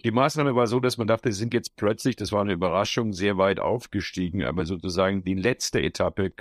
Die 0.04 0.12
Maßnahme 0.12 0.56
war 0.56 0.68
so, 0.68 0.80
dass 0.80 0.98
man 0.98 1.08
dachte, 1.08 1.32
sie 1.32 1.40
sind 1.40 1.54
jetzt 1.54 1.76
plötzlich, 1.76 2.16
das 2.16 2.32
war 2.32 2.42
eine 2.42 2.54
Überraschung, 2.54 3.12
sehr 3.12 3.38
weit 3.38 3.60
aufgestiegen, 3.60 4.44
aber 4.44 4.66
sozusagen 4.66 5.24
die 5.24 5.34
letzte 5.34 5.82
Etappe 5.82 6.32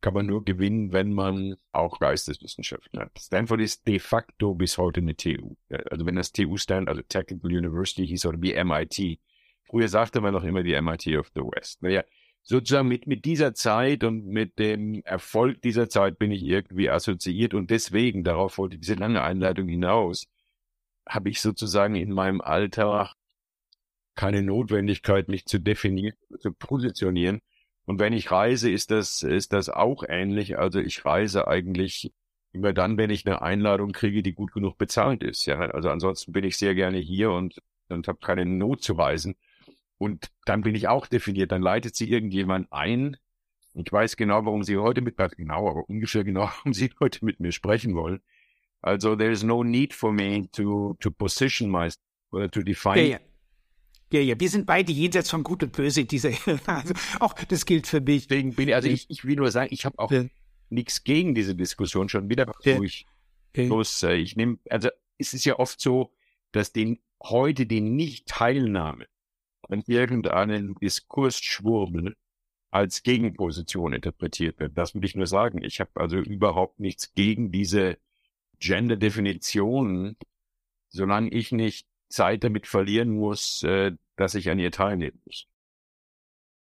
kann 0.00 0.14
man 0.14 0.26
nur 0.26 0.44
gewinnen, 0.44 0.92
wenn 0.92 1.12
man 1.12 1.56
auch 1.72 1.98
Geisteswissenschaften 1.98 3.00
hat. 3.00 3.18
Stanford 3.18 3.60
ist 3.60 3.86
de 3.86 3.98
facto 3.98 4.54
bis 4.54 4.78
heute 4.78 5.00
eine 5.00 5.16
TU. 5.16 5.56
Also 5.90 6.06
wenn 6.06 6.14
das 6.14 6.32
TU 6.32 6.56
stand, 6.56 6.88
also 6.88 7.02
Technical 7.02 7.50
University 7.50 8.06
hieß 8.06 8.26
oder 8.26 8.40
wie 8.40 8.54
MIT. 8.62 9.18
Früher 9.64 9.88
sagte 9.88 10.20
man 10.20 10.32
noch 10.32 10.44
immer 10.44 10.62
die 10.62 10.80
MIT 10.80 11.08
of 11.16 11.30
the 11.34 11.40
West. 11.40 11.82
Naja, 11.82 12.04
sozusagen 12.42 12.88
mit, 12.88 13.06
mit 13.06 13.24
dieser 13.24 13.54
Zeit 13.54 14.04
und 14.04 14.26
mit 14.26 14.58
dem 14.58 15.02
Erfolg 15.04 15.60
dieser 15.62 15.88
Zeit 15.88 16.18
bin 16.18 16.30
ich 16.30 16.42
irgendwie 16.42 16.88
assoziiert 16.88 17.52
und 17.52 17.70
deswegen, 17.70 18.24
darauf 18.24 18.56
wollte 18.56 18.78
diese 18.78 18.94
lange 18.94 19.22
Einleitung 19.22 19.68
hinaus, 19.68 20.26
habe 21.06 21.28
ich 21.28 21.40
sozusagen 21.40 21.96
in 21.96 22.12
meinem 22.12 22.40
Alltag 22.40 23.14
keine 24.14 24.42
Notwendigkeit, 24.42 25.28
mich 25.28 25.46
zu 25.46 25.58
definieren, 25.58 26.16
zu 26.40 26.52
positionieren. 26.52 27.40
Und 27.88 27.98
wenn 27.98 28.12
ich 28.12 28.30
reise, 28.30 28.70
ist 28.70 28.90
das, 28.90 29.22
ist 29.22 29.54
das 29.54 29.70
auch 29.70 30.04
ähnlich. 30.06 30.58
Also 30.58 30.78
ich 30.78 31.06
reise 31.06 31.48
eigentlich 31.48 32.12
immer 32.52 32.74
dann, 32.74 32.98
wenn 32.98 33.08
ich 33.08 33.24
eine 33.24 33.40
Einladung 33.40 33.92
kriege, 33.92 34.22
die 34.22 34.34
gut 34.34 34.52
genug 34.52 34.76
bezahlt 34.76 35.22
ist. 35.22 35.46
Ja, 35.46 35.58
also 35.58 35.88
ansonsten 35.88 36.32
bin 36.32 36.44
ich 36.44 36.58
sehr 36.58 36.74
gerne 36.74 36.98
hier 36.98 37.30
und, 37.30 37.62
und 37.88 38.06
habe 38.06 38.18
keine 38.20 38.44
Not 38.44 38.82
zu 38.82 38.92
reisen. 38.92 39.36
Und 39.96 40.30
dann 40.44 40.60
bin 40.60 40.74
ich 40.74 40.86
auch 40.86 41.06
definiert. 41.06 41.50
Dann 41.50 41.62
leitet 41.62 41.96
sie 41.96 42.10
irgendjemand 42.10 42.70
ein. 42.74 43.16
Ich 43.72 43.90
weiß 43.90 44.18
genau, 44.18 44.44
warum 44.44 44.64
sie 44.64 44.76
heute 44.76 45.00
mit, 45.00 45.16
genau, 45.38 45.70
aber 45.70 45.88
ungefähr 45.88 46.24
genau, 46.24 46.42
warum 46.58 46.74
sie 46.74 46.92
heute 47.00 47.24
mit 47.24 47.40
mir 47.40 47.52
sprechen 47.52 47.94
wollen. 47.94 48.20
Also, 48.82 49.16
there 49.16 49.30
is 49.30 49.42
no 49.42 49.64
need 49.64 49.94
for 49.94 50.12
me 50.12 50.46
to, 50.52 50.94
to 51.00 51.10
position 51.10 51.70
myself 51.70 52.02
oder 52.32 52.50
to 52.50 52.60
define. 52.60 53.00
Ja, 53.00 53.16
ja. 53.16 53.18
Ja, 54.10 54.20
ja, 54.20 54.40
wir 54.40 54.48
sind 54.48 54.66
beide 54.66 54.90
jenseits 54.90 55.30
von 55.30 55.42
Gut 55.42 55.62
und 55.62 55.72
Böse 55.72 56.02
in 56.02 56.08
dieser, 56.08 56.30
also 56.66 56.94
auch 57.20 57.34
das 57.34 57.66
gilt 57.66 57.86
für 57.86 58.00
mich. 58.00 58.26
Deswegen 58.26 58.54
bin 58.54 58.68
ich, 58.68 58.74
also 58.74 58.88
ich, 58.88 59.06
ich 59.08 59.24
will 59.24 59.36
nur 59.36 59.50
sagen, 59.50 59.68
ich 59.72 59.84
habe 59.84 59.98
auch 59.98 60.10
ja. 60.10 60.24
nichts 60.70 61.04
gegen 61.04 61.34
diese 61.34 61.54
Diskussion 61.54 62.08
schon 62.08 62.28
wieder 62.30 62.46
ja. 62.62 62.76
durch. 62.76 63.06
Okay. 63.50 63.66
Bloß, 63.66 64.02
äh, 64.04 64.14
ich 64.14 64.36
nehme, 64.36 64.58
also 64.70 64.88
es 65.18 65.34
ist 65.34 65.44
ja 65.44 65.58
oft 65.58 65.80
so, 65.80 66.12
dass 66.52 66.72
den 66.72 67.00
heute 67.22 67.66
die 67.66 67.80
Nicht-Teilnahme 67.80 69.06
an 69.68 69.82
irgendeinen 69.86 70.74
Diskursschwurbel 70.76 72.16
als 72.70 73.02
Gegenposition 73.02 73.92
interpretiert 73.92 74.58
wird. 74.58 74.76
Das 74.76 74.94
will 74.94 75.04
ich 75.04 75.14
nur 75.14 75.26
sagen. 75.26 75.62
Ich 75.62 75.80
habe 75.80 75.90
also 75.94 76.18
überhaupt 76.18 76.80
nichts 76.80 77.14
gegen 77.14 77.50
diese 77.50 77.98
Gender-Definitionen, 78.60 80.16
solange 80.88 81.30
ich 81.30 81.52
nicht 81.52 81.86
Zeit 82.08 82.44
damit 82.44 82.66
verlieren 82.66 83.10
muss, 83.10 83.62
äh, 83.62 83.92
dass 84.16 84.34
ich 84.34 84.50
an 84.50 84.58
ihr 84.58 84.72
teilnehmen 84.72 85.20
muss. 85.24 85.46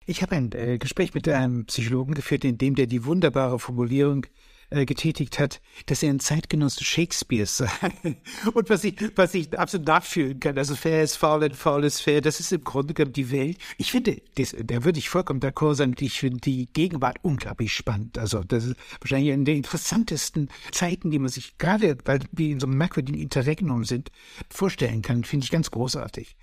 Ich 0.05 0.21
habe 0.23 0.35
ein 0.35 0.51
äh, 0.53 0.77
Gespräch 0.77 1.13
mit 1.13 1.27
einem 1.27 1.65
Psychologen 1.65 2.15
geführt, 2.15 2.43
in 2.43 2.57
dem 2.57 2.75
der 2.75 2.87
die 2.87 3.05
wunderbare 3.05 3.59
Formulierung 3.59 4.25
äh, 4.71 4.85
getätigt 4.85 5.39
hat, 5.39 5.61
dass 5.87 6.03
er 6.03 6.11
ein 6.11 6.19
Zeitgenosse 6.19 6.83
Shakespeares 6.83 7.57
sei. 7.57 7.69
Und 8.53 8.69
was 8.69 8.83
ich, 8.83 8.95
was 9.15 9.33
ich 9.33 9.57
absolut 9.57 9.87
nachfühlen 9.87 10.39
kann, 10.39 10.57
also 10.57 10.75
fair 10.75 11.03
ist 11.03 11.15
faul 11.15 11.43
und 11.43 11.55
faul 11.55 11.83
ist 11.83 12.01
fair, 12.01 12.21
das 12.21 12.39
ist 12.39 12.51
im 12.51 12.63
Grunde 12.63 12.93
genommen 12.93 13.13
die 13.13 13.31
Welt. 13.31 13.57
Ich 13.77 13.91
finde, 13.91 14.21
das, 14.35 14.55
da 14.63 14.83
würde 14.83 14.99
ich 14.99 15.09
vollkommen 15.09 15.39
d'accord 15.39 15.75
sein, 15.75 15.95
ich 15.99 16.19
finde 16.19 16.39
die 16.41 16.67
Gegenwart 16.71 17.17
unglaublich 17.23 17.73
spannend. 17.73 18.17
Also 18.17 18.43
das 18.43 18.65
ist 18.65 18.75
wahrscheinlich 19.01 19.33
eine 19.33 19.43
der 19.43 19.55
interessantesten 19.55 20.49
Zeiten, 20.71 21.11
die 21.11 21.19
man 21.19 21.29
sich 21.29 21.57
gerade, 21.57 21.97
weil 22.05 22.19
wir 22.31 22.49
in 22.49 22.59
so 22.59 22.67
einem 22.67 22.77
merkwürdigen 22.77 23.19
Interregnum 23.19 23.85
sind, 23.85 24.11
vorstellen 24.49 25.01
kann, 25.01 25.23
finde 25.23 25.45
ich 25.45 25.51
ganz 25.51 25.71
großartig. 25.71 26.35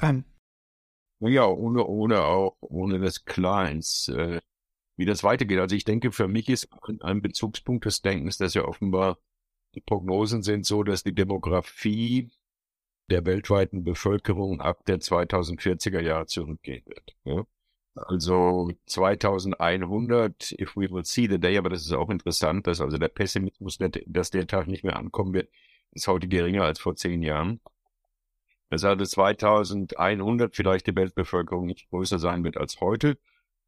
Ähm, 0.00 0.24
ja, 1.20 1.46
ohne, 1.46 1.84
ohne 1.84 2.22
auch, 2.22 2.56
ohne 2.60 2.98
das 2.98 3.24
Kleins. 3.24 4.08
Äh, 4.08 4.40
wie 4.96 5.04
das 5.04 5.22
weitergeht. 5.22 5.58
Also 5.58 5.76
ich 5.76 5.84
denke, 5.84 6.12
für 6.12 6.28
mich 6.28 6.48
ist 6.48 6.68
ein 7.00 7.22
Bezugspunkt 7.22 7.84
des 7.84 8.02
Denkens, 8.02 8.38
dass 8.38 8.54
ja 8.54 8.64
offenbar 8.64 9.18
die 9.74 9.80
Prognosen 9.80 10.42
sind 10.42 10.64
so, 10.64 10.82
dass 10.82 11.04
die 11.04 11.14
Demografie 11.14 12.30
der 13.10 13.24
weltweiten 13.24 13.84
Bevölkerung 13.84 14.60
ab 14.60 14.84
der 14.86 14.98
2040er 14.98 16.00
Jahre 16.00 16.26
zurückgehen 16.26 16.84
wird. 16.86 17.16
Ja? 17.24 17.44
Also 17.94 18.70
2100, 18.86 20.52
if 20.58 20.76
we 20.76 20.90
will 20.90 21.04
see 21.04 21.28
the 21.28 21.38
day, 21.38 21.56
aber 21.56 21.70
das 21.70 21.82
ist 21.82 21.92
auch 21.92 22.10
interessant, 22.10 22.66
dass 22.66 22.80
also 22.80 22.98
der 22.98 23.08
Pessimismus, 23.08 23.78
dass 24.06 24.30
der 24.30 24.46
Tag 24.46 24.66
nicht 24.66 24.84
mehr 24.84 24.96
ankommen 24.96 25.32
wird, 25.32 25.50
ist 25.92 26.08
heute 26.08 26.28
geringer 26.28 26.64
als 26.64 26.78
vor 26.78 26.96
zehn 26.96 27.22
Jahren. 27.22 27.60
Dass 28.68 28.84
also 28.84 29.04
2100 29.04 30.54
vielleicht 30.54 30.86
die 30.88 30.96
Weltbevölkerung 30.96 31.66
nicht 31.66 31.88
größer 31.88 32.18
sein 32.18 32.44
wird 32.44 32.56
als 32.56 32.80
heute 32.80 33.16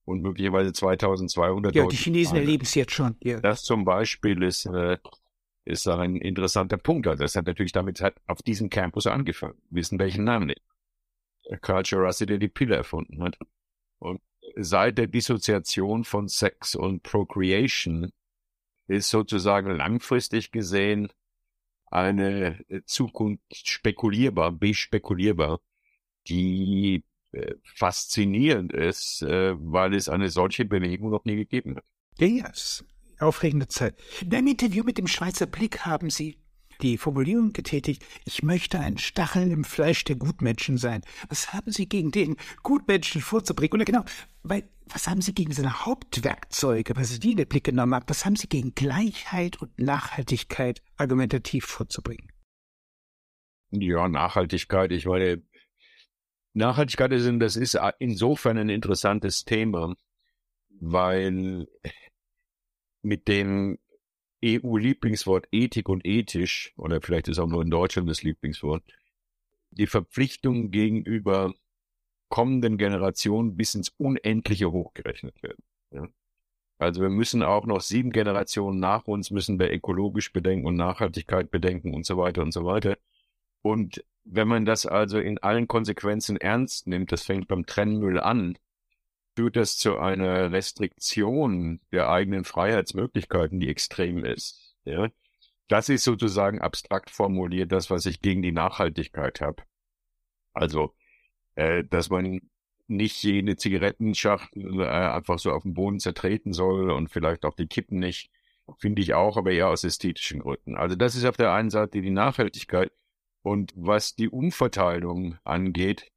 und 0.09 0.23
möglicherweise 0.23 0.73
2200. 0.73 1.75
Ja, 1.75 1.87
die 1.87 1.97
Chinesen 1.97 2.37
erleben 2.37 2.65
es 2.65 2.75
jetzt 2.75 2.93
schon. 2.93 3.17
Ja. 3.23 3.41
Das 3.41 3.63
zum 3.63 3.85
Beispiel 3.85 4.43
ist, 4.43 4.65
äh, 4.65 4.97
ist 5.67 5.87
ein 5.87 6.17
interessanter 6.17 6.79
Punkt. 6.79 7.07
Also 7.07 7.23
das 7.23 7.37
hat 7.37 7.47
natürlich 7.47 7.73
damit 7.73 8.01
hat 8.01 8.15
auf 8.27 8.43
diesem 8.43 8.71
Campus 8.71 9.07
angefangen. 9.07 9.61
Wissen 9.69 9.99
welchen 9.99 10.25
Namen 10.25 10.47
nicht. 10.47 10.63
Culture 11.61 12.03
Russell, 12.03 12.27
der 12.27 12.39
die 12.39 12.49
Pille 12.49 12.75
erfunden 12.75 13.23
hat. 13.23 13.39
Und 13.99 14.23
seit 14.57 14.97
der 14.97 15.09
Dissoziation 15.09 16.05
von 16.05 16.29
Sex 16.29 16.75
und 16.75 17.03
Procreation 17.03 18.11
ist 18.87 19.11
sozusagen 19.11 19.71
langfristig 19.77 20.53
gesehen 20.53 21.13
eine 21.91 22.65
Zukunft 22.87 23.69
spekulierbar, 23.69 24.53
bespekulierbar, 24.53 25.61
die 26.29 27.05
äh, 27.33 27.55
faszinierend 27.63 28.73
ist, 28.73 29.23
äh, 29.23 29.55
weil 29.59 29.95
es 29.95 30.09
eine 30.09 30.31
solche 30.31 30.65
Bewegung 30.65 31.11
noch 31.11 31.25
nie 31.25 31.37
gegeben 31.37 31.77
hat. 31.77 31.85
Ja, 32.19 32.27
yes. 32.27 32.85
aufregende 33.21 33.69
Zeit. 33.69 34.01
In 34.23 34.35
einem 34.35 34.49
Interview 34.49 34.83
mit 34.85 34.99
dem 34.99 35.07
Schweizer 35.07 35.47
Blick 35.47 35.81
haben 35.85 36.11
Sie 36.11 36.39
die 36.81 36.99
Formulierung 36.99 37.53
getätigt, 37.53 38.05
ich 38.25 38.43
möchte 38.43 38.79
ein 38.79 38.99
Stachel 38.99 39.51
im 39.51 39.65
Fleisch 39.65 40.05
der 40.05 40.17
Gutmenschen 40.17 40.79
sein. 40.79 41.03
Was 41.29 41.53
haben 41.53 41.73
Sie 41.73 41.89
gegen 41.89 42.13
den 42.13 42.37
Gutmenschen 42.63 43.21
vorzubringen? 43.21 43.75
Oder 43.75 43.85
genau, 43.85 44.05
weil, 44.43 44.69
was 44.87 45.09
haben 45.09 45.21
Sie 45.21 45.35
gegen 45.35 45.53
seine 45.53 45.85
Hauptwerkzeuge, 45.85 46.97
was 46.97 47.11
Sie 47.11 47.21
die 47.21 47.33
in 47.33 47.37
den 47.37 47.49
Blick 47.49 47.65
genommen 47.65 47.95
haben? 47.95 48.05
Was 48.09 48.25
haben 48.25 48.37
Sie 48.37 48.49
gegen 48.49 48.75
Gleichheit 48.75 49.61
und 49.61 49.79
Nachhaltigkeit 49.79 50.83
argumentativ 50.97 51.65
vorzubringen? 51.65 52.29
Ja, 53.71 54.09
Nachhaltigkeit, 54.09 54.93
ich 54.93 55.05
meine, 55.05 55.43
Nachhaltigkeit 56.55 57.13
ist, 57.13 57.31
das 57.39 57.57
ist 57.57 57.79
insofern 57.99 58.59
ein 58.59 58.69
interessantes 58.69 59.45
Thema, 59.45 59.95
weil 60.81 61.69
mit 63.03 63.29
dem 63.29 63.79
EU-Lieblingswort 64.45 65.49
Ethik 65.51 65.89
und 65.89 66.07
ethisch, 66.07 66.73
oder 66.77 67.01
vielleicht 67.01 67.29
ist 67.29 67.39
auch 67.39 67.47
nur 67.47 67.63
in 67.63 67.71
Deutschland 67.71 68.09
das 68.09 68.23
Lieblingswort, 68.23 68.83
die 69.71 69.87
Verpflichtung 69.87 70.71
gegenüber 70.71 71.55
kommenden 72.29 72.79
Generationen 72.79 73.57
bis 73.57 73.75
ins 73.75 73.89
Unendliche 73.91 74.71
hochgerechnet 74.71 75.43
werden. 75.43 75.63
Ja? 75.91 76.09
Also 76.79 77.01
wir 77.01 77.09
müssen 77.09 77.43
auch 77.43 77.67
noch 77.67 77.81
sieben 77.81 78.11
Generationen 78.11 78.79
nach 78.79 79.05
uns 79.07 79.31
müssen 79.31 79.59
wir 79.59 79.73
ökologisch 79.73 80.33
bedenken 80.33 80.67
und 80.67 80.77
Nachhaltigkeit 80.77 81.51
bedenken 81.51 81.95
und 81.95 82.07
so 82.07 82.17
weiter 82.17 82.43
und 82.43 82.53
so 82.53 82.65
weiter. 82.65 82.97
Und 83.63 84.05
wenn 84.25 84.49
man 84.49 84.65
das 84.65 84.87
also 84.87 85.19
in 85.19 85.39
allen 85.39 85.69
Konsequenzen 85.69 86.37
ernst 86.37 86.87
nimmt, 86.87 87.13
das 87.13 87.25
fängt 87.25 87.49
beim 87.49 87.67
Trennmüll 87.67 88.21
an, 88.21 88.59
führt 89.37 89.57
das 89.57 89.77
zu 89.77 89.99
einer 89.99 90.53
Restriktion 90.53 91.81
der 91.93 92.11
eigenen 92.11 92.45
Freiheitsmöglichkeiten, 92.45 93.61
die 93.61 93.69
extrem 93.69 94.25
ist. 94.25 94.75
Ja? 94.85 95.09
Das 95.69 95.89
ist 95.89 96.05
sozusagen 96.05 96.61
abstrakt 96.61 97.11
formuliert 97.11 97.73
das, 97.73 97.91
was 97.91 98.07
ich 98.07 98.21
gegen 98.21 98.43
die 98.43 98.53
Nachhaltigkeit 98.53 99.41
habe. 99.41 99.63
Also, 100.53 100.95
äh, 101.55 101.85
dass 101.85 102.11
man 102.11 102.41
nicht 102.89 103.23
jede 103.23 103.57
Zigarettenschachtel 103.57 104.81
äh, 104.81 104.87
einfach 104.87 105.39
so 105.39 105.53
auf 105.53 105.63
dem 105.63 105.75
Boden 105.75 106.01
zertreten 106.01 106.53
soll 106.53 106.91
und 106.91 107.09
vielleicht 107.09 107.45
auch 107.45 107.55
die 107.55 107.67
Kippen 107.67 107.99
nicht, 107.99 108.31
finde 108.79 109.03
ich 109.03 109.15
auch, 109.15 109.37
aber 109.37 109.53
eher 109.53 109.69
aus 109.69 109.85
ästhetischen 109.85 110.41
Gründen. 110.41 110.75
Also 110.75 110.97
das 110.97 111.15
ist 111.15 111.25
auf 111.25 111.37
der 111.37 111.53
einen 111.53 111.71
Seite 111.71 112.01
die 112.01 112.11
Nachhaltigkeit. 112.11 112.91
Und 113.43 113.73
was 113.77 114.15
die 114.15 114.29
Umverteilung 114.29 115.39
angeht, 115.45 116.11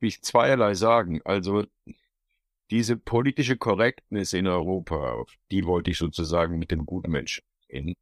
will 0.00 0.08
ich 0.08 0.22
zweierlei 0.22 0.74
sagen. 0.74 1.20
Also 1.24 1.64
diese 2.70 2.96
politische 2.96 3.56
Korrektness 3.56 4.32
in 4.32 4.46
Europa, 4.46 5.24
die 5.50 5.64
wollte 5.64 5.90
ich 5.90 5.98
sozusagen 5.98 6.58
mit 6.58 6.70
den 6.70 6.84
Gutmenschen 6.84 7.44
in, 7.68 7.94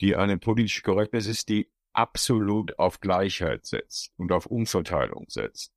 die 0.00 0.16
eine 0.16 0.38
politische 0.38 0.82
Korrektness 0.82 1.26
ist, 1.26 1.48
die 1.48 1.70
absolut 1.92 2.78
auf 2.78 3.00
Gleichheit 3.00 3.66
setzt 3.66 4.12
und 4.16 4.32
auf 4.32 4.46
Umverteilung 4.46 5.26
setzt 5.28 5.72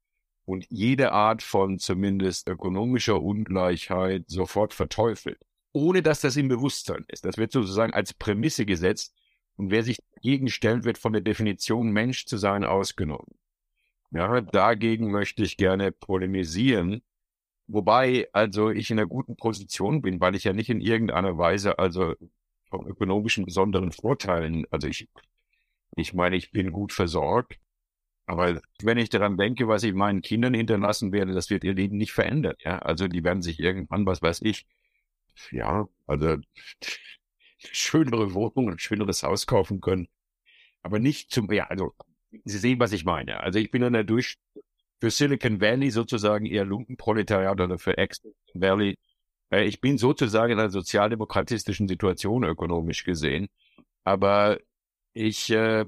und 0.45 0.65
jede 0.69 1.11
Art 1.11 1.41
von 1.41 1.79
zumindest 1.79 2.47
ökonomischer 2.47 3.21
Ungleichheit 3.21 4.25
sofort 4.27 4.73
verteufelt, 4.73 5.39
ohne 5.71 6.01
dass 6.01 6.21
das 6.21 6.35
im 6.35 6.47
Bewusstsein 6.47 7.05
ist. 7.07 7.25
Das 7.25 7.37
wird 7.37 7.51
sozusagen 7.51 7.93
als 7.93 8.13
Prämisse 8.13 8.65
gesetzt, 8.65 9.15
und 9.63 9.71
wer 9.71 9.83
sich 9.83 9.97
dagegen 10.15 10.49
stellt, 10.49 10.83
wird 10.83 10.97
von 10.97 11.13
der 11.13 11.21
Definition 11.21 11.91
Mensch 11.91 12.25
zu 12.25 12.37
sein 12.37 12.65
ausgenommen. 12.65 13.35
Ja, 14.11 14.41
dagegen 14.41 15.09
möchte 15.09 15.41
ich 15.43 15.55
gerne 15.55 15.93
polemisieren. 15.93 17.01
Wobei 17.67 18.27
also 18.33 18.69
ich 18.69 18.91
in 18.91 18.99
einer 18.99 19.07
guten 19.07 19.37
Position 19.37 20.01
bin, 20.01 20.19
weil 20.19 20.35
ich 20.35 20.43
ja 20.43 20.51
nicht 20.51 20.69
in 20.69 20.81
irgendeiner 20.81 21.37
Weise 21.37 21.79
also 21.79 22.13
von 22.69 22.85
ökonomischen 22.87 23.45
besonderen 23.45 23.93
Vorteilen, 23.93 24.65
also 24.69 24.87
ich, 24.87 25.07
ich 25.95 26.13
meine, 26.13 26.35
ich 26.35 26.51
bin 26.51 26.73
gut 26.73 26.91
versorgt. 26.91 27.57
Aber 28.25 28.61
wenn 28.81 28.97
ich 28.97 29.09
daran 29.09 29.37
denke, 29.37 29.69
was 29.69 29.83
ich 29.83 29.93
meinen 29.93 30.21
Kindern 30.21 30.53
hinterlassen 30.53 31.13
werde, 31.13 31.33
das 31.33 31.49
wird 31.49 31.63
ihr 31.63 31.73
Leben 31.73 31.97
nicht 31.97 32.11
verändern. 32.11 32.55
Ja, 32.59 32.79
also 32.79 33.07
die 33.07 33.23
werden 33.23 33.41
sich 33.41 33.61
irgendwann, 33.61 34.05
was 34.05 34.21
weiß 34.21 34.41
ich, 34.41 34.65
ja, 35.51 35.87
also 36.05 36.37
schönere 37.71 38.33
Wohnung, 38.33 38.71
ein 38.71 38.79
schöneres 38.79 39.23
Haus 39.23 39.47
kaufen 39.47 39.81
können. 39.81 40.07
Aber 40.81 40.99
nicht 40.99 41.31
zum, 41.31 41.51
ja, 41.51 41.67
also, 41.67 41.93
Sie 42.45 42.57
sehen, 42.57 42.79
was 42.79 42.91
ich 42.91 43.05
meine. 43.05 43.39
Also 43.41 43.59
ich 43.59 43.71
bin 43.71 43.81
dann 43.81 43.93
dadurch 43.93 44.37
für 44.99 45.11
Silicon 45.11 45.61
Valley 45.61 45.91
sozusagen 45.91 46.45
eher 46.45 46.65
Lumpenproletariat 46.65 47.59
oder 47.59 47.77
für 47.77 47.97
Ex 47.97 48.21
Valley. 48.53 48.97
Äh, 49.51 49.65
ich 49.65 49.81
bin 49.81 49.97
sozusagen 49.97 50.53
in 50.53 50.59
einer 50.59 50.69
sozialdemokratistischen 50.69 51.87
Situation 51.87 52.43
ökonomisch 52.43 53.03
gesehen. 53.03 53.49
Aber 54.03 54.59
ich, 55.13 55.49
äh, 55.51 55.85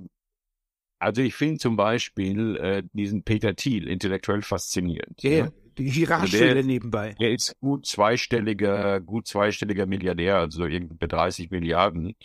also 0.99 1.21
ich 1.21 1.35
finde 1.35 1.57
zum 1.57 1.75
Beispiel 1.75 2.57
äh, 2.57 2.83
diesen 2.93 3.23
Peter 3.23 3.55
Thiel 3.55 3.87
intellektuell 3.87 4.41
faszinierend. 4.41 5.21
Ja, 5.23 5.49
die 5.77 5.89
Hierarchie 5.89 6.43
also 6.43 6.67
nebenbei. 6.67 7.15
Er 7.19 7.31
ist 7.31 7.59
gut 7.59 7.85
zweistelliger, 7.85 8.99
gut 9.01 9.27
zweistelliger 9.27 9.85
Milliardär, 9.85 10.37
also 10.37 10.65
irgendwie 10.65 10.95
bei 10.95 11.07
30 11.07 11.51
Milliarden. 11.51 12.15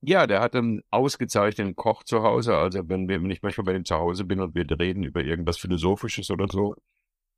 Ja, 0.00 0.26
der 0.26 0.40
hat 0.40 0.56
einen 0.56 0.82
ausgezeichneten 0.90 1.76
Koch 1.76 2.02
zu 2.02 2.22
Hause. 2.22 2.56
Also 2.56 2.88
wenn, 2.88 3.08
wenn 3.08 3.30
ich 3.30 3.42
manchmal 3.42 3.66
bei 3.66 3.74
ihm 3.76 3.84
zu 3.84 3.94
Hause 3.94 4.24
bin 4.24 4.40
und 4.40 4.54
wir 4.54 4.66
reden 4.78 5.04
über 5.04 5.22
irgendwas 5.22 5.58
Philosophisches 5.58 6.30
oder 6.30 6.48
so, 6.50 6.74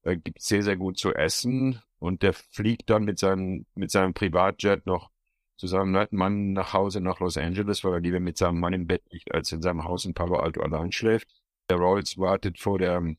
äh, 0.02 0.16
gibt 0.16 0.40
sehr, 0.40 0.62
sehr 0.62 0.76
gut 0.76 0.98
zu 0.98 1.12
essen. 1.14 1.82
Und 1.98 2.22
der 2.22 2.32
fliegt 2.32 2.90
dann 2.90 3.04
mit 3.04 3.18
seinem, 3.18 3.66
mit 3.74 3.90
seinem 3.90 4.14
Privatjet 4.14 4.86
noch 4.86 5.10
zu 5.56 5.66
seinem 5.66 6.06
Mann 6.10 6.52
nach 6.52 6.72
Hause 6.72 7.00
nach 7.00 7.20
Los 7.20 7.36
Angeles, 7.36 7.84
weil 7.84 7.94
er 7.94 8.00
lieber 8.00 8.20
mit 8.20 8.36
seinem 8.38 8.60
Mann 8.60 8.72
im 8.72 8.86
Bett 8.86 9.02
liegt, 9.10 9.32
als 9.32 9.52
in 9.52 9.62
seinem 9.62 9.84
Haus 9.84 10.04
in 10.04 10.14
Palo 10.14 10.36
Alto 10.36 10.62
allein 10.62 10.90
schläft. 10.90 11.28
Der 11.70 11.76
Rolls 11.78 12.18
wartet 12.18 12.58
vor 12.58 12.78
der, 12.78 13.14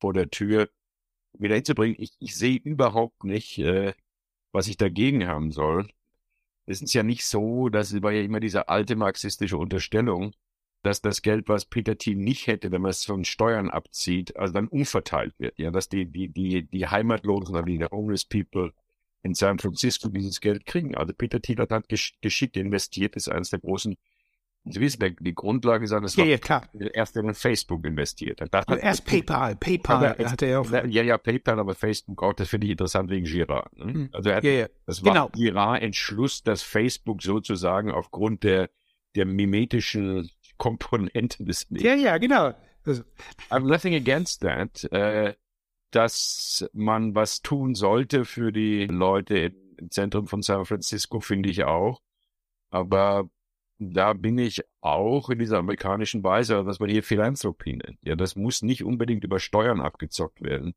vor 0.00 0.12
der 0.12 0.30
Tür 0.30 0.68
wieder 1.38 1.54
hinzubringen. 1.54 1.96
Ich, 1.98 2.12
ich 2.18 2.36
sehe 2.36 2.58
überhaupt 2.58 3.24
nicht, 3.24 3.58
äh, 3.58 3.94
was 4.52 4.68
ich 4.68 4.76
dagegen 4.76 5.26
haben 5.26 5.52
soll. 5.52 5.88
Es 6.66 6.82
ist 6.82 6.94
ja 6.94 7.02
nicht 7.02 7.24
so, 7.24 7.68
das 7.68 8.00
war 8.02 8.12
ja 8.12 8.22
immer 8.22 8.40
diese 8.40 8.68
alte 8.68 8.96
marxistische 8.96 9.56
Unterstellung, 9.56 10.32
dass 10.82 11.02
das 11.02 11.22
Geld, 11.22 11.48
was 11.48 11.64
Peter 11.64 11.98
Thiel 11.98 12.16
nicht 12.16 12.46
hätte, 12.46 12.70
wenn 12.70 12.82
man 12.82 12.90
es 12.90 13.04
von 13.04 13.24
Steuern 13.24 13.70
abzieht, 13.70 14.36
also 14.36 14.54
dann 14.54 14.68
umverteilt 14.68 15.34
wird. 15.38 15.58
Ja, 15.58 15.70
dass 15.70 15.88
die, 15.88 16.06
die, 16.06 16.28
die, 16.28 16.64
die 16.64 16.86
Heimatlosen 16.86 17.54
oder 17.54 17.64
die 17.64 17.84
Homeless 17.84 18.24
People 18.24 18.72
in 19.22 19.34
San 19.34 19.58
Francisco 19.58 20.08
dieses 20.08 20.40
Geld 20.40 20.64
kriegen. 20.64 20.94
Also 20.94 21.12
Peter 21.12 21.40
Thiel 21.40 21.58
hat 21.58 21.88
geschickt 21.88 22.56
investiert, 22.56 23.16
ist 23.16 23.28
eines 23.28 23.50
der 23.50 23.58
großen 23.58 23.96
Sie 24.64 24.80
wissen, 24.80 25.16
die 25.20 25.34
Grundlage 25.34 25.86
seines 25.86 26.16
ja, 26.16 26.24
ja, 26.24 26.36
klar. 26.36 26.68
erst 26.92 27.16
in 27.16 27.32
Facebook 27.34 27.84
investiert. 27.86 28.40
hat. 28.42 28.68
erst 28.82 29.06
PayPal, 29.06 29.56
PayPal 29.56 30.14
er, 30.18 30.30
hatte 30.30 30.46
er 30.46 30.60
auch. 30.60 30.70
Ja, 30.70 31.02
ja, 31.02 31.16
PayPal, 31.16 31.58
aber 31.58 31.74
Facebook 31.74 32.22
auch, 32.22 32.34
das 32.34 32.48
finde 32.48 32.66
ich 32.66 32.72
interessant 32.72 33.08
wegen 33.10 33.24
Girard. 33.24 33.74
Ne? 33.78 33.92
Hm. 33.92 34.08
Also 34.12 34.28
er 34.28 34.36
hat, 34.36 34.44
ja, 34.44 34.50
ja. 34.50 34.66
das 34.84 35.02
war 35.02 35.12
genau. 35.12 35.28
Girard 35.30 35.82
Entschluss, 35.82 36.42
dass 36.42 36.62
Facebook 36.62 37.22
sozusagen 37.22 37.90
aufgrund 37.90 38.44
der, 38.44 38.68
der 39.16 39.24
mimetischen 39.24 40.30
Komponenten 40.58 41.46
des 41.46 41.66
Ja, 41.70 41.94
ja, 41.94 42.18
genau. 42.18 42.52
Also, 42.84 43.02
I'm 43.48 43.60
nothing 43.60 43.94
against 43.94 44.42
that. 44.42 44.84
Äh, 44.92 45.34
dass 45.90 46.68
man 46.72 47.14
was 47.14 47.42
tun 47.42 47.74
sollte 47.74 48.24
für 48.24 48.52
die 48.52 48.86
Leute 48.86 49.38
im 49.38 49.90
Zentrum 49.90 50.26
von 50.26 50.42
San 50.42 50.64
Francisco, 50.64 51.20
finde 51.20 51.48
ich 51.48 51.64
auch. 51.64 52.00
Aber 52.70 53.28
da 53.80 54.12
bin 54.12 54.38
ich 54.38 54.62
auch 54.82 55.30
in 55.30 55.38
dieser 55.38 55.58
amerikanischen 55.58 56.22
Weise, 56.22 56.66
was 56.66 56.80
man 56.80 56.90
hier 56.90 57.02
Philanthropie 57.02 57.76
nennt. 57.76 57.98
Ja, 58.02 58.14
das 58.14 58.36
muss 58.36 58.60
nicht 58.60 58.84
unbedingt 58.84 59.24
über 59.24 59.40
Steuern 59.40 59.80
abgezockt 59.80 60.42
werden. 60.42 60.74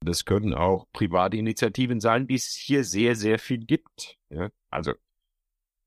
Das 0.00 0.24
können 0.24 0.54
auch 0.54 0.86
private 0.92 1.36
Initiativen 1.36 1.98
sein, 1.98 2.28
die 2.28 2.36
es 2.36 2.54
hier 2.54 2.84
sehr, 2.84 3.16
sehr 3.16 3.40
viel 3.40 3.58
gibt. 3.58 4.18
Ja, 4.30 4.50
also 4.70 4.92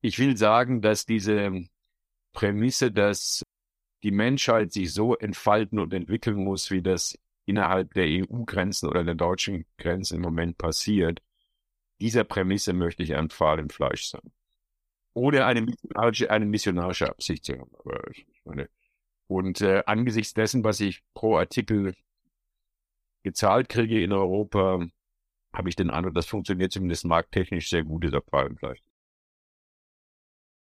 ich 0.02 0.18
will 0.18 0.36
sagen, 0.36 0.82
dass 0.82 1.06
diese 1.06 1.64
Prämisse, 2.32 2.92
dass 2.92 3.44
die 4.02 4.10
Menschheit 4.10 4.72
sich 4.72 4.92
so 4.92 5.16
entfalten 5.16 5.78
und 5.78 5.94
entwickeln 5.94 6.36
muss, 6.36 6.70
wie 6.70 6.82
das 6.82 7.18
innerhalb 7.46 7.94
der 7.94 8.04
EU-Grenzen 8.06 8.90
oder 8.90 9.04
der 9.04 9.14
deutschen 9.14 9.64
Grenzen 9.78 10.16
im 10.16 10.22
Moment 10.22 10.58
passiert, 10.58 11.22
dieser 11.98 12.24
Prämisse 12.24 12.74
möchte 12.74 13.02
ich 13.02 13.16
ein 13.16 13.30
Pfahl 13.30 13.58
im 13.58 13.70
Fleisch 13.70 14.08
sein 14.08 14.32
ohne 15.18 15.44
eine 15.44 15.62
missionarische, 15.62 16.30
eine 16.30 16.46
missionarische 16.46 17.08
Absicht 17.08 17.44
zu 17.44 17.58
haben. 17.58 17.70
Meine, 18.44 18.68
und 19.26 19.60
äh, 19.60 19.82
angesichts 19.86 20.32
dessen, 20.32 20.64
was 20.64 20.80
ich 20.80 21.02
pro 21.14 21.36
Artikel 21.36 21.94
gezahlt 23.22 23.68
kriege 23.68 24.02
in 24.02 24.12
Europa, 24.12 24.86
habe 25.52 25.68
ich 25.68 25.76
den 25.76 25.90
Eindruck, 25.90 26.14
das 26.14 26.26
funktioniert 26.26 26.72
zumindest 26.72 27.04
markttechnisch 27.04 27.68
sehr 27.68 27.84
gut, 27.84 28.04
dieser 28.04 28.20
Preisgleich. 28.20 28.82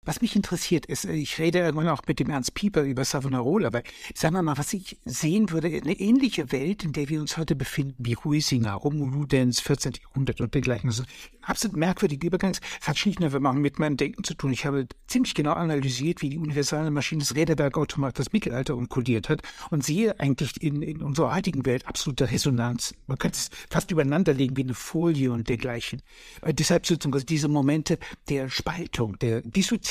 Was 0.08 0.22
mich 0.22 0.38
interessiert 0.38 0.86
ist, 0.86 1.04
äh, 1.04 1.12
ich 1.12 1.38
rede 1.38 1.60
irgendwann 1.60 1.90
auch 1.90 2.02
mit 2.08 2.22
dem 2.22 2.30
Ernst 2.30 2.54
Pieper 2.54 2.84
über 2.84 3.04
Savonarola, 3.04 3.68
aber 3.68 3.84
sagen 4.16 4.36
wir 4.36 4.42
mal, 4.42 4.58
was 4.58 4.72
ich 4.72 4.98
sehen 5.04 5.52
würde, 5.52 5.68
eine 5.68 6.00
ähnliche 6.00 6.54
Welt, 6.54 6.86
in 6.86 6.94
der 6.94 7.10
wir 7.10 7.20
uns 7.20 7.36
heute 7.36 7.58
befinden, 7.58 8.06
wie 8.06 8.16
Huizinga, 8.16 8.74
Romulu 8.74 9.26
Dens, 9.26 9.60
14. 9.60 9.96
Jahrhundert 10.02 10.40
und 10.40 10.54
dergleichen. 10.54 10.88
Also 10.88 11.04
absolut 11.42 11.76
merkwürdige 11.76 12.26
Übergang. 12.26 12.52
Es 12.52 12.88
hat 12.88 12.98
schlicht 12.98 13.22
einfach 13.22 13.42
mit 13.52 13.80
meinem 13.80 13.98
Denken 13.98 14.24
zu 14.24 14.34
tun. 14.34 14.54
Ich 14.54 14.66
habe 14.66 14.88
ziemlich 15.08 15.34
genau 15.34 15.52
analysiert, 15.52 16.22
wie 16.22 16.30
die 16.30 16.38
universale 16.38 16.90
Maschine 16.90 17.20
des 17.20 17.36
Räderberg-Automat 17.36 18.18
das 18.18 18.32
Mittelalter 18.32 18.78
unkodiert 18.78 19.28
hat 19.28 19.42
und 19.72 19.84
sehe 19.84 20.18
eigentlich 20.22 20.64
in, 20.64 20.82
in 20.84 21.04
unserer 21.04 21.36
heutigen 21.36 21.66
Welt 21.66 21.86
absolute 21.86 22.32
Resonanz. 22.32 22.96
Man 23.08 23.18
könnte 23.18 23.40
es 23.40 23.50
fast 23.70 23.92
übereinander 23.92 24.34
legen 24.34 24.56
wie 24.56 24.64
eine 24.64 24.74
Folie 24.74 25.34
und 25.34 25.50
dergleichen. 25.50 26.02
Äh, 26.44 26.54
deshalb 26.54 26.86
sozusagen 26.86 27.26
diese 27.26 27.50
Momente 27.50 28.00
der 28.30 28.48
Spaltung, 28.48 29.20
der 29.20 29.42
Dissoziation, 29.42 29.87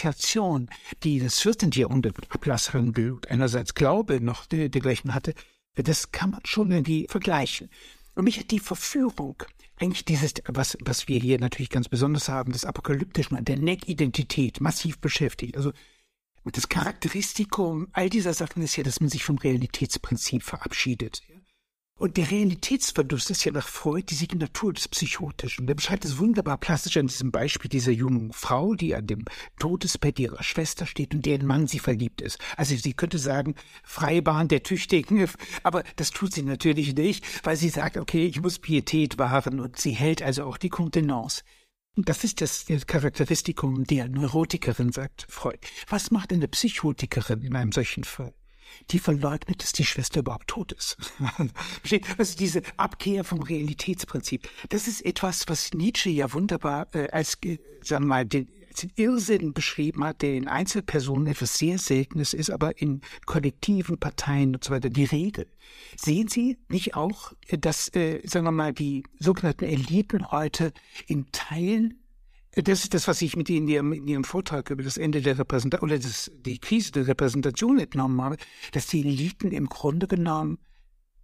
die 1.02 1.20
das 1.20 1.40
14. 1.40 1.70
Jahrhundert 1.72 2.16
mit 2.16 2.30
Ablasshandel 2.32 3.18
einerseits 3.28 3.74
Glaube 3.74 4.20
noch 4.20 4.46
dergleichen 4.46 5.14
hatte, 5.14 5.34
das 5.74 6.12
kann 6.12 6.30
man 6.30 6.40
schon 6.44 6.70
irgendwie 6.70 7.06
vergleichen. 7.08 7.70
Und 8.14 8.24
mich 8.24 8.38
hat 8.38 8.50
die 8.50 8.60
Verführung 8.60 9.42
eigentlich 9.78 10.04
dieses, 10.04 10.34
was, 10.46 10.76
was 10.80 11.06
wir 11.06 11.20
hier 11.20 11.38
natürlich 11.38 11.70
ganz 11.70 11.88
besonders 11.88 12.28
haben, 12.28 12.52
das 12.52 12.64
Apokalyptische, 12.64 13.36
der 13.42 13.58
Neck-Identität 13.58 14.60
massiv 14.60 14.98
beschäftigt. 14.98 15.56
Also 15.56 15.72
das 16.44 16.68
Charakteristikum 16.68 17.88
all 17.92 18.08
dieser 18.08 18.32
Sachen 18.32 18.62
ist 18.62 18.76
ja, 18.76 18.84
dass 18.84 19.00
man 19.00 19.10
sich 19.10 19.24
vom 19.24 19.36
Realitätsprinzip 19.36 20.42
verabschiedet. 20.42 21.22
Und 21.98 22.18
der 22.18 22.30
Realitätsverlust 22.30 23.30
ist 23.30 23.46
ja 23.46 23.52
nach 23.52 23.66
Freud 23.66 24.04
die 24.10 24.16
Signatur 24.16 24.74
des 24.74 24.86
Psychotischen. 24.86 25.62
Und 25.62 25.68
er 25.70 25.76
beschreibt 25.76 26.04
es 26.04 26.18
wunderbar 26.18 26.58
plastisch 26.58 26.98
an 26.98 27.06
diesem 27.06 27.30
Beispiel 27.32 27.70
dieser 27.70 27.90
jungen 27.90 28.34
Frau, 28.34 28.74
die 28.74 28.94
an 28.94 29.06
dem 29.06 29.24
Todesbett 29.58 30.18
ihrer 30.18 30.42
Schwester 30.42 30.84
steht 30.84 31.14
und 31.14 31.24
deren 31.24 31.46
Mann 31.46 31.66
sie 31.66 31.78
verliebt 31.78 32.20
ist. 32.20 32.38
Also 32.58 32.76
sie 32.76 32.92
könnte 32.92 33.18
sagen, 33.18 33.54
Freibahn 33.82 34.48
der 34.48 34.62
Tüchtigen, 34.62 35.26
aber 35.62 35.84
das 35.96 36.10
tut 36.10 36.34
sie 36.34 36.42
natürlich 36.42 36.94
nicht, 36.94 37.24
weil 37.46 37.56
sie 37.56 37.70
sagt, 37.70 37.96
okay, 37.96 38.26
ich 38.26 38.42
muss 38.42 38.58
Pietät 38.58 39.16
wahren 39.16 39.58
und 39.58 39.78
sie 39.78 39.92
hält 39.92 40.20
also 40.20 40.44
auch 40.44 40.58
die 40.58 40.68
Kontenance. 40.68 41.44
Das 41.96 42.24
ist 42.24 42.42
das 42.42 42.66
Charakteristikum 42.86 43.84
der 43.84 44.10
Neurotikerin, 44.10 44.92
sagt 44.92 45.24
Freud. 45.30 45.60
Was 45.88 46.10
macht 46.10 46.30
eine 46.30 46.46
Psychotikerin 46.46 47.40
in 47.40 47.56
einem 47.56 47.72
solchen 47.72 48.04
Fall? 48.04 48.34
Die 48.90 48.98
verleugnet, 48.98 49.62
dass 49.62 49.72
die 49.72 49.84
Schwester 49.84 50.20
überhaupt 50.20 50.48
tot 50.48 50.72
ist. 50.72 50.96
also 52.18 52.36
diese 52.36 52.62
Abkehr 52.76 53.24
vom 53.24 53.42
Realitätsprinzip. 53.42 54.48
Das 54.68 54.88
ist 54.88 55.04
etwas, 55.04 55.48
was 55.48 55.72
Nietzsche 55.74 56.10
ja 56.10 56.32
wunderbar 56.32 56.88
äh, 56.94 57.08
als, 57.10 57.38
äh, 57.44 57.58
sagen 57.82 58.04
wir 58.04 58.08
mal, 58.08 58.26
den, 58.26 58.48
den 58.82 58.92
Irrsinn 58.96 59.52
beschrieben 59.52 60.04
hat, 60.04 60.22
der 60.22 60.34
in 60.34 60.48
Einzelpersonen 60.48 61.28
etwas 61.28 61.58
sehr 61.58 61.78
Seltenes 61.78 62.34
ist, 62.34 62.50
aber 62.50 62.80
in 62.80 63.00
kollektiven 63.24 63.98
Parteien 63.98 64.54
und 64.54 64.64
so 64.64 64.72
weiter 64.72 64.90
die 64.90 65.04
Regel. 65.04 65.46
Sehen 65.96 66.28
Sie 66.28 66.58
nicht 66.68 66.94
auch, 66.94 67.32
äh, 67.48 67.58
dass, 67.58 67.88
äh, 67.94 68.20
sagen 68.26 68.46
wir 68.46 68.52
mal, 68.52 68.72
die 68.72 69.04
sogenannten 69.18 69.64
Eliten 69.64 70.30
heute 70.30 70.72
in 71.06 71.30
Teilen 71.32 71.94
das 72.62 72.84
ist 72.84 72.94
das, 72.94 73.06
was 73.06 73.20
ich 73.20 73.36
mit 73.36 73.50
Ihnen 73.50 73.68
in 73.92 74.08
Ihrem, 74.08 74.24
Vortrag 74.24 74.70
über 74.70 74.82
das 74.82 74.96
Ende 74.96 75.20
der 75.20 75.38
Repräsentation 75.38 75.90
oder 75.90 75.98
das, 75.98 76.30
die 76.34 76.58
Krise 76.58 76.92
der 76.92 77.06
Repräsentation 77.06 77.78
entnommen 77.78 78.22
habe, 78.22 78.36
dass 78.72 78.86
die 78.86 79.00
Eliten 79.00 79.52
im 79.52 79.68
Grunde 79.68 80.06
genommen 80.06 80.58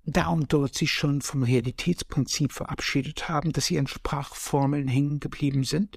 da 0.05 0.29
und 0.29 0.53
dort 0.53 0.75
sich 0.75 0.93
schon 0.93 1.23
vom 1.23 1.43
Realitätsprinzip 1.43 2.53
verabschiedet 2.53 3.29
haben, 3.29 3.53
dass 3.53 3.67
sie 3.67 3.79
an 3.79 3.87
Sprachformeln 3.87 4.89
hängen 4.89 5.21
geblieben 5.21 5.65
sind? 5.65 5.97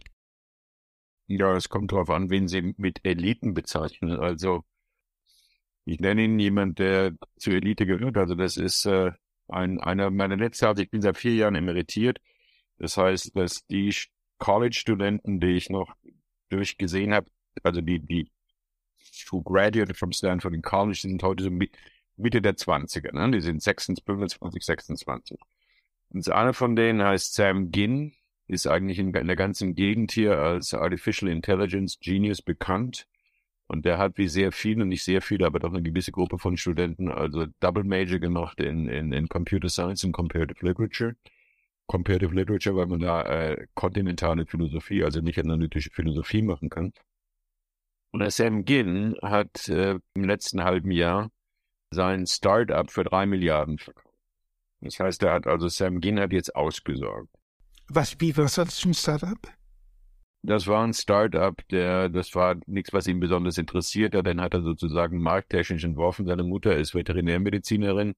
Ja, 1.27 1.55
es 1.55 1.69
kommt 1.69 1.91
darauf 1.91 2.09
an, 2.11 2.29
wen 2.29 2.47
Sie 2.47 2.75
mit 2.77 3.03
Eliten 3.03 3.55
bezeichnen. 3.55 4.11
Also 4.11 4.63
ich 5.83 5.99
nenne 5.99 6.23
Ihnen 6.23 6.39
jemand, 6.39 6.79
der 6.79 7.13
zur 7.37 7.53
Elite 7.53 7.85
gehört. 7.85 8.17
Also 8.17 8.35
das 8.35 8.57
ist 8.57 8.85
äh, 8.85 9.11
ein, 9.47 9.79
einer 9.81 10.11
meiner 10.11 10.37
letzten, 10.37 10.65
also 10.65 10.83
ich 10.83 10.91
bin 10.91 11.01
seit 11.01 11.17
vier 11.17 11.33
Jahren 11.33 11.55
emeritiert. 11.55 12.19
Das 12.77 12.97
heißt, 12.97 13.35
dass 13.35 13.65
die 13.67 13.91
College-Studenten, 14.37 15.39
die 15.39 15.55
ich 15.55 15.69
noch 15.69 15.95
durchgesehen 16.49 17.13
habe, 17.13 17.29
also 17.63 17.81
die, 17.81 17.99
die 17.99 18.31
who 19.29 19.41
graduated 19.41 19.97
from 19.97 20.11
Stanford 20.11 20.53
in 20.53 20.61
College, 20.61 20.99
sind 21.01 21.23
heute 21.23 21.43
so 21.43 21.49
Mitte 22.17 22.41
der 22.41 22.55
20er, 22.55 23.13
ne? 23.13 23.31
Die 23.31 23.41
sind 23.41 23.61
26, 23.61 24.05
25, 24.05 24.63
26. 24.63 25.39
Und 26.09 26.29
einer 26.29 26.53
von 26.53 26.75
denen 26.75 27.01
heißt 27.01 27.33
Sam 27.33 27.71
Ginn, 27.71 28.13
ist 28.47 28.67
eigentlich 28.67 28.99
in, 28.99 29.13
in 29.13 29.27
der 29.27 29.35
ganzen 29.35 29.75
Gegend 29.75 30.11
hier 30.11 30.37
als 30.37 30.73
Artificial 30.73 31.31
Intelligence 31.31 31.99
Genius 31.99 32.41
bekannt. 32.41 33.07
Und 33.67 33.85
der 33.85 33.97
hat 33.97 34.17
wie 34.17 34.27
sehr 34.27 34.51
viele, 34.51 34.85
nicht 34.85 35.03
sehr 35.03 35.21
viele, 35.21 35.47
aber 35.47 35.59
doch 35.59 35.73
eine 35.73 35.81
gewisse 35.81 36.11
Gruppe 36.11 36.37
von 36.37 36.55
Studenten, 36.55 37.09
also 37.09 37.47
Double 37.59 37.83
Major 37.83 38.19
gemacht 38.19 38.59
in, 38.59 38.87
in, 38.87 39.11
in 39.11 39.27
Computer 39.27 39.69
Science 39.69 40.03
und 40.03 40.11
Comparative 40.11 40.63
Literature. 40.63 41.15
Comparative 41.87 42.33
Literature, 42.33 42.75
weil 42.75 42.87
man 42.87 42.99
da 42.99 43.21
äh, 43.23 43.67
kontinentale 43.75 44.45
Philosophie, 44.45 45.03
also 45.03 45.21
nicht 45.21 45.39
analytische 45.39 45.91
Philosophie 45.91 46.41
machen 46.41 46.69
kann. 46.69 46.91
Und 48.11 48.21
der 48.21 48.31
Sam 48.31 48.65
Ginn 48.65 49.15
hat 49.21 49.67
äh, 49.69 49.99
im 50.13 50.23
letzten 50.23 50.63
halben 50.63 50.91
Jahr 50.91 51.29
sein 51.91 52.25
Startup 52.25 52.89
für 52.89 53.03
drei 53.03 53.25
Milliarden 53.25 53.77
verkauft. 53.77 54.15
Das 54.81 54.99
heißt, 54.99 55.23
er 55.23 55.33
hat 55.33 55.47
also 55.47 55.67
Sam 55.67 55.99
Ginn 55.99 56.19
hat 56.19 56.31
jetzt 56.31 56.55
ausgesorgt. 56.55 57.29
Was, 57.87 58.19
wie, 58.19 58.35
war 58.35 58.45
das 58.45 58.79
für 58.79 58.89
ein 58.89 58.93
Startup? 58.93 59.37
Das 60.41 60.67
war 60.67 60.83
ein 60.83 60.93
Startup, 60.93 61.55
der, 61.69 62.09
das 62.09 62.35
war 62.35 62.55
nichts, 62.67 62.93
was 62.93 63.07
ihn 63.07 63.19
besonders 63.19 63.57
interessiert 63.57 64.13
hat. 64.15 64.27
Den 64.27 64.41
hat 64.41 64.53
er 64.53 64.61
sozusagen 64.61 65.19
markttechnisch 65.19 65.83
entworfen. 65.83 66.25
Seine 66.25 66.43
Mutter 66.43 66.75
ist 66.77 66.93
Veterinärmedizinerin 66.93 68.13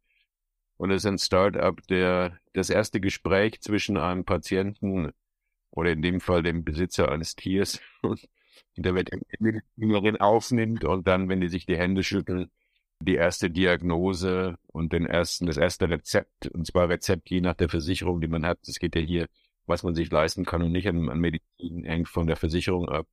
und 0.77 0.91
es 0.91 1.03
ist 1.03 1.07
ein 1.07 1.17
Startup, 1.17 1.79
der 1.87 2.39
das 2.53 2.69
erste 2.69 2.99
Gespräch 2.99 3.61
zwischen 3.61 3.97
einem 3.97 4.25
Patienten 4.25 5.11
oder 5.71 5.91
in 5.91 6.01
dem 6.01 6.21
Fall 6.21 6.43
dem 6.43 6.63
Besitzer 6.63 7.11
eines 7.11 7.35
Tiers 7.35 7.79
und 8.01 8.27
der 8.75 8.95
Veterinärin 8.95 10.17
aufnimmt 10.17 10.85
und 10.85 11.07
dann, 11.07 11.29
wenn 11.29 11.41
die 11.41 11.49
sich 11.49 11.65
die 11.65 11.77
Hände 11.77 12.03
schütteln, 12.03 12.49
die 12.99 13.15
erste 13.15 13.49
Diagnose 13.49 14.57
und 14.67 14.93
den 14.93 15.05
ersten, 15.05 15.45
das 15.45 15.57
erste 15.57 15.89
Rezept, 15.89 16.47
und 16.47 16.65
zwar 16.65 16.89
Rezept 16.89 17.29
je 17.29 17.41
nach 17.41 17.53
der 17.53 17.69
Versicherung, 17.69 18.21
die 18.21 18.27
man 18.27 18.45
hat. 18.45 18.59
Es 18.67 18.79
geht 18.79 18.95
ja 18.95 19.01
hier, 19.01 19.27
was 19.65 19.83
man 19.83 19.93
sich 19.95 20.09
leisten 20.09 20.45
kann 20.45 20.63
und 20.63 20.71
nicht 20.71 20.87
an, 20.87 21.09
an 21.09 21.19
Medizin 21.19 21.83
hängt 21.83 22.09
von 22.09 22.27
der 22.27 22.37
Versicherung 22.37 22.89
ab, 22.89 23.07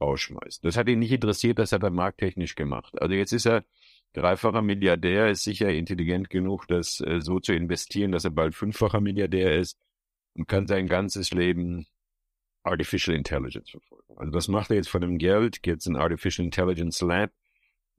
rausschmeißt. 0.00 0.64
Das 0.64 0.76
hat 0.76 0.88
ihn 0.88 0.98
nicht 0.98 1.12
interessiert, 1.12 1.58
das 1.58 1.72
hat 1.72 1.82
er 1.82 1.90
markttechnisch 1.90 2.54
gemacht. 2.54 3.00
Also 3.00 3.14
jetzt 3.14 3.32
ist 3.32 3.46
er 3.46 3.64
dreifacher 4.12 4.62
Milliardär, 4.62 5.30
ist 5.30 5.44
sicher 5.44 5.70
intelligent 5.70 6.30
genug, 6.30 6.66
das 6.68 7.00
äh, 7.00 7.20
so 7.20 7.40
zu 7.40 7.52
investieren, 7.52 8.12
dass 8.12 8.24
er 8.24 8.30
bald 8.30 8.54
fünffacher 8.54 9.00
Milliardär 9.00 9.58
ist 9.58 9.78
und 10.34 10.48
kann 10.48 10.66
sein 10.66 10.86
ganzes 10.86 11.32
Leben 11.32 11.86
Artificial 12.62 13.16
Intelligence 13.16 13.70
verfolgen. 13.70 14.18
Also 14.18 14.32
was 14.32 14.48
macht 14.48 14.70
er 14.70 14.76
jetzt 14.76 14.90
von 14.90 15.00
dem 15.00 15.18
Geld? 15.18 15.62
Geht 15.62 15.84
ein 15.86 15.96
Artificial 15.96 16.44
Intelligence 16.44 17.00
Lab, 17.00 17.30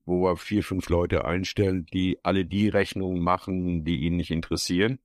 wo 0.05 0.27
er 0.27 0.37
vier, 0.37 0.63
fünf 0.63 0.89
Leute 0.89 1.25
einstellt, 1.25 1.93
die 1.93 2.19
alle 2.23 2.45
die 2.45 2.69
Rechnungen 2.69 3.21
machen, 3.21 3.83
die 3.83 4.01
ihn 4.01 4.17
nicht 4.17 4.31
interessieren 4.31 4.99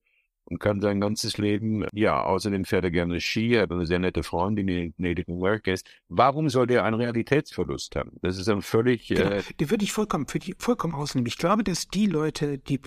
und 0.49 0.59
kann 0.59 0.81
sein 0.81 1.01
ganzes 1.01 1.37
Leben, 1.37 1.85
ja, 1.93 2.23
außerdem 2.23 2.65
fährt 2.65 2.85
er 2.85 2.91
gerne 2.91 3.19
Ski, 3.19 3.53
er 3.53 3.63
hat 3.63 3.71
eine 3.71 3.85
sehr 3.85 3.99
nette 3.99 4.23
Freundin, 4.23 4.67
die 4.67 4.93
Native 4.97 5.31
American 5.31 5.73
ist. 5.73 5.87
Warum 6.07 6.49
soll 6.49 6.67
der 6.67 6.83
einen 6.85 6.95
Realitätsverlust 6.95 7.95
haben? 7.95 8.11
Das 8.21 8.37
ist 8.37 8.47
ein 8.47 8.61
völlig... 8.61 9.07
Genau, 9.07 9.29
äh, 9.29 9.43
die 9.59 9.69
würde 9.69 9.83
ich 9.83 9.91
vollkommen, 9.91 10.27
für 10.27 10.39
die, 10.39 10.55
vollkommen 10.57 10.93
ausnehmen. 10.93 11.27
Ich 11.27 11.37
glaube, 11.37 11.63
dass 11.63 11.89
die 11.89 12.05
Leute, 12.05 12.57
die 12.57 12.79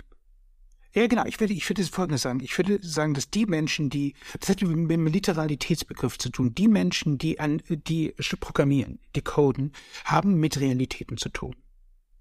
ja, 0.93 1.07
genau. 1.07 1.25
Ich 1.25 1.39
würde, 1.39 1.53
ich 1.53 1.69
würde 1.71 1.85
Folgendes 1.85 2.23
sagen. 2.23 2.41
Ich 2.41 2.59
würde 2.59 2.81
sagen, 2.83 3.15
dass 3.15 3.31
die 3.31 3.47
Menschen, 3.47 3.91
die, 3.91 4.15
das 4.41 4.49
hat 4.49 4.61
mit 4.63 4.91
dem 4.91 5.07
Literalitätsbegriff 5.07 6.19
zu 6.19 6.31
tun, 6.31 6.53
die 6.53 6.67
Menschen, 6.67 7.17
die 7.17 7.39
an, 7.39 7.63
die 7.69 8.13
programmieren, 8.41 8.99
die 9.15 9.23
coden, 9.23 9.73
haben 10.05 10.41
mit 10.41 10.59
Realitäten 10.59 11.17
zu 11.17 11.29
tun. 11.29 11.55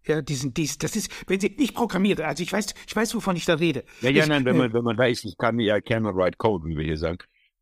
Ja, 0.06 0.22
diesen, 0.22 0.54
dies, 0.54 0.78
das 0.78 0.96
ist, 0.96 1.12
wenn 1.28 1.40
sie 1.40 1.56
nicht 1.58 1.76
programmiert, 1.76 2.22
also 2.22 2.42
ich 2.42 2.52
weiß, 2.52 2.74
ich 2.88 2.96
weiß, 2.96 3.14
wovon 3.16 3.36
ich 3.36 3.46
da 3.46 3.56
rede. 3.56 3.84
Ja, 4.02 4.10
ja, 4.10 4.24
ich, 4.24 4.30
nein, 4.30 4.46
wenn 4.46 4.58
man, 4.58 4.74
wenn 4.74 4.84
man 4.84 4.98
weiß, 4.98 5.26
ich 5.26 5.38
kann 5.38 5.60
ja, 5.60 5.82
can 5.82 6.06
write 6.06 6.38
code, 6.38 6.66
wie 6.66 6.78
wir 6.78 6.86
hier 6.86 6.98
sagen. 6.98 7.20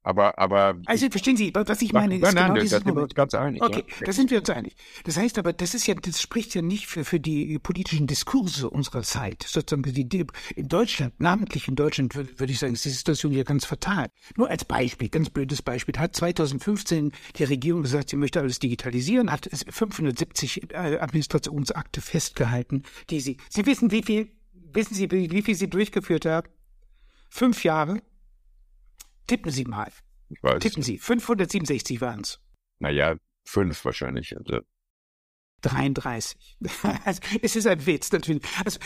Aber, 0.07 0.39
aber. 0.39 0.79
Also 0.85 1.09
verstehen 1.09 1.35
Sie, 1.35 1.51
was 1.53 1.81
ich 1.81 1.91
meine, 1.91 2.15
ist 2.15 2.21
nein, 2.21 2.33
nein, 2.33 2.43
genau 2.45 2.55
das, 2.55 2.63
dieses 2.63 2.85
wir 2.85 2.93
Moment. 2.93 3.03
uns 3.03 3.15
ganz 3.15 3.33
einig. 3.33 3.61
Okay, 3.61 3.83
ja. 3.99 4.05
da 4.05 4.13
sind 4.13 4.31
wir 4.31 4.39
uns 4.39 4.49
einig. 4.49 4.73
Das 5.03 5.17
heißt 5.17 5.37
aber, 5.37 5.51
das 5.51 5.73
ist 5.73 5.85
ja, 5.85 5.95
das 5.95 6.21
spricht 6.21 6.55
ja 6.55 6.61
nicht 6.61 6.87
für, 6.87 7.03
für 7.03 7.19
die 7.19 7.59
politischen 7.59 8.07
Diskurse 8.07 8.69
unserer 8.69 9.01
Zeit. 9.01 9.43
Sozusagen 9.45 9.83
die, 9.83 10.25
in 10.55 10.69
Deutschland, 10.69 11.19
namentlich 11.19 11.67
in 11.67 11.75
Deutschland, 11.75 12.15
würde, 12.15 12.39
würde 12.39 12.53
ich 12.53 12.59
sagen, 12.59 12.71
ist 12.71 12.85
die 12.85 12.89
Situation 12.89 13.33
hier 13.33 13.43
ganz 13.43 13.65
fatal. 13.65 14.07
Nur 14.37 14.49
als 14.49 14.63
Beispiel, 14.63 15.09
ganz 15.09 15.29
blödes 15.29 15.61
Beispiel, 15.61 15.95
hat 15.97 16.15
2015 16.15 17.11
die 17.35 17.43
Regierung 17.43 17.81
gesagt, 17.81 18.09
sie 18.09 18.15
möchte 18.15 18.39
alles 18.39 18.59
digitalisieren, 18.59 19.29
hat 19.29 19.45
es 19.45 19.65
570 19.69 20.71
äh, 20.71 20.99
Administrationsakte 20.99 21.99
festgehalten, 21.99 22.83
die 23.09 23.19
sie, 23.19 23.35
Sie 23.49 23.65
wissen, 23.65 23.91
wie 23.91 24.03
viel, 24.03 24.29
wissen 24.71 24.93
Sie, 24.93 25.11
wie, 25.11 25.29
wie 25.31 25.41
viel 25.41 25.55
sie 25.55 25.69
durchgeführt 25.69 26.25
haben? 26.25 26.47
Fünf 27.29 27.65
Jahre. 27.65 28.01
Tippen 29.27 29.51
Sie 29.51 29.65
mal. 29.65 29.91
Ich 30.29 30.41
weiß. 30.41 30.61
Tippen 30.61 30.83
Sie. 30.83 30.97
567 30.97 32.01
waren 32.01 32.21
es. 32.21 32.39
Naja, 32.79 33.15
fünf 33.45 33.83
wahrscheinlich. 33.85 34.35
Also, 34.37 34.61
33. 35.61 36.57
Also, 37.05 37.21
es 37.41 37.55
ist 37.55 37.67
ein 37.67 37.85
Witz 37.85 38.11
natürlich. 38.11 38.43
Also, 38.63 38.79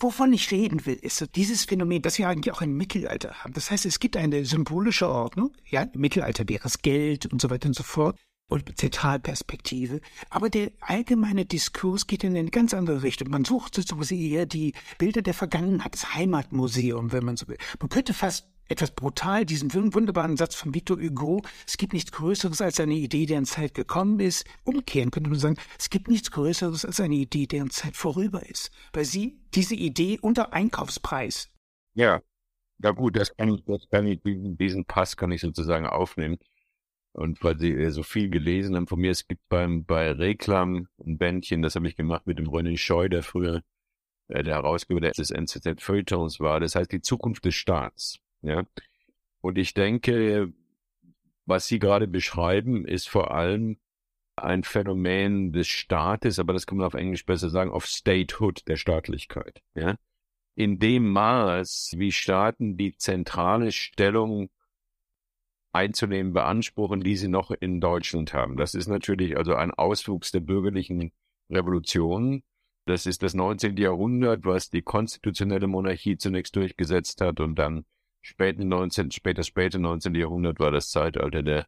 wovon 0.00 0.32
ich 0.32 0.50
reden 0.50 0.84
will, 0.86 0.94
ist 0.94 1.16
so 1.16 1.26
dieses 1.26 1.64
Phänomen, 1.64 2.02
das 2.02 2.18
wir 2.18 2.28
eigentlich 2.28 2.52
auch 2.52 2.62
im 2.62 2.76
Mittelalter 2.76 3.42
haben. 3.42 3.52
Das 3.54 3.70
heißt, 3.70 3.86
es 3.86 4.00
gibt 4.00 4.16
eine 4.16 4.44
symbolische 4.44 5.08
Ordnung. 5.08 5.56
Ja, 5.66 5.82
im 5.82 6.00
Mittelalter 6.00 6.48
wäre 6.48 6.66
es 6.66 6.82
Geld 6.82 7.26
und 7.26 7.40
so 7.40 7.50
weiter 7.50 7.68
und 7.68 7.74
so 7.74 7.82
fort. 7.82 8.18
Und 8.48 8.76
Zentralperspektive. 8.76 10.00
Aber 10.28 10.50
der 10.50 10.72
allgemeine 10.80 11.46
Diskurs 11.46 12.08
geht 12.08 12.24
in 12.24 12.36
eine 12.36 12.50
ganz 12.50 12.74
andere 12.74 13.04
Richtung. 13.04 13.30
Man 13.30 13.44
sucht 13.44 13.76
sozusagen 13.76 14.20
eher 14.20 14.44
die 14.44 14.74
Bilder 14.98 15.22
der 15.22 15.34
Vergangenheit, 15.34 15.94
das 15.94 16.14
Heimatmuseum, 16.16 17.12
wenn 17.12 17.24
man 17.24 17.36
so 17.36 17.46
will. 17.46 17.58
Man 17.78 17.88
könnte 17.88 18.12
fast 18.12 18.49
etwas 18.70 18.92
brutal 18.92 19.44
diesen 19.44 19.74
wunderbaren 19.74 20.36
Satz 20.36 20.54
von 20.54 20.74
Victor 20.74 20.98
Hugo, 20.98 21.42
es 21.66 21.76
gibt 21.76 21.92
nichts 21.92 22.12
Größeres 22.12 22.60
als 22.60 22.78
eine 22.80 22.94
Idee, 22.94 23.26
deren 23.26 23.44
Zeit 23.44 23.74
gekommen 23.74 24.20
ist. 24.20 24.44
Umkehren 24.64 25.10
könnte 25.10 25.28
man 25.28 25.38
sagen, 25.38 25.56
es 25.78 25.90
gibt 25.90 26.08
nichts 26.08 26.30
Größeres 26.30 26.84
als 26.84 27.00
eine 27.00 27.16
Idee, 27.16 27.46
deren 27.46 27.70
Zeit 27.70 27.96
vorüber 27.96 28.46
ist. 28.46 28.70
Weil 28.92 29.04
sie 29.04 29.40
diese 29.54 29.74
Idee 29.74 30.18
unter 30.20 30.52
Einkaufspreis. 30.52 31.50
ja. 31.94 32.22
Ja 32.82 32.92
gut, 32.92 33.14
das 33.14 33.36
kann 33.36 33.52
ich, 33.52 33.62
das 33.66 33.86
kann 33.90 34.06
ich, 34.06 34.20
diesen, 34.24 34.86
Pass 34.86 35.14
kann 35.14 35.30
ich 35.32 35.42
sozusagen 35.42 35.84
aufnehmen. 35.86 36.38
Und 37.12 37.42
weil 37.44 37.58
Sie 37.58 37.72
äh, 37.72 37.90
so 37.90 38.02
viel 38.02 38.30
gelesen 38.30 38.74
haben 38.74 38.86
von 38.86 39.00
mir, 39.00 39.10
es 39.10 39.28
gibt 39.28 39.46
beim, 39.50 39.84
bei 39.84 40.12
Reklam 40.12 40.88
ein 41.04 41.18
Bändchen, 41.18 41.60
das 41.60 41.74
habe 41.74 41.88
ich 41.88 41.96
gemacht 41.96 42.26
mit 42.26 42.38
dem 42.38 42.48
René 42.48 42.78
Scheu, 42.78 43.10
der 43.10 43.22
früher 43.22 43.62
äh, 44.28 44.42
der 44.42 44.54
Herausgeber 44.54 45.00
des 45.00 45.30
NZZ 45.30 45.82
Feuilletons 45.82 46.40
war. 46.40 46.58
Das 46.60 46.74
heißt 46.74 46.90
die 46.90 47.02
Zukunft 47.02 47.44
des 47.44 47.54
Staats. 47.54 48.18
Ja. 48.42 48.64
Und 49.40 49.58
ich 49.58 49.74
denke, 49.74 50.52
was 51.46 51.66
Sie 51.66 51.78
gerade 51.78 52.06
beschreiben, 52.06 52.84
ist 52.86 53.08
vor 53.08 53.32
allem 53.32 53.78
ein 54.36 54.64
Phänomen 54.64 55.52
des 55.52 55.68
Staates, 55.68 56.38
aber 56.38 56.52
das 56.52 56.66
kann 56.66 56.78
man 56.78 56.86
auf 56.86 56.94
Englisch 56.94 57.26
besser 57.26 57.50
sagen, 57.50 57.70
of 57.70 57.86
Statehood, 57.86 58.66
der 58.68 58.76
Staatlichkeit. 58.76 59.62
Ja. 59.74 59.96
In 60.54 60.78
dem 60.78 61.10
Maß, 61.10 61.94
wie 61.96 62.12
Staaten 62.12 62.76
die 62.76 62.96
zentrale 62.96 63.72
Stellung 63.72 64.50
einzunehmen 65.72 66.32
beanspruchen, 66.32 67.00
die 67.00 67.16
sie 67.16 67.28
noch 67.28 67.50
in 67.50 67.80
Deutschland 67.80 68.34
haben. 68.34 68.56
Das 68.56 68.74
ist 68.74 68.88
natürlich 68.88 69.36
also 69.36 69.54
ein 69.54 69.70
Auswuchs 69.70 70.32
der 70.32 70.40
bürgerlichen 70.40 71.12
Revolution. 71.48 72.42
Das 72.86 73.06
ist 73.06 73.22
das 73.22 73.34
19. 73.34 73.76
Jahrhundert, 73.76 74.44
was 74.44 74.70
die 74.70 74.82
konstitutionelle 74.82 75.68
Monarchie 75.68 76.16
zunächst 76.16 76.56
durchgesetzt 76.56 77.20
hat 77.20 77.40
und 77.40 77.54
dann 77.56 77.84
späten 78.22 78.68
19, 78.68 79.10
später, 79.10 79.42
späte 79.42 79.78
19. 79.78 80.14
Jahrhundert 80.14 80.60
war 80.60 80.70
das 80.70 80.90
Zeitalter 80.90 81.42
der 81.42 81.66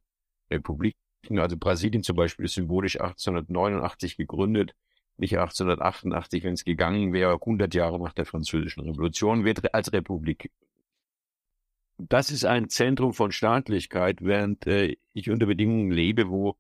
Republik. 0.50 0.96
Also 1.30 1.57
Brasilien 1.57 2.03
zum 2.03 2.16
Beispiel 2.16 2.46
ist 2.46 2.55
symbolisch 2.55 3.00
1889 3.00 4.16
gegründet, 4.16 4.74
nicht 5.16 5.38
1888, 5.38 6.42
wenn 6.42 6.55
es 6.55 6.64
gegangen 6.64 7.12
wäre, 7.12 7.34
100 7.34 7.74
Jahre 7.74 8.00
nach 8.00 8.12
der 8.12 8.26
Französischen 8.26 8.82
Revolution, 8.82 9.44
wird 9.44 9.72
als 9.74 9.92
Republik. 9.92 10.50
Das 11.98 12.30
ist 12.30 12.44
ein 12.44 12.68
Zentrum 12.68 13.12
von 13.12 13.30
Staatlichkeit, 13.30 14.22
während 14.22 14.66
äh, 14.66 14.96
ich 15.12 15.30
unter 15.30 15.46
Bedingungen 15.46 15.92
lebe, 15.92 16.28
wo 16.28 16.57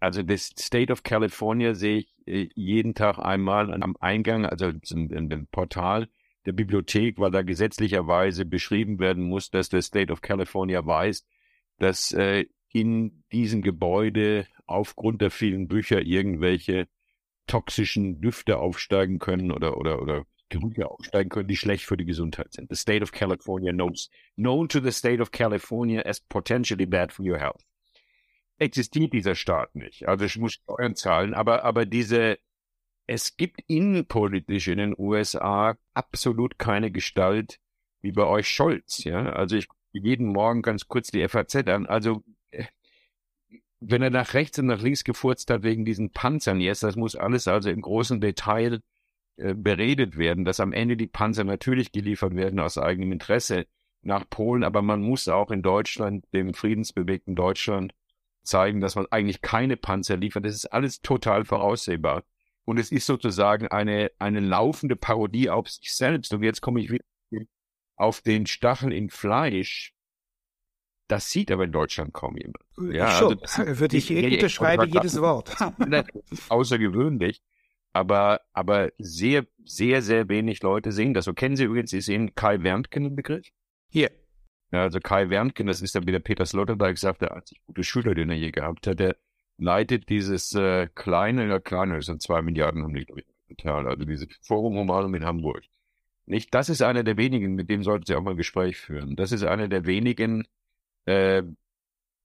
also 0.00 0.22
das 0.22 0.52
State 0.58 0.92
of 0.92 1.02
California 1.02 1.74
sehe 1.74 1.98
ich 1.98 2.14
äh, 2.26 2.48
jeden 2.54 2.94
Tag 2.94 3.18
einmal 3.18 3.72
am 3.82 3.96
Eingang, 3.98 4.46
also 4.46 4.68
in, 4.90 5.10
in 5.10 5.28
dem 5.28 5.46
Portal 5.46 6.08
der 6.48 6.54
Bibliothek, 6.54 7.18
weil 7.18 7.30
da 7.30 7.42
gesetzlicherweise 7.42 8.44
beschrieben 8.44 8.98
werden 8.98 9.22
muss, 9.22 9.50
dass 9.50 9.68
der 9.68 9.82
State 9.82 10.12
of 10.12 10.22
California 10.22 10.84
weiß, 10.84 11.26
dass 11.78 12.12
äh, 12.12 12.46
in 12.70 13.22
diesem 13.32 13.62
Gebäude 13.62 14.46
aufgrund 14.66 15.20
der 15.20 15.30
vielen 15.30 15.68
Bücher 15.68 16.02
irgendwelche 16.02 16.88
toxischen 17.46 18.20
Düfte 18.20 18.58
aufsteigen 18.58 19.18
können 19.18 19.52
oder 19.52 19.76
oder 19.76 20.02
oder 20.02 20.26
Gerüche 20.48 20.90
aufsteigen 20.90 21.28
können, 21.28 21.48
die 21.48 21.56
schlecht 21.56 21.84
für 21.84 21.96
die 21.96 22.06
Gesundheit 22.06 22.52
sind. 22.52 22.70
The 22.70 22.76
state 22.76 23.02
of 23.02 23.12
California 23.12 23.72
knows, 23.72 24.10
known 24.36 24.68
to 24.68 24.80
the 24.80 24.92
state 24.92 25.20
of 25.20 25.30
California 25.30 26.00
as 26.00 26.20
potentially 26.20 26.86
bad 26.86 27.12
for 27.12 27.24
your 27.24 27.38
health. 27.38 27.62
Existiert 28.58 29.12
dieser 29.12 29.34
Staat 29.34 29.74
nicht. 29.74 30.08
Also 30.08 30.24
ich 30.24 30.38
muss 30.38 30.54
Steuern 30.54 30.94
zahlen, 30.94 31.34
aber, 31.34 31.64
aber 31.64 31.84
diese, 31.84 32.38
es 33.08 33.36
gibt 33.36 33.62
innenpolitisch 33.66 34.68
in 34.68 34.78
den 34.78 34.94
USA 34.96 35.76
absolut 35.94 36.58
keine 36.58 36.92
Gestalt 36.92 37.58
wie 38.02 38.12
bei 38.12 38.24
euch 38.24 38.48
Scholz, 38.48 39.02
ja. 39.02 39.32
Also 39.32 39.56
ich 39.56 39.66
jeden 39.92 40.26
Morgen 40.26 40.62
ganz 40.62 40.86
kurz 40.86 41.10
die 41.10 41.26
FAZ 41.26 41.56
an. 41.68 41.86
Also, 41.86 42.22
äh, 42.50 42.66
wenn 43.80 44.02
er 44.02 44.10
nach 44.10 44.34
rechts 44.34 44.58
und 44.58 44.66
nach 44.66 44.82
links 44.82 45.04
gefurzt 45.04 45.50
hat 45.50 45.62
wegen 45.62 45.86
diesen 45.86 46.10
Panzern 46.10 46.60
jetzt, 46.60 46.82
das 46.82 46.96
muss 46.96 47.16
alles 47.16 47.48
also 47.48 47.70
im 47.70 47.80
großen 47.80 48.20
Detail 48.20 48.80
äh, 49.36 49.54
beredet 49.54 50.18
werden, 50.18 50.44
dass 50.44 50.60
am 50.60 50.72
Ende 50.72 50.96
die 50.98 51.06
Panzer 51.06 51.44
natürlich 51.44 51.92
geliefert 51.92 52.36
werden 52.36 52.60
aus 52.60 52.76
eigenem 52.76 53.12
Interesse 53.12 53.66
nach 54.02 54.28
Polen, 54.28 54.64
aber 54.64 54.82
man 54.82 55.00
muss 55.00 55.28
auch 55.28 55.50
in 55.50 55.62
Deutschland, 55.62 56.26
dem 56.34 56.52
friedensbewegten 56.52 57.34
Deutschland, 57.34 57.94
zeigen, 58.42 58.80
dass 58.80 58.96
man 58.96 59.06
eigentlich 59.10 59.40
keine 59.40 59.76
Panzer 59.76 60.16
liefert. 60.16 60.44
Das 60.44 60.54
ist 60.54 60.66
alles 60.66 61.00
total 61.00 61.44
voraussehbar. 61.44 62.22
Und 62.68 62.76
es 62.76 62.92
ist 62.92 63.06
sozusagen 63.06 63.68
eine, 63.68 64.10
eine 64.18 64.40
laufende 64.40 64.94
Parodie 64.94 65.48
auf 65.48 65.70
sich 65.70 65.94
selbst. 65.94 66.34
Und 66.34 66.42
jetzt 66.42 66.60
komme 66.60 66.82
ich 66.82 66.90
wieder 66.90 67.04
auf 67.96 68.20
den 68.20 68.44
Stachel 68.44 68.92
in 68.92 69.08
Fleisch. 69.08 69.94
Das 71.08 71.30
sieht 71.30 71.50
aber 71.50 71.64
in 71.64 71.72
Deutschland 71.72 72.12
kaum 72.12 72.36
jemand. 72.36 72.62
Ja, 72.94 73.12
schon, 73.12 73.40
also 73.40 73.80
würde 73.80 73.96
ich 73.96 74.10
unterschreibe 74.10 74.84
jedes 74.86 75.18
Wort. 75.18 75.56
außergewöhnlich. 76.50 77.40
Aber, 77.94 78.42
aber 78.52 78.92
sehr, 78.98 79.46
sehr, 79.64 80.02
sehr 80.02 80.28
wenig 80.28 80.62
Leute 80.62 80.92
sehen 80.92 81.14
das. 81.14 81.24
So 81.24 81.32
kennen 81.32 81.56
Sie 81.56 81.64
übrigens, 81.64 81.88
Sie 81.90 82.02
sehen 82.02 82.34
Kai 82.34 82.62
Werntgen 82.62 83.06
im 83.06 83.16
Begriff? 83.16 83.48
Hier. 83.88 84.10
Ja, 84.72 84.82
also 84.82 85.00
Kai 85.00 85.30
Werntgen, 85.30 85.68
das 85.68 85.80
ist 85.80 85.94
dann 85.94 86.06
wieder 86.06 86.20
Peter 86.20 86.44
Sloterdijk 86.44 86.98
sagt, 86.98 87.22
der 87.22 87.34
einzig 87.34 87.62
gute 87.64 87.82
Schüler, 87.82 88.14
den 88.14 88.28
er 88.28 88.36
je 88.36 88.50
gehabt 88.50 88.86
hat, 88.86 89.00
der 89.00 89.16
leitet 89.58 90.08
dieses 90.08 90.54
äh, 90.54 90.88
kleine, 90.94 91.48
ja 91.48 91.58
kleine, 91.58 91.96
das 91.96 92.06
sind 92.06 92.22
zwei 92.22 92.40
Milliarden 92.42 92.82
haben 92.82 92.94
die, 92.94 93.04
glaube 93.04 93.20
ich, 93.20 93.56
Tal, 93.56 93.88
also 93.88 94.04
dieses 94.04 94.28
Forum 94.42 94.76
Humanum 94.76 95.14
in 95.14 95.24
Hamburg. 95.24 95.64
Nicht, 96.26 96.54
das 96.54 96.68
ist 96.68 96.82
einer 96.82 97.02
der 97.02 97.16
wenigen, 97.16 97.54
mit 97.54 97.70
dem 97.70 97.82
sollten 97.82 98.04
Sie 98.06 98.14
auch 98.14 98.22
mal 98.22 98.32
ein 98.32 98.36
Gespräch 98.36 98.76
führen. 98.76 99.16
Das 99.16 99.32
ist 99.32 99.42
einer 99.42 99.68
der 99.68 99.86
wenigen, 99.86 100.46
äh, 101.06 101.42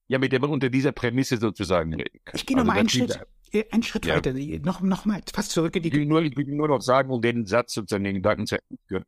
ja, 0.08 0.20
mit 0.20 0.34
dem 0.34 0.42
man 0.42 0.52
unter 0.52 0.70
dieser 0.70 0.92
Prämisse 0.92 1.38
sozusagen 1.38 1.94
reden 1.94 2.20
kann. 2.26 2.36
Ich 2.36 2.46
gehe 2.46 2.58
noch 2.58 2.66
also, 2.66 2.78
einen 2.78 2.90
Schritt, 2.90 3.20
äh, 3.54 3.64
einen 3.72 3.84
Schritt 3.84 4.06
ja. 4.06 4.18
weiter, 4.18 4.34
noch, 4.34 4.82
noch 4.82 5.06
mal 5.06 5.22
fast 5.34 5.52
zurück 5.52 5.76
in 5.78 5.84
die... 5.84 5.90
Ich 5.90 5.96
will, 5.96 6.06
nur, 6.06 6.22
ich 6.22 6.36
will 6.36 6.46
nur 6.48 6.68
noch 6.68 6.82
sagen, 6.82 7.10
um 7.10 7.22
den 7.22 7.46
Satz 7.46 7.74
sozusagen, 7.74 8.04
den 8.04 8.16
Gedanken 8.16 8.46
zu 8.46 8.58
führen. 8.88 9.06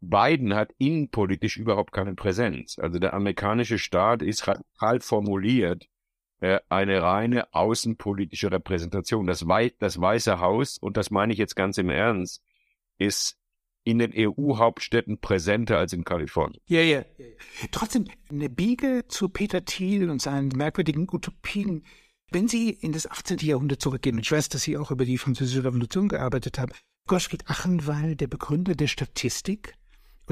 Biden 0.00 0.54
hat 0.54 0.74
innenpolitisch 0.78 1.56
überhaupt 1.56 1.92
keine 1.92 2.16
Präsenz. 2.16 2.80
Also 2.80 2.98
der 2.98 3.14
amerikanische 3.14 3.78
Staat 3.78 4.20
ist 4.22 4.48
radikal 4.48 4.98
formuliert 5.00 5.86
äh, 6.42 6.58
eine 6.68 7.00
reine 7.00 7.54
außenpolitische 7.54 8.50
Repräsentation. 8.50 9.28
Das, 9.28 9.46
Wei 9.46 9.72
das 9.78 10.00
Weiße 10.00 10.40
Haus, 10.40 10.76
und 10.76 10.96
das 10.96 11.12
meine 11.12 11.32
ich 11.32 11.38
jetzt 11.38 11.54
ganz 11.54 11.78
im 11.78 11.88
Ernst, 11.88 12.42
ist 12.98 13.38
in 13.84 14.00
den 14.00 14.12
EU-Hauptstädten 14.12 15.20
präsenter 15.20 15.78
als 15.78 15.92
in 15.92 16.02
Kalifornien. 16.02 16.60
Ja, 16.66 16.80
ja. 16.80 17.04
Trotzdem, 17.70 18.06
eine 18.28 18.48
Biege 18.48 19.04
zu 19.06 19.28
Peter 19.28 19.64
Thiel 19.64 20.10
und 20.10 20.20
seinen 20.20 20.48
merkwürdigen 20.48 21.06
Utopien. 21.12 21.84
Wenn 22.32 22.48
Sie 22.48 22.70
in 22.70 22.90
das 22.90 23.08
18. 23.08 23.38
Jahrhundert 23.38 23.80
zurückgehen, 23.80 24.16
und 24.16 24.22
ich 24.22 24.32
weiß, 24.32 24.48
dass 24.48 24.62
Sie 24.62 24.76
auch 24.76 24.90
über 24.90 25.04
die 25.04 25.18
Französische 25.18 25.62
Revolution 25.62 26.08
gearbeitet 26.08 26.58
haben, 26.58 26.72
Gottfried 27.06 27.48
Achenwall, 27.48 28.16
der 28.16 28.26
Begründer 28.26 28.74
der 28.74 28.88
Statistik 28.88 29.74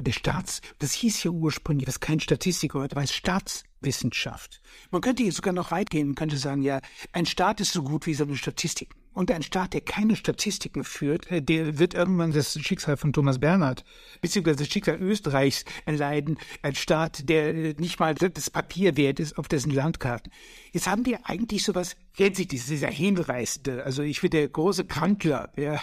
und 0.00 0.06
der 0.06 0.12
Staats, 0.12 0.62
das 0.78 0.92
hieß 0.92 1.24
ja 1.24 1.30
ursprünglich, 1.30 1.86
was 1.86 2.00
kein 2.00 2.20
Statistiker 2.20 2.80
heute 2.80 2.96
weiß, 2.96 3.12
Staatswissenschaft. 3.12 4.62
Man 4.90 5.02
könnte 5.02 5.22
hier 5.22 5.32
sogar 5.32 5.52
noch 5.52 5.72
weit 5.72 5.90
gehen, 5.90 6.14
könnte 6.14 6.38
sagen, 6.38 6.62
ja, 6.62 6.80
ein 7.12 7.26
Staat 7.26 7.60
ist 7.60 7.74
so 7.74 7.82
gut 7.82 8.06
wie 8.06 8.14
seine 8.14 8.34
Statistiken. 8.34 8.94
Und 9.12 9.30
ein 9.30 9.42
Staat, 9.42 9.74
der 9.74 9.82
keine 9.82 10.16
Statistiken 10.16 10.84
führt, 10.84 11.30
äh, 11.30 11.42
der 11.42 11.78
wird 11.78 11.92
irgendwann 11.92 12.32
das 12.32 12.58
Schicksal 12.58 12.96
von 12.96 13.12
Thomas 13.12 13.40
Bernhard, 13.40 13.84
beziehungsweise 14.22 14.60
das 14.60 14.68
Schicksal 14.68 15.02
Österreichs 15.02 15.66
erleiden. 15.84 16.38
Ein 16.62 16.76
Staat, 16.76 17.28
der 17.28 17.54
äh, 17.54 17.74
nicht 17.76 18.00
mal 18.00 18.14
das 18.14 18.48
Papier 18.48 18.96
wert 18.96 19.20
ist 19.20 19.36
auf 19.36 19.48
dessen 19.48 19.70
Landkarten. 19.70 20.32
Jetzt 20.72 20.86
haben 20.86 21.04
wir 21.04 21.28
eigentlich 21.28 21.62
sowas, 21.62 21.94
kennt 22.16 22.36
sich 22.36 22.48
dieser 22.48 22.88
Hinreißende, 22.88 23.84
also 23.84 24.02
ich 24.02 24.22
bin 24.22 24.30
der 24.30 24.48
große 24.48 24.86
Krantler, 24.86 25.52
ja. 25.56 25.78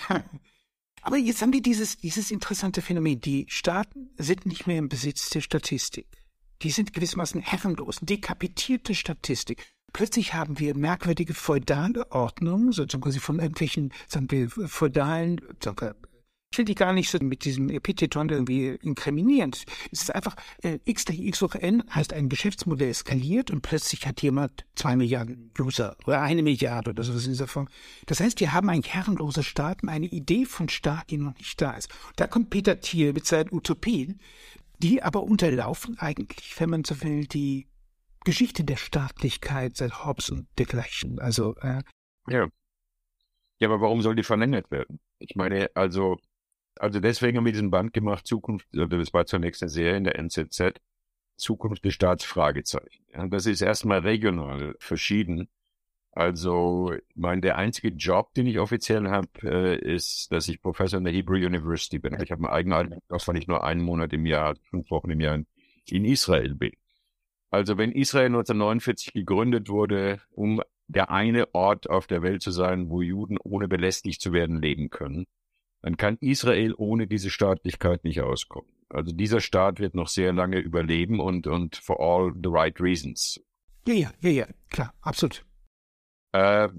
Aber 1.08 1.16
jetzt 1.16 1.41
haben 1.41 1.53
wir 1.53 1.62
dieses, 1.62 1.95
dieses 1.95 2.32
interessante 2.32 2.82
Phänomen. 2.82 3.22
Die 3.22 3.45
Staaten 3.47 4.10
sind 4.18 4.45
nicht 4.45 4.68
mehr 4.68 4.78
im 4.78 4.89
Besitz 4.89 5.30
der 5.30 5.39
Statistik. 5.39 6.05
Die 6.64 6.70
sind 6.70 6.91
gewissermaßen 6.91 7.39
herrenlos, 7.39 7.99
dekapitierte 8.01 8.93
Statistik. 8.93 9.66
Plötzlich 9.93 10.34
haben 10.34 10.60
wir 10.60 10.76
merkwürdige 10.76 11.34
feudale 11.34 12.12
Ordnungen, 12.12 12.74
sozusagen 12.74 13.03
quasi 13.03 13.22
von 13.22 13.39
irgendwelchen, 13.39 13.93
sagen 14.10 14.30
wir, 14.30 14.49
feudalen, 14.49 15.39
sagen 15.64 15.80
wir, 15.80 15.95
ich 16.52 16.58
will 16.58 16.66
die 16.66 16.76
gar 16.76 16.93
nicht 16.93 17.10
so 17.10 17.20
mit 17.20 17.43
diesem 17.45 17.70
Epitheton 17.70 18.30
irgendwie 18.30 18.70
inkriminieren. 18.82 19.52
Es 19.91 20.02
ist 20.02 20.16
einfach, 20.16 20.36
äh, 20.64 20.80
x 20.86 21.06
durch 21.06 21.20
x 21.20 21.41
hoch 21.41 21.56
n 21.56 21.84
heißt 21.93 22.14
ein 22.14 22.30
Geschäftsmodell 22.30 22.89
eskaliert 22.89 23.52
und 23.52 23.62
plötzlich 23.62 24.08
hat 24.08 24.22
jemand 24.22 24.66
zwei 24.76 24.95
Milliarden 24.95 25.52
User 25.60 25.98
oder 26.06 26.22
eine 26.22 26.43
Milliarde 26.43 26.91
oder 26.91 27.04
sowas 27.04 27.26
in 27.26 27.32
dieser 27.32 27.48
Form. 27.48 27.68
Das 28.06 28.20
heißt, 28.20 28.39
wir 28.39 28.54
haben 28.54 28.70
ein 28.70 28.82
herrenloser 28.82 29.43
Staat, 29.43 29.82
eine 29.88 30.08
Idee 30.08 30.45
von 30.45 30.70
Staat, 30.70 31.12
die 31.12 31.18
noch 31.18 31.36
nicht 31.36 31.62
da 31.62 31.72
ist. 31.72 31.89
Da 32.16 32.28
kommt 32.28 32.50
Peter 32.50 32.80
Thiel 32.80 33.14
mit 33.14 33.26
seinen 33.28 33.54
Utopien, 33.54 34.20
die 34.80 35.04
aber 35.04 35.24
unterlaufen 35.24 36.00
eigentlich, 36.00 36.60
wenn 36.60 36.70
man 36.70 36.84
so 36.84 37.02
will, 37.04 37.26
die 37.26 37.68
Geschichte 38.24 38.64
der 38.64 38.78
Staatlichkeit 38.78 39.78
seit 39.78 40.06
Hobbes 40.06 40.30
und 40.30 40.48
dergleichen. 40.58 41.20
Also, 41.20 41.56
äh, 41.58 41.82
ja. 42.30 42.48
Ja, 43.60 43.70
aber 43.70 43.82
warum 43.82 44.02
soll 44.02 44.16
die 44.16 44.24
verlängert 44.24 44.70
werden? 44.70 45.00
Ich 45.20 45.36
meine, 45.36 45.72
also, 45.74 46.18
also 46.80 46.99
deswegen 46.99 47.38
haben 47.38 47.45
wir 47.45 47.51
diesen 47.51 47.71
Band 47.71 47.93
gemacht, 47.93 48.25
Zukunft, 48.25 48.67
das 48.71 49.13
war 49.13 49.25
zunächst 49.25 49.61
eine 49.61 49.69
Serie 49.69 49.97
in 49.97 50.03
der 50.03 50.17
NZZ, 50.17 50.73
Zukunft 51.36 51.86
des 51.86 51.93
Staatsfragezeichen. 51.93 53.05
Ja, 53.13 53.28
das 53.28 53.45
ist 53.45 53.61
erstmal 53.61 53.99
regional 53.99 54.75
verschieden. 54.80 55.49
Also, 56.11 56.95
mein, 57.13 57.41
der 57.41 57.57
einzige 57.57 57.89
Job, 57.89 58.34
den 58.34 58.47
ich 58.47 58.57
offiziell 58.57 59.07
habe, 59.07 59.28
äh, 59.43 59.78
ist, 59.78 60.32
dass 60.32 60.47
ich 60.47 60.61
Professor 60.61 60.97
in 60.97 61.03
der 61.03 61.13
Hebrew 61.13 61.36
University 61.36 61.99
bin. 61.99 62.19
Ich 62.23 62.32
habe 62.32 62.51
einen 62.51 62.73
eigenen 62.73 63.01
Job, 63.07 63.28
weil 63.28 63.38
ich 63.38 63.47
nur 63.47 63.63
einen 63.63 63.84
Monat 63.84 64.13
im 64.13 64.25
Jahr, 64.25 64.55
fünf 64.71 64.89
Wochen 64.89 65.11
im 65.11 65.19
Jahr 65.19 65.36
in, 65.36 65.45
in 65.86 66.05
Israel 66.05 66.55
bin. 66.55 66.71
Also 67.51 67.78
wenn 67.78 67.91
Israel 67.91 68.28
1949 68.28 69.13
gegründet 69.13 69.69
wurde, 69.69 70.19
um 70.32 70.61
der 70.88 71.11
eine 71.11 71.53
Ort 71.53 71.89
auf 71.89 72.07
der 72.07 72.23
Welt 72.23 72.41
zu 72.41 72.51
sein, 72.51 72.89
wo 72.89 73.01
Juden 73.01 73.38
ohne 73.38 73.67
belästigt 73.67 74.21
zu 74.21 74.34
werden 74.34 74.61
leben 74.61 74.89
können, 74.89 75.28
dann 75.82 75.97
kann 75.97 76.17
Israel 76.19 76.73
ohne 76.78 77.07
diese 77.07 77.30
Staatlichkeit 77.30 78.03
nicht 78.03 78.21
auskommen. 78.21 78.69
Also 78.89 79.11
dieser 79.11 79.41
Staat 79.41 79.80
wird 79.80 79.95
noch 79.95 80.07
sehr 80.07 80.34
lange 80.34 80.59
überleben 80.59 81.19
und, 81.19 81.47
und 81.47 81.75
for 81.75 81.99
all 81.99 82.34
the 82.34 82.49
right 82.49 82.80
reasons. 82.80 83.39
Ja, 83.88 83.93
ja, 83.93 84.11
ja, 84.21 84.30
ja, 84.30 84.47
klar, 84.69 84.93
absolut. 85.01 85.45
Äh, 86.34 86.69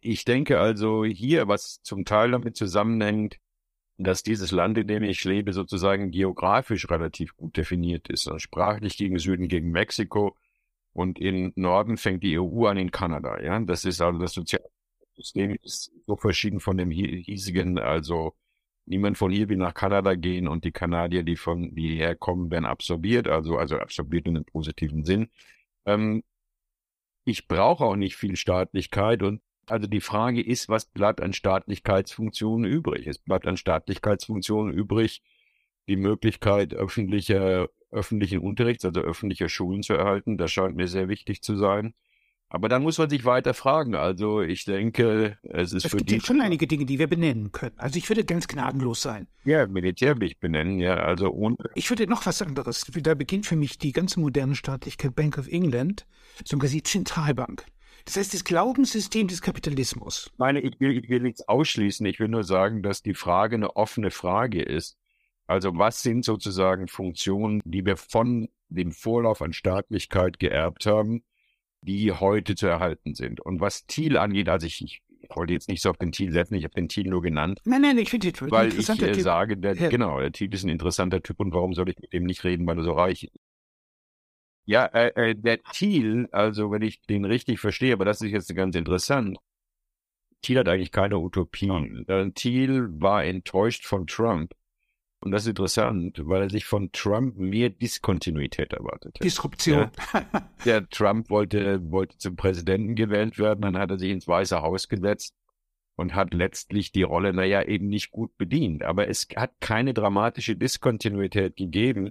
ich 0.00 0.24
denke 0.24 0.58
also 0.58 1.04
hier, 1.04 1.48
was 1.48 1.82
zum 1.82 2.04
Teil 2.04 2.30
damit 2.30 2.56
zusammenhängt, 2.56 3.38
dass 3.98 4.22
dieses 4.22 4.50
Land, 4.50 4.78
in 4.78 4.86
dem 4.86 5.02
ich 5.02 5.22
lebe, 5.24 5.52
sozusagen 5.52 6.10
geografisch 6.10 6.88
relativ 6.90 7.36
gut 7.36 7.56
definiert 7.56 8.08
ist. 8.08 8.26
Also 8.26 8.38
sprachlich 8.38 8.96
gegen 8.96 9.18
Süden, 9.18 9.48
gegen 9.48 9.70
Mexiko 9.70 10.36
und 10.92 11.18
in 11.18 11.52
Norden 11.54 11.98
fängt 11.98 12.22
die 12.22 12.38
EU 12.38 12.66
an 12.66 12.78
in 12.78 12.90
Kanada. 12.90 13.40
Ja, 13.42 13.58
das 13.60 13.84
ist 13.84 14.00
also 14.00 14.18
das 14.18 14.34
Sozialsystem 15.20 15.56
ist 15.62 15.92
so 16.06 16.16
verschieden 16.16 16.60
von 16.60 16.76
dem 16.76 16.90
hiesigen. 16.90 17.78
Also 17.78 18.34
niemand 18.86 19.18
von 19.18 19.30
hier 19.30 19.48
will 19.48 19.56
nach 19.56 19.74
Kanada 19.74 20.14
gehen 20.14 20.48
und 20.48 20.64
die 20.64 20.72
Kanadier, 20.72 21.22
die 21.22 21.36
von 21.36 21.74
die 21.74 21.96
herkommen, 21.96 22.50
werden 22.50 22.64
absorbiert. 22.64 23.28
Also 23.28 23.56
also 23.56 23.78
absorbiert 23.78 24.26
in 24.26 24.36
einem 24.36 24.44
positiven 24.44 25.04
Sinn. 25.04 25.30
Ähm, 25.86 26.22
ich 27.24 27.48
brauche 27.48 27.84
auch 27.84 27.96
nicht 27.96 28.16
viel 28.16 28.36
Staatlichkeit 28.36 29.22
und 29.22 29.42
also 29.66 29.86
die 29.86 30.00
Frage 30.00 30.42
ist, 30.42 30.68
was 30.68 30.86
bleibt 30.86 31.20
an 31.20 31.32
Staatlichkeitsfunktionen 31.32 32.68
übrig? 32.68 33.06
Es 33.06 33.18
bleibt 33.18 33.46
an 33.46 33.56
Staatlichkeitsfunktionen 33.56 34.72
übrig, 34.74 35.22
die 35.86 35.96
Möglichkeit 35.96 36.74
öffentlicher, 36.74 37.68
öffentlichen 37.92 38.40
Unterrichts, 38.40 38.84
also 38.84 39.00
öffentlicher 39.00 39.48
Schulen 39.48 39.82
zu 39.82 39.94
erhalten. 39.94 40.38
Das 40.38 40.50
scheint 40.50 40.76
mir 40.76 40.88
sehr 40.88 41.08
wichtig 41.08 41.42
zu 41.42 41.56
sein. 41.56 41.94
Aber 42.52 42.68
dann 42.68 42.82
muss 42.82 42.98
man 42.98 43.08
sich 43.08 43.24
weiter 43.24 43.54
fragen. 43.54 43.94
Also 43.94 44.42
ich 44.42 44.64
denke, 44.64 45.38
es 45.44 45.72
ist 45.72 45.84
es 45.84 45.90
für 45.90 45.98
gibt 45.98 46.10
die 46.10 46.16
ja 46.16 46.20
schon 46.20 46.40
einige 46.40 46.66
Dinge, 46.66 46.84
die 46.84 46.98
wir 46.98 47.06
benennen 47.06 47.52
können. 47.52 47.78
Also 47.78 47.96
ich 47.96 48.08
würde 48.08 48.24
ganz 48.24 48.48
gnadenlos 48.48 49.02
sein. 49.02 49.28
Ja, 49.44 49.68
militärlich 49.68 50.40
benennen, 50.40 50.80
ja. 50.80 50.96
Also 50.96 51.30
ohne. 51.30 51.56
Ich 51.76 51.88
würde 51.90 52.08
noch 52.08 52.26
was 52.26 52.42
anderes. 52.42 52.84
Da 53.02 53.14
beginnt 53.14 53.46
für 53.46 53.54
mich 53.54 53.78
die 53.78 53.92
ganze 53.92 54.18
moderne 54.18 54.56
Staatlichkeit 54.56 55.14
Bank 55.14 55.38
of 55.38 55.46
England, 55.46 56.06
sogar 56.44 56.68
die 56.68 56.82
Zentralbank. 56.82 57.64
Das 58.04 58.16
heißt, 58.16 58.34
das 58.34 58.42
Glaubenssystem 58.42 59.28
des 59.28 59.42
Kapitalismus. 59.42 60.32
Meine, 60.36 60.60
ich 60.60 60.80
will, 60.80 60.98
ich 60.98 61.08
will 61.08 61.20
nichts 61.20 61.46
ausschließen. 61.46 62.04
Ich 62.06 62.18
will 62.18 62.28
nur 62.28 62.42
sagen, 62.42 62.82
dass 62.82 63.02
die 63.02 63.14
Frage 63.14 63.54
eine 63.54 63.76
offene 63.76 64.10
Frage 64.10 64.60
ist. 64.60 64.96
Also 65.46 65.70
was 65.78 66.02
sind 66.02 66.24
sozusagen 66.24 66.88
Funktionen, 66.88 67.60
die 67.64 67.84
wir 67.84 67.96
von 67.96 68.48
dem 68.68 68.90
Vorlauf 68.90 69.40
an 69.40 69.52
Staatlichkeit 69.52 70.40
geerbt 70.40 70.86
haben, 70.86 71.22
die 71.82 72.12
heute 72.12 72.54
zu 72.54 72.66
erhalten 72.66 73.14
sind? 73.14 73.40
Und 73.40 73.60
was 73.60 73.86
Thiel 73.86 74.16
angeht, 74.16 74.48
also 74.48 74.66
ich, 74.66 74.82
ich 74.82 75.02
wollte 75.34 75.52
jetzt 75.52 75.68
nicht 75.68 75.82
so 75.82 75.90
auf 75.90 75.98
den 75.98 76.12
Thiel 76.12 76.32
setzen, 76.32 76.54
ich 76.54 76.64
habe 76.64 76.74
den 76.74 76.88
Thiel 76.88 77.08
nur 77.08 77.22
genannt. 77.22 77.60
Nein, 77.64 77.82
nein, 77.82 77.98
ich 77.98 78.10
finde 78.10 78.32
den 78.32 78.50
Weil 78.50 78.68
ich 78.68 78.88
äh, 78.88 79.14
sage, 79.14 79.56
der, 79.56 79.74
ja. 79.74 79.88
genau, 79.88 80.20
der 80.20 80.32
Thiel 80.32 80.52
ist 80.52 80.64
ein 80.64 80.70
interessanter 80.70 81.22
Typ 81.22 81.40
und 81.40 81.52
warum 81.52 81.74
soll 81.74 81.88
ich 81.88 81.98
mit 81.98 82.12
dem 82.12 82.24
nicht 82.24 82.44
reden, 82.44 82.66
weil 82.66 82.78
er 82.78 82.84
so 82.84 82.92
reich 82.92 83.24
ist? 83.24 83.36
Ja, 84.66 84.86
äh, 84.86 85.30
äh, 85.30 85.34
der 85.34 85.60
Thiel, 85.72 86.28
also 86.32 86.70
wenn 86.70 86.82
ich 86.82 87.02
den 87.02 87.24
richtig 87.24 87.58
verstehe, 87.60 87.92
aber 87.92 88.04
das 88.04 88.20
ist 88.20 88.30
jetzt 88.30 88.54
ganz 88.54 88.76
interessant. 88.76 89.38
Thiel 90.42 90.58
hat 90.58 90.68
eigentlich 90.68 90.92
keine 90.92 91.18
Utopien. 91.18 92.06
Äh, 92.08 92.30
Thiel 92.32 92.88
war 93.00 93.24
enttäuscht 93.24 93.84
von 93.84 94.06
Trump. 94.06 94.52
Und 95.22 95.32
das 95.32 95.42
ist 95.42 95.48
interessant, 95.48 96.18
weil 96.24 96.42
er 96.42 96.50
sich 96.50 96.64
von 96.64 96.92
Trump 96.92 97.36
mehr 97.36 97.68
Diskontinuität 97.68 98.72
erwartet 98.72 99.16
hat. 99.16 99.24
Disruption. 99.24 99.90
Ja, 100.14 100.22
der 100.64 100.88
Trump 100.88 101.28
wollte, 101.28 101.80
wollte 101.90 102.16
zum 102.16 102.36
Präsidenten 102.36 102.94
gewählt 102.94 103.38
werden, 103.38 103.60
dann 103.60 103.76
hat 103.76 103.90
er 103.90 103.98
sich 103.98 104.10
ins 104.10 104.26
Weiße 104.26 104.62
Haus 104.62 104.88
gesetzt 104.88 105.34
und 105.96 106.14
hat 106.14 106.32
letztlich 106.32 106.92
die 106.92 107.02
Rolle, 107.02 107.34
naja, 107.34 107.62
eben 107.62 107.88
nicht 107.88 108.10
gut 108.10 108.36
bedient. 108.38 108.82
Aber 108.82 109.08
es 109.08 109.28
hat 109.36 109.52
keine 109.60 109.92
dramatische 109.92 110.56
Diskontinuität 110.56 111.56
gegeben, 111.56 112.10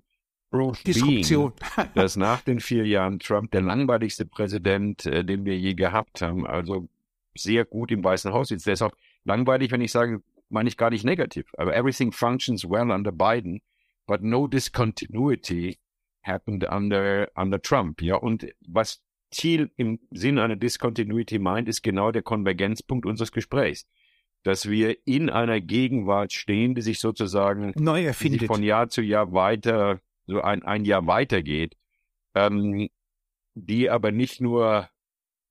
Bruce 0.51 0.84
Disruption. 0.84 1.53
Bean, 1.76 1.89
dass 1.95 2.16
nach 2.16 2.41
den 2.41 2.60
vier 2.60 2.86
Jahren 2.86 3.20
Trump 3.20 3.51
der 3.51 3.62
langweiligste 3.62 4.26
Präsident, 4.26 5.05
äh, 5.05 5.24
den 5.24 5.45
wir 5.45 5.57
je 5.57 5.74
gehabt 5.74 6.22
haben, 6.22 6.45
also 6.45 6.88
sehr 7.36 7.66
gut 7.66 7.91
im 7.91 8.03
Weißen 8.03 8.34
Haus 8.34 8.49
sitzt. 8.49 8.68
Deshalb 8.68 8.93
langweilig, 9.24 9.72
wenn 9.72 9.82
ich 9.82 9.91
sage, 9.91 10.22
meine 10.50 10.70
ich 10.70 10.78
gar 10.78 10.89
nicht 10.89 11.06
negativ. 11.06 11.52
Aber 11.58 11.76
everything 11.76 12.12
functions 12.12 12.68
well 12.68 12.91
under 12.91 13.12
Biden, 13.12 13.62
but 14.08 14.22
no 14.22 14.47
discontinuity 14.47 15.80
happened 16.22 16.66
under, 16.70 17.30
under 17.36 17.62
Trump. 17.62 18.02
Ja, 18.02 18.16
und 18.16 18.47
was 18.68 19.02
Thiel 19.32 19.72
im 19.78 20.00
Sinne 20.12 20.43
einer 20.43 20.56
Discontinuity 20.56 21.39
meint, 21.39 21.70
ist 21.70 21.84
genau 21.84 22.12
der 22.12 22.24
Konvergenzpunkt 22.24 23.06
unseres 23.06 23.32
Gesprächs. 23.32 23.88
dass 24.43 24.70
wir 24.70 24.95
in 25.06 25.30
einer 25.30 25.60
Gegenwart 25.60 26.34
stehen, 26.34 26.76
die 26.76 26.82
sich 26.82 27.00
sozusagen 27.00 27.74
neu 27.76 28.06
erfindet. 28.06 28.47
von 28.47 28.64
Jahr 28.64 28.89
zu 28.89 29.02
Jahr 29.02 29.34
weiter, 29.34 30.00
so 30.28 30.41
ein, 30.41 30.64
ein 30.64 30.86
Jahr 30.86 31.08
weitergeht, 31.08 31.76
ähm, 32.36 32.89
die 33.56 33.89
aber 33.89 34.12
nicht 34.12 34.39
nur, 34.39 34.89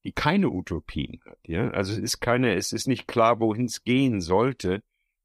die 0.05 0.13
keine 0.13 0.51
Utopien 0.51 1.21
hat. 1.25 1.39
Ja? 1.47 1.71
Also 1.71 1.93
es 1.93 1.99
ist 1.99 2.21
keine, 2.21 2.55
es 2.55 2.73
ist 2.73 2.89
nicht 2.89 3.09
klar, 3.09 3.41
wohin 3.41 3.67
es 3.67 3.85
gehen 3.85 4.21
sollte. 4.21 4.83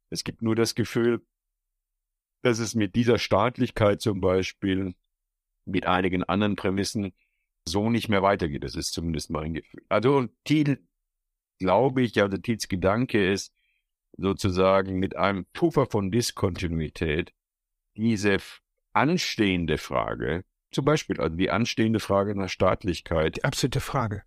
Es 0.10 0.24
gibt 0.24 0.42
nur 0.42 0.56
das 0.56 0.76
Gefühl, 0.76 1.26
dass 2.42 2.60
es 2.60 2.76
mit 2.76 2.96
dieser 2.96 3.18
Staatlichkeit 3.18 4.02
zum 4.02 4.20
Beispiel, 4.22 4.96
mit 5.66 5.86
einigen 5.86 6.24
anderen 6.24 6.58
Prämissen 6.58 7.14
so 7.66 7.90
nicht 7.90 8.10
mehr 8.10 8.22
weitergeht. 8.22 8.64
Das 8.64 8.76
ist 8.76 8.94
zumindest 8.94 9.30
mein 9.30 9.54
Gefühl. 9.54 9.84
Also 9.88 10.28
Thiel, 10.44 10.86
glaube 11.60 12.02
ich, 12.02 12.22
also 12.22 12.38
Thiels 12.38 12.68
Gedanke 12.68 13.32
ist 13.32 13.54
sozusagen 14.18 15.00
mit 15.00 15.16
einem 15.16 15.46
Puffer 15.54 15.86
von 15.86 16.12
Diskontinuität 16.12 17.34
diese 17.96 18.38
anstehende 18.94 19.78
Frage, 19.78 20.44
zum 20.72 20.86
Beispiel 20.86 21.20
also 21.20 21.36
die 21.36 21.50
anstehende 21.50 22.00
Frage 22.00 22.36
nach 22.36 22.50
Staatlichkeit. 22.50 23.38
Die 23.38 23.44
absolute 23.44 23.80
Frage. 23.80 24.24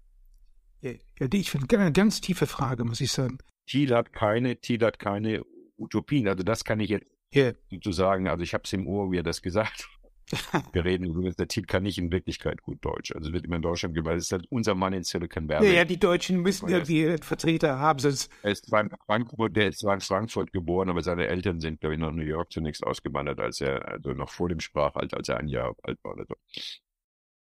Ja, 1.18 1.28
die 1.28 1.38
ich 1.38 1.50
finde 1.50 1.78
eine 1.78 1.92
ganz 1.92 2.20
tiefe 2.20 2.46
Frage, 2.46 2.84
muss 2.84 3.00
ich 3.00 3.12
sagen. 3.12 3.38
Thiel 3.66 3.94
hat 3.94 4.12
keine, 4.12 4.56
Thiel 4.56 4.84
hat 4.84 4.98
keine 4.98 5.44
Utopien. 5.76 6.28
Also 6.28 6.42
das 6.42 6.64
kann 6.64 6.80
ich 6.80 6.90
jetzt 6.90 7.10
yeah. 7.34 7.54
sozusagen, 7.70 8.28
also 8.28 8.42
ich 8.42 8.54
habe 8.54 8.62
es 8.64 8.72
im 8.72 8.86
Ohr, 8.86 9.10
wie 9.10 9.18
er 9.18 9.22
das 9.22 9.42
gesagt 9.42 9.88
Wir 10.72 10.84
reden 10.84 11.04
übrigens, 11.04 11.36
der 11.36 11.48
Titel 11.48 11.66
kann 11.66 11.82
nicht 11.84 11.98
in 11.98 12.10
Wirklichkeit 12.10 12.62
gut 12.62 12.84
Deutsch. 12.84 13.12
Also 13.14 13.32
wird 13.32 13.44
immer 13.44 13.56
in 13.56 13.62
Deutschland 13.62 13.96
weil 14.04 14.16
es 14.16 14.26
ist 14.26 14.32
halt 14.32 14.46
unser 14.50 14.74
Mann 14.74 14.92
in 14.92 15.04
Silicon 15.04 15.48
Valley. 15.48 15.68
Ja, 15.68 15.72
ja 15.72 15.84
die 15.84 15.98
Deutschen 15.98 16.40
müssen 16.40 16.68
irgendwie 16.68 17.16
Vertreter 17.22 17.78
haben, 17.78 17.98
sonst. 17.98 18.30
Er 18.42 18.52
ist 18.52 18.66
zwar 18.66 18.80
in 18.80 18.90
Frankfurt, 19.06 19.56
der 19.56 19.68
ist 19.68 19.80
zwar 19.80 19.94
in 19.94 20.00
Frankfurt 20.00 20.52
geboren, 20.52 20.88
aber 20.88 21.02
seine 21.02 21.28
Eltern 21.28 21.60
sind, 21.60 21.80
glaube 21.80 21.94
ich, 21.94 22.00
nach 22.00 22.12
New 22.12 22.24
York 22.24 22.52
zunächst 22.52 22.84
ausgewandert, 22.84 23.40
als 23.40 23.60
er, 23.60 23.86
also 23.88 24.10
noch 24.10 24.30
vor 24.30 24.48
dem 24.48 24.60
Sprachalter, 24.60 25.16
als 25.16 25.28
er 25.28 25.38
ein 25.38 25.48
Jahr 25.48 25.74
alt 25.82 25.98
war 26.02 26.14
oder 26.14 26.24
so. 26.28 26.34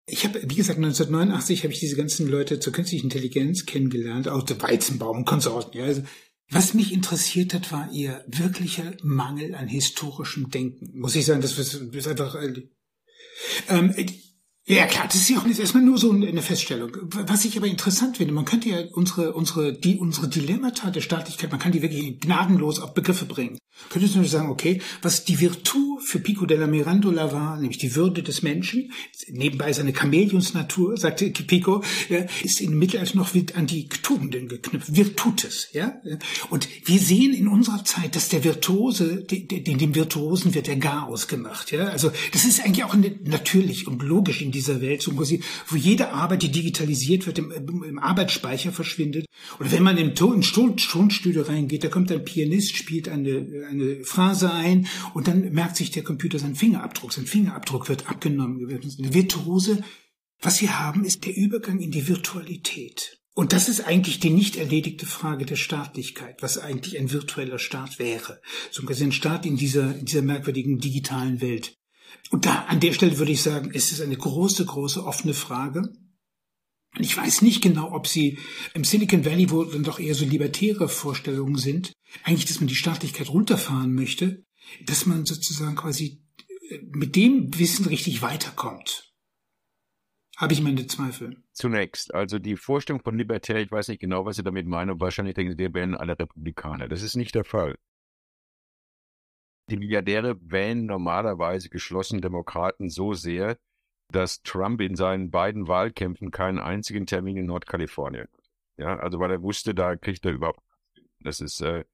Ich 0.07 0.25
habe, 0.25 0.43
wie 0.43 0.55
gesagt, 0.55 0.79
1989 0.79 1.63
habe 1.63 1.73
ich 1.73 1.81
diese 1.81 1.97
ganzen 1.97 2.29
Leute 2.29 2.61
zur 2.61 2.73
künstlichen 2.73 3.07
Intelligenz 3.07 3.65
kennengelernt, 3.65 4.29
auch 4.29 4.43
der 4.43 4.61
Weizenbaum 4.61 5.19
und 5.19 5.25
Konsorten. 5.25 5.79
Ja, 5.79 5.85
also 5.85 6.03
was 6.51 6.75
mich 6.75 6.93
interessiert 6.93 7.55
hat, 7.55 7.73
war 7.73 7.91
ihr 7.91 8.23
wirklicher 8.29 8.93
Mangel 9.03 9.55
an 9.55 9.67
historischem 9.67 10.51
Denken. 10.51 10.99
Muss 10.99 11.17
ich 11.17 11.25
sagen, 11.25 11.41
das 11.41 11.59
ist 11.59 12.09
einfach. 12.09 12.35
Äh, 12.35 12.69
ähm, 13.69 13.95
ja, 14.67 14.87
klar, 14.87 15.07
das 15.07 15.17
ist 15.17 15.29
ja 15.29 15.39
auch 15.39 15.45
nicht 15.45 15.61
erstmal 15.61 15.83
nur 15.83 15.99
so 15.99 16.11
eine 16.11 16.41
Feststellung. 16.41 16.93
Was 17.11 17.45
ich 17.45 17.57
aber 17.59 17.67
interessant 17.67 18.17
finde, 18.17 18.33
man 18.33 18.47
könnte 18.47 18.71
ja 18.71 18.85
unsere, 18.93 19.35
unsere, 19.35 19.75
die, 19.75 19.99
unsere 19.99 20.29
Dilemmata 20.29 20.91
der 20.91 21.03
Staatlichkeit, 21.03 21.51
man 21.51 21.61
kann 21.61 21.73
die 21.73 21.83
wirklich 21.83 22.21
gnadenlos 22.21 22.81
auf 22.81 22.95
Begriffe 22.95 23.27
bringen. 23.27 23.59
Könnte 23.91 24.11
zum 24.11 24.25
sagen, 24.25 24.49
okay, 24.49 24.81
was 25.03 25.25
die 25.25 25.39
Virtu 25.41 25.93
für 26.05 26.19
Pico 26.19 26.47
della 26.47 26.67
Mirandola 26.67 27.33
war, 27.33 27.59
nämlich 27.59 27.79
die 27.79 27.95
Würde 27.95 28.23
des 28.23 28.43
Menschen, 28.43 28.93
nebenbei 29.29 29.73
seine 29.73 29.93
Chamäleonsnatur, 29.93 30.97
sagte 30.97 31.31
Pico, 31.31 31.83
ist 32.43 32.61
in 32.61 32.79
Mittelalter 32.79 33.17
noch 33.17 33.35
an 33.55 33.67
die 33.67 33.89
Tugenden 33.89 34.49
geknüpft, 34.49 34.95
Virtutes, 34.95 35.69
ja. 35.73 36.01
Und 36.51 36.69
wir 36.85 36.99
sehen 36.99 37.35
in 37.35 37.49
unserer 37.49 37.85
Zeit, 37.85 38.17
dass 38.17 38.29
der 38.29 38.45
Virtuose, 38.45 39.25
den, 39.25 39.79
dem 39.79 39.95
Virtuosen 39.95 40.55
wird 40.55 40.67
der 40.67 40.77
Garaus 40.77 41.29
gemacht, 41.29 41.73
ja. 41.73 41.89
Also, 41.89 42.11
das 42.33 42.45
ist 42.45 42.65
eigentlich 42.65 42.85
auch 42.85 42.95
natürlich 43.25 43.87
und 43.87 44.03
logisch 44.03 44.43
in 44.43 44.53
dieser 44.53 44.81
Welt, 44.81 45.07
wo 45.07 45.77
jede 45.77 46.13
Arbeit, 46.13 46.43
die 46.43 46.53
digitalisiert 46.53 47.27
wird, 47.27 47.39
im, 47.39 47.53
im 47.53 47.99
Arbeitsspeicher 47.99 48.73
verschwindet. 48.73 49.27
Oder 49.59 49.73
wenn 49.73 49.83
man 49.83 49.99
im 49.99 50.15
Ton, 50.15 50.43
Tonstudio 50.43 51.43
reingeht, 51.43 51.85
da 51.85 51.89
kommt 51.89 52.11
ein 52.11 52.25
Pianist, 52.25 52.77
spielt 52.77 53.09
eine 53.09 53.65
eine 53.71 54.05
Phrase 54.05 54.53
ein 54.53 54.87
und 55.13 55.29
dann 55.29 55.53
merkt 55.53 55.77
sich 55.77 55.91
der 55.97 56.05
Computer 56.05 56.38
seinen 56.38 56.57
Fingerabdruck. 56.57 57.12
Sein 57.12 57.26
Fingerabdruck 57.26 57.88
wird 57.88 58.09
abgenommen. 58.09 58.66
Eine 58.68 59.14
Virtuose. 59.14 59.82
Was 60.40 60.61
wir 60.61 60.78
haben, 60.78 61.05
ist 61.05 61.24
der 61.24 61.36
Übergang 61.36 61.80
in 61.80 61.90
die 61.90 62.09
Virtualität. 62.09 63.18
Und 63.34 63.53
das 63.53 63.68
ist 63.68 63.80
eigentlich 63.80 64.20
die 64.20 64.30
nicht 64.30 64.57
erledigte 64.57 65.07
Frage 65.07 65.45
der 65.45 65.57
Staatlichkeit, 65.57 66.40
was 66.40 66.57
eigentlich 66.57 66.99
ein 66.99 67.11
virtueller 67.11 67.59
Staat 67.59 67.99
wäre. 67.99 68.40
So 68.70 68.86
ein 68.86 69.12
Staat 69.12 69.45
in 69.45 69.57
dieser, 69.57 69.97
in 69.97 70.05
dieser 70.05 70.22
merkwürdigen 70.22 70.78
digitalen 70.78 71.40
Welt. 71.40 71.76
Und 72.30 72.47
da, 72.47 72.66
an 72.68 72.78
der 72.78 72.92
Stelle 72.92 73.18
würde 73.18 73.32
ich 73.32 73.42
sagen, 73.42 73.72
es 73.74 73.90
ist 73.90 74.01
eine 74.01 74.16
große, 74.16 74.64
große 74.64 75.05
offene 75.05 75.34
Frage. 75.34 75.92
Ich 76.99 77.16
weiß 77.16 77.42
nicht 77.42 77.61
genau, 77.61 77.90
ob 77.92 78.07
sie 78.07 78.38
im 78.72 78.84
Silicon 78.84 79.24
Valley, 79.24 79.51
wo 79.51 79.64
dann 79.64 79.82
doch 79.82 79.99
eher 79.99 80.14
so 80.14 80.24
libertäre 80.24 80.88
Vorstellungen 80.88 81.57
sind, 81.57 81.92
eigentlich, 82.22 82.47
dass 82.47 82.61
man 82.61 82.68
die 82.68 82.76
Staatlichkeit 82.76 83.30
runterfahren 83.30 83.92
möchte, 83.92 84.45
dass 84.87 85.07
man 85.07 85.25
sozusagen 85.27 85.77
quasi 85.77 86.23
äh, 86.71 86.79
mit 86.83 87.17
dem 87.17 87.59
Wissen 87.59 87.87
richtig 87.87 88.23
weiterkommt. 88.23 89.12
Habe 90.37 90.53
ich 90.53 90.62
meine 90.62 90.87
Zweifel. 90.87 91.43
Zunächst, 91.53 92.12
also 92.12 92.39
die 92.41 92.57
Vorstellung 92.57 93.03
von 93.03 93.17
Libertär, 93.17 93.57
ich 93.57 93.71
weiß 93.71 93.89
nicht 93.89 94.01
genau, 94.01 94.25
was 94.25 94.37
Sie 94.37 94.43
damit 94.43 94.67
meinen, 94.67 95.01
wahrscheinlich 95.01 95.35
denken 95.35 95.53
Sie, 95.53 95.59
wir 95.59 95.73
wären 95.75 95.95
alle 95.95 96.19
Republikaner. 96.19 96.89
Das 96.89 97.03
ist 97.03 97.15
nicht 97.15 97.35
der 97.37 97.45
Fall. 97.45 97.77
Die 99.71 99.77
Milliardäre 99.77 100.37
wählen 100.41 100.87
normalerweise 100.87 101.69
geschlossen 101.69 102.21
Demokraten 102.21 102.91
so 102.91 103.15
sehr, 103.15 103.57
dass 104.11 104.43
Trump 104.43 104.81
in 104.81 104.97
seinen 104.97 105.31
beiden 105.31 105.69
Wahlkämpfen 105.69 106.31
keinen 106.31 106.59
einzigen 106.59 107.07
Termin 107.07 107.37
in 107.37 107.47
Nordkalifornien. 107.47 108.29
Ja, 108.77 108.99
also 108.99 109.21
weil 109.21 109.31
er 109.31 109.43
wusste, 109.43 109.75
da 109.75 109.97
kriegt 109.97 110.27
er 110.27 110.33
überhaupt. 110.33 110.61
Das 111.21 111.41
ist 111.41 111.61
äh, 111.61 111.85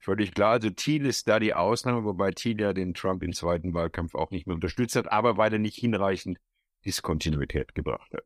völlig 0.00 0.34
klar. 0.34 0.52
Also 0.52 0.70
Thiel 0.70 1.06
ist 1.06 1.28
da 1.28 1.38
die 1.38 1.54
Ausnahme, 1.54 2.04
wobei 2.04 2.32
Thiel 2.32 2.60
ja 2.60 2.72
den 2.72 2.94
Trump 2.94 3.22
im 3.22 3.32
zweiten 3.32 3.74
Wahlkampf 3.74 4.14
auch 4.14 4.30
nicht 4.30 4.46
mehr 4.46 4.54
unterstützt 4.54 4.96
hat, 4.96 5.10
aber 5.10 5.36
weil 5.36 5.52
er 5.52 5.58
nicht 5.58 5.76
hinreichend 5.76 6.38
Diskontinuität 6.84 7.74
gebracht 7.74 8.12
hat. 8.12 8.24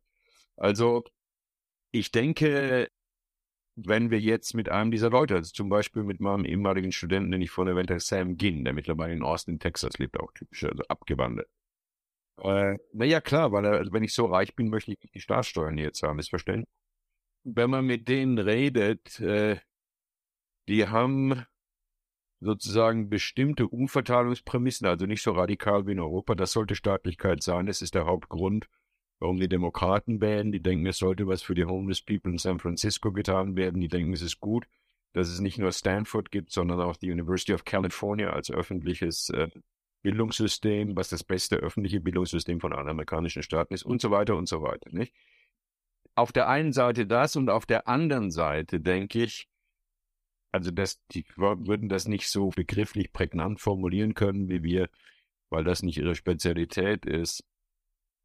Also 0.57 1.05
ich 1.91 2.11
denke, 2.12 2.89
wenn 3.77 4.11
wir 4.11 4.20
jetzt 4.20 4.55
mit 4.55 4.68
einem 4.68 4.91
dieser 4.91 5.11
Leute, 5.11 5.35
also 5.37 5.53
zum 5.53 5.68
Beispiel 5.68 6.05
mit 6.05 6.20
meinem 6.20 6.45
ehemaligen 6.45 6.93
Studenten, 6.93 7.33
den 7.33 7.43
ich 7.43 7.51
vorhin 7.51 7.75
erwähnt 7.75 7.91
habe, 7.91 8.01
Sam 8.01 8.37
Ginn, 8.37 8.64
der 8.64 8.72
mittlerweile 8.72 9.12
in 9.12 9.22
Austin, 9.22 9.59
Texas 9.59 9.99
lebt, 9.99 10.18
auch 10.18 10.33
typisch, 10.33 10.64
also 10.64 10.83
abgewandelt. 10.89 11.49
Äh, 12.39 12.79
naja, 12.93 13.20
klar, 13.20 13.53
weil 13.53 13.64
er, 13.64 13.72
also 13.72 13.93
wenn 13.93 14.03
ich 14.03 14.14
so 14.14 14.27
reich 14.27 14.55
bin, 14.55 14.68
möchte 14.68 14.93
ich 14.93 15.11
die 15.12 15.20
Staatssteuern 15.20 15.79
jetzt 15.79 16.03
haben, 16.03 16.18
ist 16.18 16.31
verständlich. 16.31 16.68
Wenn 17.45 17.70
man 17.70 17.85
mit 17.85 18.09
denen 18.09 18.39
redet, 18.39 19.20
äh, 19.20 19.59
die 20.68 20.89
haben 20.89 21.45
sozusagen 22.45 23.09
bestimmte 23.09 23.67
Umverteilungsprämissen, 23.67 24.87
also 24.87 25.07
nicht 25.07 25.23
so 25.23 25.33
radikal 25.33 25.87
wie 25.87 25.93
in 25.93 26.01
Europa. 26.01 26.35
Das 26.35 26.53
sollte 26.53 26.75
Staatlichkeit 26.75 27.43
sein. 27.43 27.67
Das 27.67 27.83
ist 27.83 27.95
der 27.95 28.07
Hauptgrund, 28.07 28.69
warum 29.19 29.41
die 29.41 29.49
Demokraten 29.49 30.21
wählen. 30.21 30.53
Die 30.53 30.63
denken, 30.63 30.87
es 30.87 30.99
sollte 30.99 31.27
was 31.27 31.43
für 31.43 31.55
die 31.55 31.65
Homeless 31.65 32.03
People 32.03 32.33
in 32.33 32.39
San 32.39 32.59
Francisco 32.59 33.13
getan 33.13 33.57
werden. 33.57 33.81
Die 33.81 33.89
denken, 33.89 34.13
es 34.13 34.23
ist 34.23 34.41
gut, 34.41 34.67
dass 35.15 35.29
es 35.29 35.41
nicht 35.41 35.59
nur 35.59 35.73
Stanford 35.73 36.31
gibt, 36.31 36.53
sondern 36.53 36.81
auch 36.81 36.97
die 36.97 37.11
University 37.11 37.55
of 37.55 37.65
California 37.65 38.31
als 38.31 38.51
öffentliches 38.51 39.31
äh, 39.31 39.49
Bildungssystem, 40.03 40.95
was 40.97 41.09
das 41.09 41.25
beste 41.25 41.57
öffentliche 41.57 42.01
Bildungssystem 42.01 42.61
von 42.61 42.75
allen 42.75 42.89
amerikanischen 42.89 43.43
Staaten 43.43 43.73
ist 43.73 43.85
und 43.85 44.03
so 44.03 44.11
weiter 44.11 44.37
und 44.37 44.49
so 44.49 44.63
weiter. 44.63 44.91
Nicht? 44.93 45.15
Auf 46.15 46.31
der 46.31 46.49
einen 46.49 46.73
Seite 46.73 47.07
das 47.07 47.37
und 47.37 47.49
auf 47.49 47.65
der 47.65 47.89
anderen 47.89 48.31
Seite 48.31 48.81
denke 48.81 49.23
ich, 49.23 49.49
also 50.55 50.71
das, 50.71 51.05
die 51.09 51.27
würden 51.35 51.89
das 51.89 52.07
nicht 52.07 52.29
so 52.29 52.51
begrifflich 52.51 53.13
prägnant 53.13 53.61
formulieren 53.61 54.15
können 54.15 54.49
wie 54.49 54.63
wir, 54.63 54.89
weil 55.51 55.65
das 55.65 55.83
nicht 55.83 55.99
ihre 55.99 56.15
Spezialität 56.15 57.07
ist. 57.07 57.45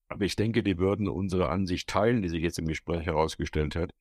Aber 0.10 0.26
ich 0.26 0.36
denke, 0.36 0.62
die 0.62 0.78
würden 0.78 1.08
unsere 1.08 1.50
Ansicht 1.50 1.90
teilen, 1.90 2.22
die 2.22 2.30
sich 2.30 2.44
jetzt 2.44 2.60
im 2.60 2.68
Gespräch 2.68 3.08
herausgestellt 3.08 3.76
hat, 3.76 3.96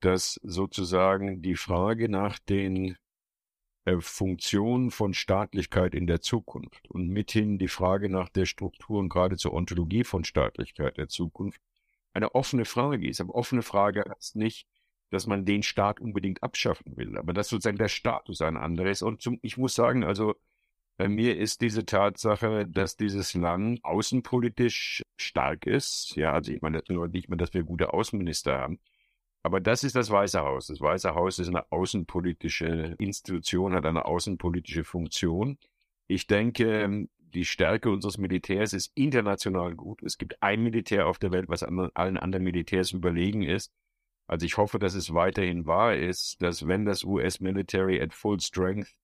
dass 0.00 0.40
sozusagen 0.42 1.42
die 1.42 1.54
Frage 1.54 2.08
nach 2.08 2.38
den 2.38 2.96
äh, 3.84 4.00
Funktion 4.00 4.90
von 4.90 5.12
Staatlichkeit 5.12 5.94
in 5.94 6.06
der 6.06 6.22
Zukunft 6.22 6.88
und 6.88 7.08
mithin 7.10 7.58
die 7.58 7.68
Frage 7.68 8.08
nach 8.08 8.30
der 8.30 8.46
Struktur 8.46 9.00
und 9.00 9.10
gerade 9.10 9.36
zur 9.36 9.52
Ontologie 9.52 10.04
von 10.04 10.24
Staatlichkeit 10.24 10.96
der 10.96 11.08
Zukunft 11.08 11.60
eine 12.14 12.34
offene 12.34 12.64
Frage 12.64 13.06
ist. 13.06 13.20
Aber 13.20 13.34
offene 13.34 13.60
Frage 13.60 14.02
heißt 14.08 14.36
nicht, 14.36 14.66
dass 15.10 15.26
man 15.26 15.44
den 15.44 15.62
Staat 15.62 16.00
unbedingt 16.00 16.42
abschaffen 16.42 16.96
will, 16.96 17.18
aber 17.18 17.32
dass 17.32 17.48
sozusagen 17.48 17.78
der 17.78 17.88
Status 17.88 18.40
ein 18.42 18.56
anderer 18.56 18.90
ist. 18.90 19.02
Und 19.02 19.22
zum, 19.22 19.38
ich 19.42 19.56
muss 19.56 19.74
sagen, 19.74 20.04
also 20.04 20.34
bei 20.96 21.08
mir 21.08 21.36
ist 21.36 21.62
diese 21.62 21.86
Tatsache, 21.86 22.66
dass 22.66 22.96
dieses 22.96 23.34
Land 23.34 23.84
außenpolitisch 23.84 25.02
stark 25.16 25.66
ist. 25.66 26.14
Ja, 26.16 26.32
also 26.32 26.52
ich 26.52 26.62
meine 26.62 26.82
nur 26.88 27.08
nicht 27.08 27.28
mehr, 27.28 27.38
dass 27.38 27.54
wir 27.54 27.62
gute 27.62 27.92
Außenminister 27.92 28.58
haben, 28.58 28.78
aber 29.42 29.60
das 29.60 29.84
ist 29.84 29.96
das 29.96 30.10
Weiße 30.10 30.40
Haus. 30.40 30.66
Das 30.66 30.80
Weiße 30.80 31.14
Haus 31.14 31.38
ist 31.38 31.48
eine 31.48 31.70
außenpolitische 31.72 32.96
Institution, 32.98 33.74
hat 33.74 33.86
eine 33.86 34.04
außenpolitische 34.04 34.84
Funktion. 34.84 35.58
Ich 36.06 36.26
denke, 36.26 37.08
die 37.18 37.44
Stärke 37.44 37.90
unseres 37.90 38.18
Militärs 38.18 38.72
ist 38.72 38.92
international 38.94 39.74
gut. 39.74 40.02
Es 40.02 40.18
gibt 40.18 40.42
ein 40.42 40.62
Militär 40.62 41.06
auf 41.06 41.18
der 41.18 41.30
Welt, 41.30 41.48
was 41.48 41.62
allen 41.62 42.16
anderen 42.18 42.44
Militärs 42.44 42.92
überlegen 42.92 43.42
ist. 43.42 43.72
Also 44.30 44.46
ich 44.46 44.58
hoffe, 44.58 44.78
dass 44.78 44.94
es 44.94 45.12
weiterhin 45.12 45.66
wahr 45.66 45.96
ist, 45.96 46.40
dass 46.40 46.68
wenn 46.68 46.84
das 46.84 47.02
US-Military 47.02 48.00
at 48.00 48.14
full 48.14 48.38
strength 48.38 48.94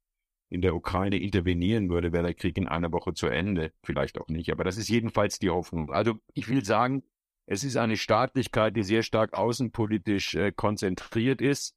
in 0.51 0.63
der 0.63 0.77
Ukraine 0.77 1.19
intervenieren 1.19 1.91
würde, 1.91 2.13
wäre 2.13 2.23
der 2.23 2.35
Krieg 2.35 2.57
in 2.57 2.69
einer 2.69 2.93
Woche 2.93 3.13
zu 3.13 3.27
Ende. 3.27 3.73
Vielleicht 3.83 4.21
auch 4.21 4.29
nicht, 4.29 4.53
aber 4.53 4.63
das 4.63 4.77
ist 4.77 4.89
jedenfalls 4.89 5.41
die 5.41 5.51
Hoffnung. 5.51 5.91
Also 5.91 6.15
ich 6.35 6.47
will 6.49 6.65
sagen, 6.65 7.03
es 7.47 7.65
ist 7.65 7.77
eine 7.77 7.97
Staatlichkeit, 7.97 8.77
die 8.77 8.85
sehr 8.85 9.03
stark 9.03 9.35
außenpolitisch 9.35 10.37
äh, 10.37 10.53
konzentriert 10.53 11.43
ist 11.43 11.75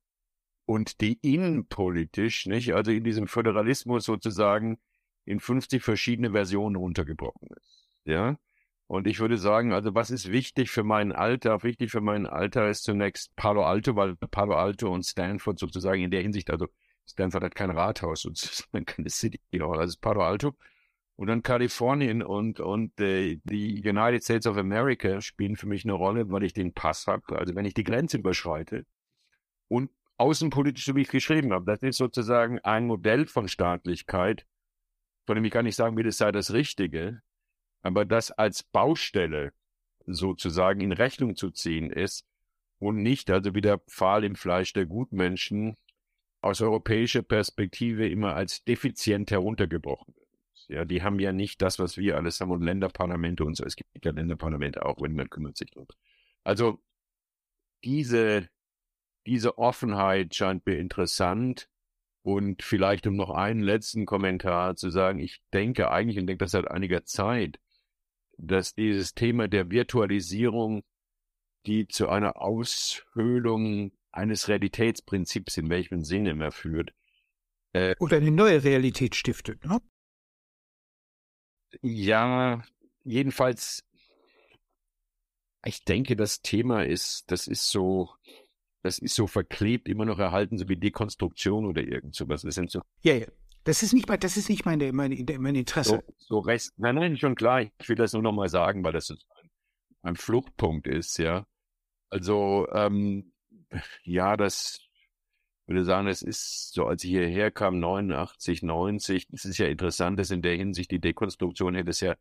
und 0.65 1.01
die 1.01 1.17
innenpolitisch, 1.23 2.45
nicht, 2.45 2.75
also 2.75 2.91
in 2.91 3.03
diesem 3.03 3.25
Föderalismus 3.25 4.05
sozusagen 4.05 4.77
in 5.25 5.39
50 5.39 5.81
verschiedene 5.81 6.33
Versionen 6.33 6.75
runtergebrochen 6.75 7.49
ist. 7.57 7.89
Ja. 8.05 8.37
Und 8.89 9.05
ich 9.05 9.19
würde 9.19 9.37
sagen, 9.37 9.71
also 9.71 9.93
was 9.93 10.09
ist 10.09 10.31
wichtig 10.31 10.71
für 10.71 10.83
meinen 10.83 11.11
Alter? 11.11 11.61
Wichtig 11.61 11.91
für 11.91 12.01
meinen 12.01 12.25
Alter 12.25 12.67
ist 12.71 12.85
zunächst 12.85 13.35
Palo 13.35 13.63
Alto, 13.63 13.95
weil 13.95 14.15
Palo 14.15 14.55
Alto 14.55 14.91
und 14.91 15.03
Stanford 15.03 15.59
sozusagen 15.59 16.01
in 16.01 16.09
der 16.09 16.23
Hinsicht, 16.23 16.49
also 16.49 16.65
Stanford 17.05 17.43
hat 17.43 17.53
kein 17.53 17.69
Rathaus 17.69 18.21
sozusagen, 18.23 18.85
keine 18.85 19.11
City 19.11 19.39
Hall, 19.59 19.79
also 19.79 19.95
Palo 20.01 20.23
Alto. 20.23 20.55
Und 21.15 21.27
dann 21.27 21.43
Kalifornien 21.43 22.23
und, 22.23 22.61
und 22.61 22.99
äh, 22.99 23.39
die 23.43 23.79
United 23.87 24.23
States 24.23 24.47
of 24.47 24.57
America 24.57 25.21
spielen 25.21 25.55
für 25.55 25.67
mich 25.67 25.85
eine 25.85 25.93
Rolle, 25.93 26.31
weil 26.31 26.41
ich 26.41 26.53
den 26.53 26.73
Pass 26.73 27.05
habe. 27.05 27.37
Also 27.37 27.53
wenn 27.53 27.65
ich 27.65 27.75
die 27.75 27.83
Grenze 27.83 28.17
überschreite 28.17 28.87
und 29.67 29.91
außenpolitisch, 30.17 30.85
so 30.85 30.95
wie 30.95 31.01
ich 31.01 31.09
geschrieben 31.09 31.53
habe, 31.53 31.65
das 31.65 31.83
ist 31.83 31.97
sozusagen 31.97 32.57
ein 32.61 32.87
Modell 32.87 33.27
von 33.27 33.49
Staatlichkeit, 33.49 34.47
von 35.27 35.35
dem 35.35 35.45
ich 35.45 35.51
gar 35.51 35.61
nicht 35.61 35.75
sagen 35.75 35.95
will, 35.95 36.07
es 36.07 36.17
sei 36.17 36.31
das 36.31 36.53
Richtige, 36.53 37.21
aber 37.81 38.05
das 38.05 38.31
als 38.31 38.63
Baustelle 38.63 39.53
sozusagen 40.05 40.81
in 40.81 40.91
Rechnung 40.91 41.35
zu 41.35 41.51
ziehen 41.51 41.91
ist 41.91 42.25
und 42.79 43.01
nicht, 43.01 43.29
also 43.29 43.53
wie 43.55 43.61
der 43.61 43.79
Pfahl 43.79 44.23
im 44.23 44.35
Fleisch 44.35 44.73
der 44.73 44.85
Gutmenschen, 44.85 45.75
aus 46.41 46.61
europäischer 46.61 47.21
Perspektive 47.21 48.07
immer 48.07 48.35
als 48.35 48.63
defizient 48.63 49.29
heruntergebrochen 49.31 50.15
wird. 50.15 50.29
Ja, 50.67 50.85
die 50.85 51.03
haben 51.03 51.19
ja 51.19 51.33
nicht 51.33 51.61
das, 51.61 51.79
was 51.79 51.97
wir 51.97 52.15
alles 52.15 52.39
haben 52.39 52.51
und 52.51 52.61
Länderparlamente 52.61 53.43
und 53.43 53.55
so. 53.55 53.65
Es 53.65 53.75
gibt 53.75 54.05
ja 54.05 54.11
Länderparlamente 54.11 54.85
auch, 54.85 55.01
wenn 55.01 55.15
man 55.15 55.29
kümmert 55.29 55.57
sich 55.57 55.71
drum. 55.71 55.87
Also 56.43 56.79
diese, 57.83 58.49
diese 59.25 59.57
Offenheit 59.57 60.35
scheint 60.35 60.65
mir 60.65 60.77
interessant 60.77 61.69
und 62.21 62.63
vielleicht 62.63 63.07
um 63.07 63.15
noch 63.15 63.31
einen 63.31 63.61
letzten 63.61 64.05
Kommentar 64.05 64.75
zu 64.75 64.89
sagen, 64.89 65.19
ich 65.19 65.41
denke 65.53 65.91
eigentlich 65.91 66.19
und 66.19 66.27
denke 66.27 66.45
das 66.45 66.51
seit 66.51 66.69
einiger 66.69 67.03
Zeit, 67.05 67.59
dass 68.39 68.73
dieses 68.73 69.13
Thema 69.13 69.47
der 69.47 69.69
Virtualisierung, 69.69 70.83
die 71.65 71.87
zu 71.87 72.09
einer 72.09 72.41
Aushöhlung 72.41 73.91
eines 74.11 74.47
Realitätsprinzips 74.47 75.57
in 75.57 75.69
welchem 75.69 76.03
Sinne 76.03 76.33
mehr 76.33 76.51
führt. 76.51 76.93
Äh, 77.73 77.95
Oder 77.99 78.17
eine 78.17 78.31
neue 78.31 78.63
Realität 78.63 79.15
stiftet, 79.15 79.63
ne? 79.65 79.79
Ja, 81.81 82.63
jedenfalls, 83.03 83.83
ich 85.63 85.83
denke, 85.83 86.15
das 86.15 86.41
Thema 86.41 86.83
ist, 86.83 87.29
das 87.29 87.45
ist 87.45 87.69
so, 87.69 88.09
das 88.81 88.97
ist 88.97 89.13
so 89.13 89.27
verklebt, 89.27 89.87
immer 89.87 90.05
noch 90.05 90.17
erhalten, 90.17 90.57
so 90.57 90.67
wie 90.67 90.77
Dekonstruktion 90.77 91.67
oder 91.67 91.83
irgend 91.83 92.15
sowas. 92.15 92.41
Das 92.41 92.55
sind 92.55 92.71
so. 92.71 92.81
Ja, 93.01 93.13
ja. 93.13 93.27
Das 93.69 93.83
ist 93.83 93.93
nicht, 93.93 94.09
das 94.23 94.35
ist 94.35 94.49
nicht 94.49 94.65
meine, 94.65 94.91
meine, 94.93 95.23
mein 95.37 95.53
Interesse. 95.53 96.01
So, 96.07 96.13
so 96.17 96.39
Rest, 96.39 96.73
nein, 96.77 96.95
nein, 96.95 97.17
schon 97.17 97.35
klar. 97.35 97.61
Ich 97.61 97.87
will 97.87 97.95
das 97.95 98.13
nur 98.13 98.23
noch 98.23 98.31
mal 98.31 98.49
sagen, 98.49 98.83
weil 98.83 98.93
das 98.93 99.11
ein, 99.11 99.19
ein 100.01 100.15
Fluchtpunkt 100.15 100.87
ist, 100.87 101.19
ja. 101.19 101.45
Also, 102.09 102.67
ähm, 102.73 103.31
ja, 104.01 104.37
das 104.37 104.79
würde 105.67 105.85
sagen, 105.85 106.07
es 106.07 106.23
ist 106.23 106.73
so, 106.73 106.87
als 106.87 107.03
ich 107.03 107.11
hierher 107.11 107.51
kam, 107.51 107.79
89, 107.79 108.63
90, 108.63 109.27
es 109.33 109.45
ist 109.45 109.59
ja 109.59 109.67
interessant, 109.67 110.17
dass 110.17 110.31
in 110.31 110.41
der 110.41 110.55
Hinsicht 110.55 110.89
die 110.89 110.99
Dekonstruktion 110.99 111.75
hätte 111.75 111.91
es 111.91 111.99
ja 111.99 112.15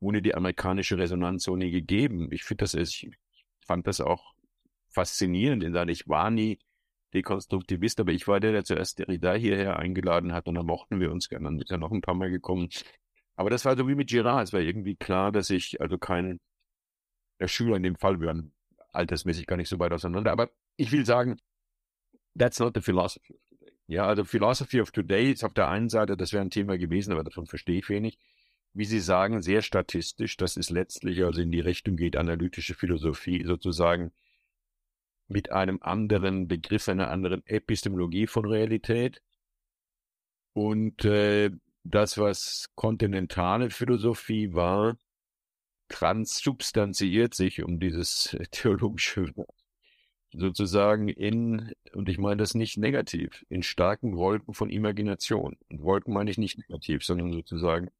ohne 0.00 0.22
die 0.22 0.34
amerikanische 0.34 0.96
Resonanz 0.96 1.44
so 1.44 1.56
nie 1.56 1.72
gegeben. 1.72 2.32
Ich 2.32 2.44
finde 2.44 2.62
das, 2.64 2.72
ich 2.72 3.10
fand 3.66 3.86
das 3.86 4.00
auch 4.00 4.32
faszinierend 4.88 5.62
in 5.62 5.74
seiner, 5.74 5.92
ich 5.92 6.08
war 6.08 6.30
nie 6.30 6.58
Dekonstruktivist, 7.16 7.98
aber 8.00 8.12
ich 8.12 8.28
war 8.28 8.40
der, 8.40 8.52
der 8.52 8.64
zuerst 8.64 8.98
Derrida 8.98 9.34
hierher 9.34 9.78
eingeladen 9.78 10.32
hat 10.32 10.46
und 10.46 10.54
dann 10.54 10.66
mochten 10.66 11.00
wir 11.00 11.10
uns 11.10 11.28
gerne. 11.28 11.44
Dann 11.44 11.58
ist 11.58 11.70
er 11.70 11.78
noch 11.78 11.90
ein 11.90 12.02
paar 12.02 12.14
Mal 12.14 12.30
gekommen. 12.30 12.68
Aber 13.34 13.50
das 13.50 13.64
war 13.64 13.76
so 13.76 13.88
wie 13.88 13.94
mit 13.94 14.08
Girard. 14.08 14.44
Es 14.44 14.52
war 14.52 14.60
irgendwie 14.60 14.96
klar, 14.96 15.32
dass 15.32 15.50
ich 15.50 15.80
also 15.80 15.98
kein, 15.98 16.40
der 17.40 17.48
Schüler 17.48 17.76
in 17.76 17.82
dem 17.82 17.96
Fall, 17.96 18.20
wir 18.20 18.28
waren 18.28 18.52
altersmäßig 18.92 19.46
gar 19.46 19.56
nicht 19.56 19.68
so 19.68 19.78
weit 19.78 19.92
auseinander. 19.92 20.30
Aber 20.30 20.50
ich 20.76 20.92
will 20.92 21.06
sagen, 21.06 21.38
that's 22.38 22.58
not 22.58 22.74
the 22.74 22.82
philosophy 22.82 23.34
of 23.34 23.40
today. 23.48 23.72
Ja, 23.86 24.06
also 24.06 24.24
Philosophy 24.24 24.80
of 24.80 24.90
today 24.90 25.32
ist 25.32 25.44
auf 25.44 25.54
der 25.54 25.68
einen 25.68 25.88
Seite, 25.88 26.16
das 26.16 26.32
wäre 26.32 26.42
ein 26.42 26.50
Thema 26.50 26.76
gewesen, 26.76 27.12
aber 27.12 27.24
davon 27.24 27.46
verstehe 27.46 27.78
ich 27.78 27.88
wenig. 27.88 28.18
Wie 28.74 28.84
Sie 28.84 29.00
sagen, 29.00 29.40
sehr 29.40 29.62
statistisch, 29.62 30.36
das 30.36 30.58
ist 30.58 30.70
letztlich 30.70 31.24
also 31.24 31.40
in 31.40 31.50
die 31.50 31.60
Richtung 31.60 31.96
geht, 31.96 32.16
analytische 32.16 32.74
Philosophie 32.74 33.42
sozusagen 33.46 34.12
mit 35.28 35.52
einem 35.52 35.78
anderen 35.82 36.48
Begriff, 36.48 36.88
einer 36.88 37.10
anderen 37.10 37.44
Epistemologie 37.46 38.26
von 38.26 38.44
Realität. 38.46 39.22
Und 40.52 41.04
äh, 41.04 41.50
das, 41.84 42.18
was 42.18 42.70
kontinentale 42.74 43.70
Philosophie 43.70 44.54
war, 44.54 44.96
transsubstanziiert 45.88 47.34
sich, 47.34 47.62
um 47.62 47.78
dieses 47.78 48.36
theologische 48.50 49.32
sozusagen 50.32 51.08
in, 51.08 51.72
und 51.92 52.08
ich 52.08 52.18
meine 52.18 52.38
das 52.38 52.54
nicht 52.54 52.76
negativ, 52.76 53.44
in 53.48 53.62
starken 53.62 54.16
Wolken 54.16 54.54
von 54.54 54.70
Imagination. 54.70 55.56
Und 55.70 55.82
Wolken 55.82 56.12
meine 56.12 56.30
ich 56.30 56.38
nicht 56.38 56.58
negativ, 56.58 57.04
sondern 57.04 57.32
sozusagen 57.32 57.90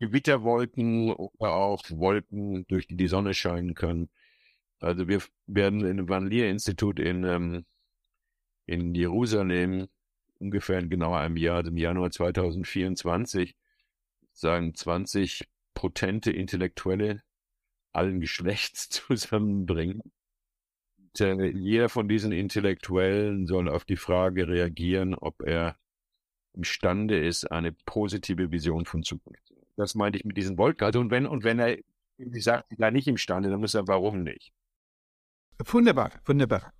Gewitterwolken 0.00 1.12
oder 1.12 1.52
auch 1.52 1.82
Wolken, 1.90 2.66
durch 2.66 2.86
die 2.86 2.96
die 2.96 3.08
Sonne 3.08 3.34
scheinen 3.34 3.74
kann. 3.74 4.08
Also 4.84 5.08
wir 5.08 5.22
werden 5.46 5.84
im 5.84 6.08
Van 6.08 6.26
Leer 6.26 6.50
Institut 6.50 6.98
in, 6.98 7.24
ähm, 7.24 7.64
in 8.66 8.94
Jerusalem 8.94 9.88
ungefähr 10.38 10.78
in 10.78 10.90
genau 10.90 11.14
einem 11.14 11.36
Jahr, 11.36 11.64
im 11.64 11.76
Januar 11.76 12.10
2024, 12.10 13.56
sagen 14.32 14.74
20 14.74 15.48
potente 15.74 16.30
Intellektuelle 16.30 17.22
allen 17.92 18.20
Geschlechts 18.20 18.88
zusammenbringen 18.90 20.02
äh, 21.20 21.46
jeder 21.50 21.88
von 21.88 22.08
diesen 22.08 22.32
Intellektuellen 22.32 23.46
soll 23.46 23.68
auf 23.68 23.84
die 23.84 23.96
Frage 23.96 24.48
reagieren, 24.48 25.14
ob 25.14 25.42
er 25.42 25.76
imstande 26.54 27.24
ist, 27.24 27.50
eine 27.50 27.72
positive 27.72 28.50
Vision 28.50 28.84
von 28.84 29.02
Zukunft. 29.02 29.54
Das 29.76 29.94
meinte 29.94 30.18
ich 30.18 30.24
mit 30.24 30.36
diesen 30.36 30.56
Wolken. 30.58 30.84
Also 30.84 31.00
und 31.00 31.10
wenn, 31.10 31.26
und 31.26 31.44
wenn 31.44 31.58
er 31.58 31.78
sagt, 32.40 32.72
er 32.78 32.90
nicht 32.90 33.08
imstande, 33.08 33.50
dann 33.50 33.60
muss 33.60 33.74
er, 33.74 33.88
warum 33.88 34.22
nicht? 34.22 34.52
Wunderbar, 35.58 36.10
wunderbar. 36.24 36.72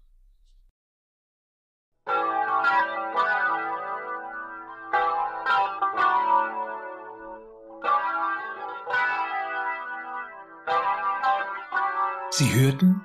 Sie 12.31 12.53
hörten 12.53 13.01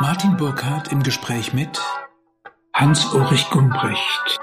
Martin 0.00 0.36
Burkhardt 0.36 0.90
im 0.90 1.04
Gespräch 1.04 1.52
mit 1.52 1.80
Hans-Ulrich 2.74 3.48
Gumbrecht 3.50 4.40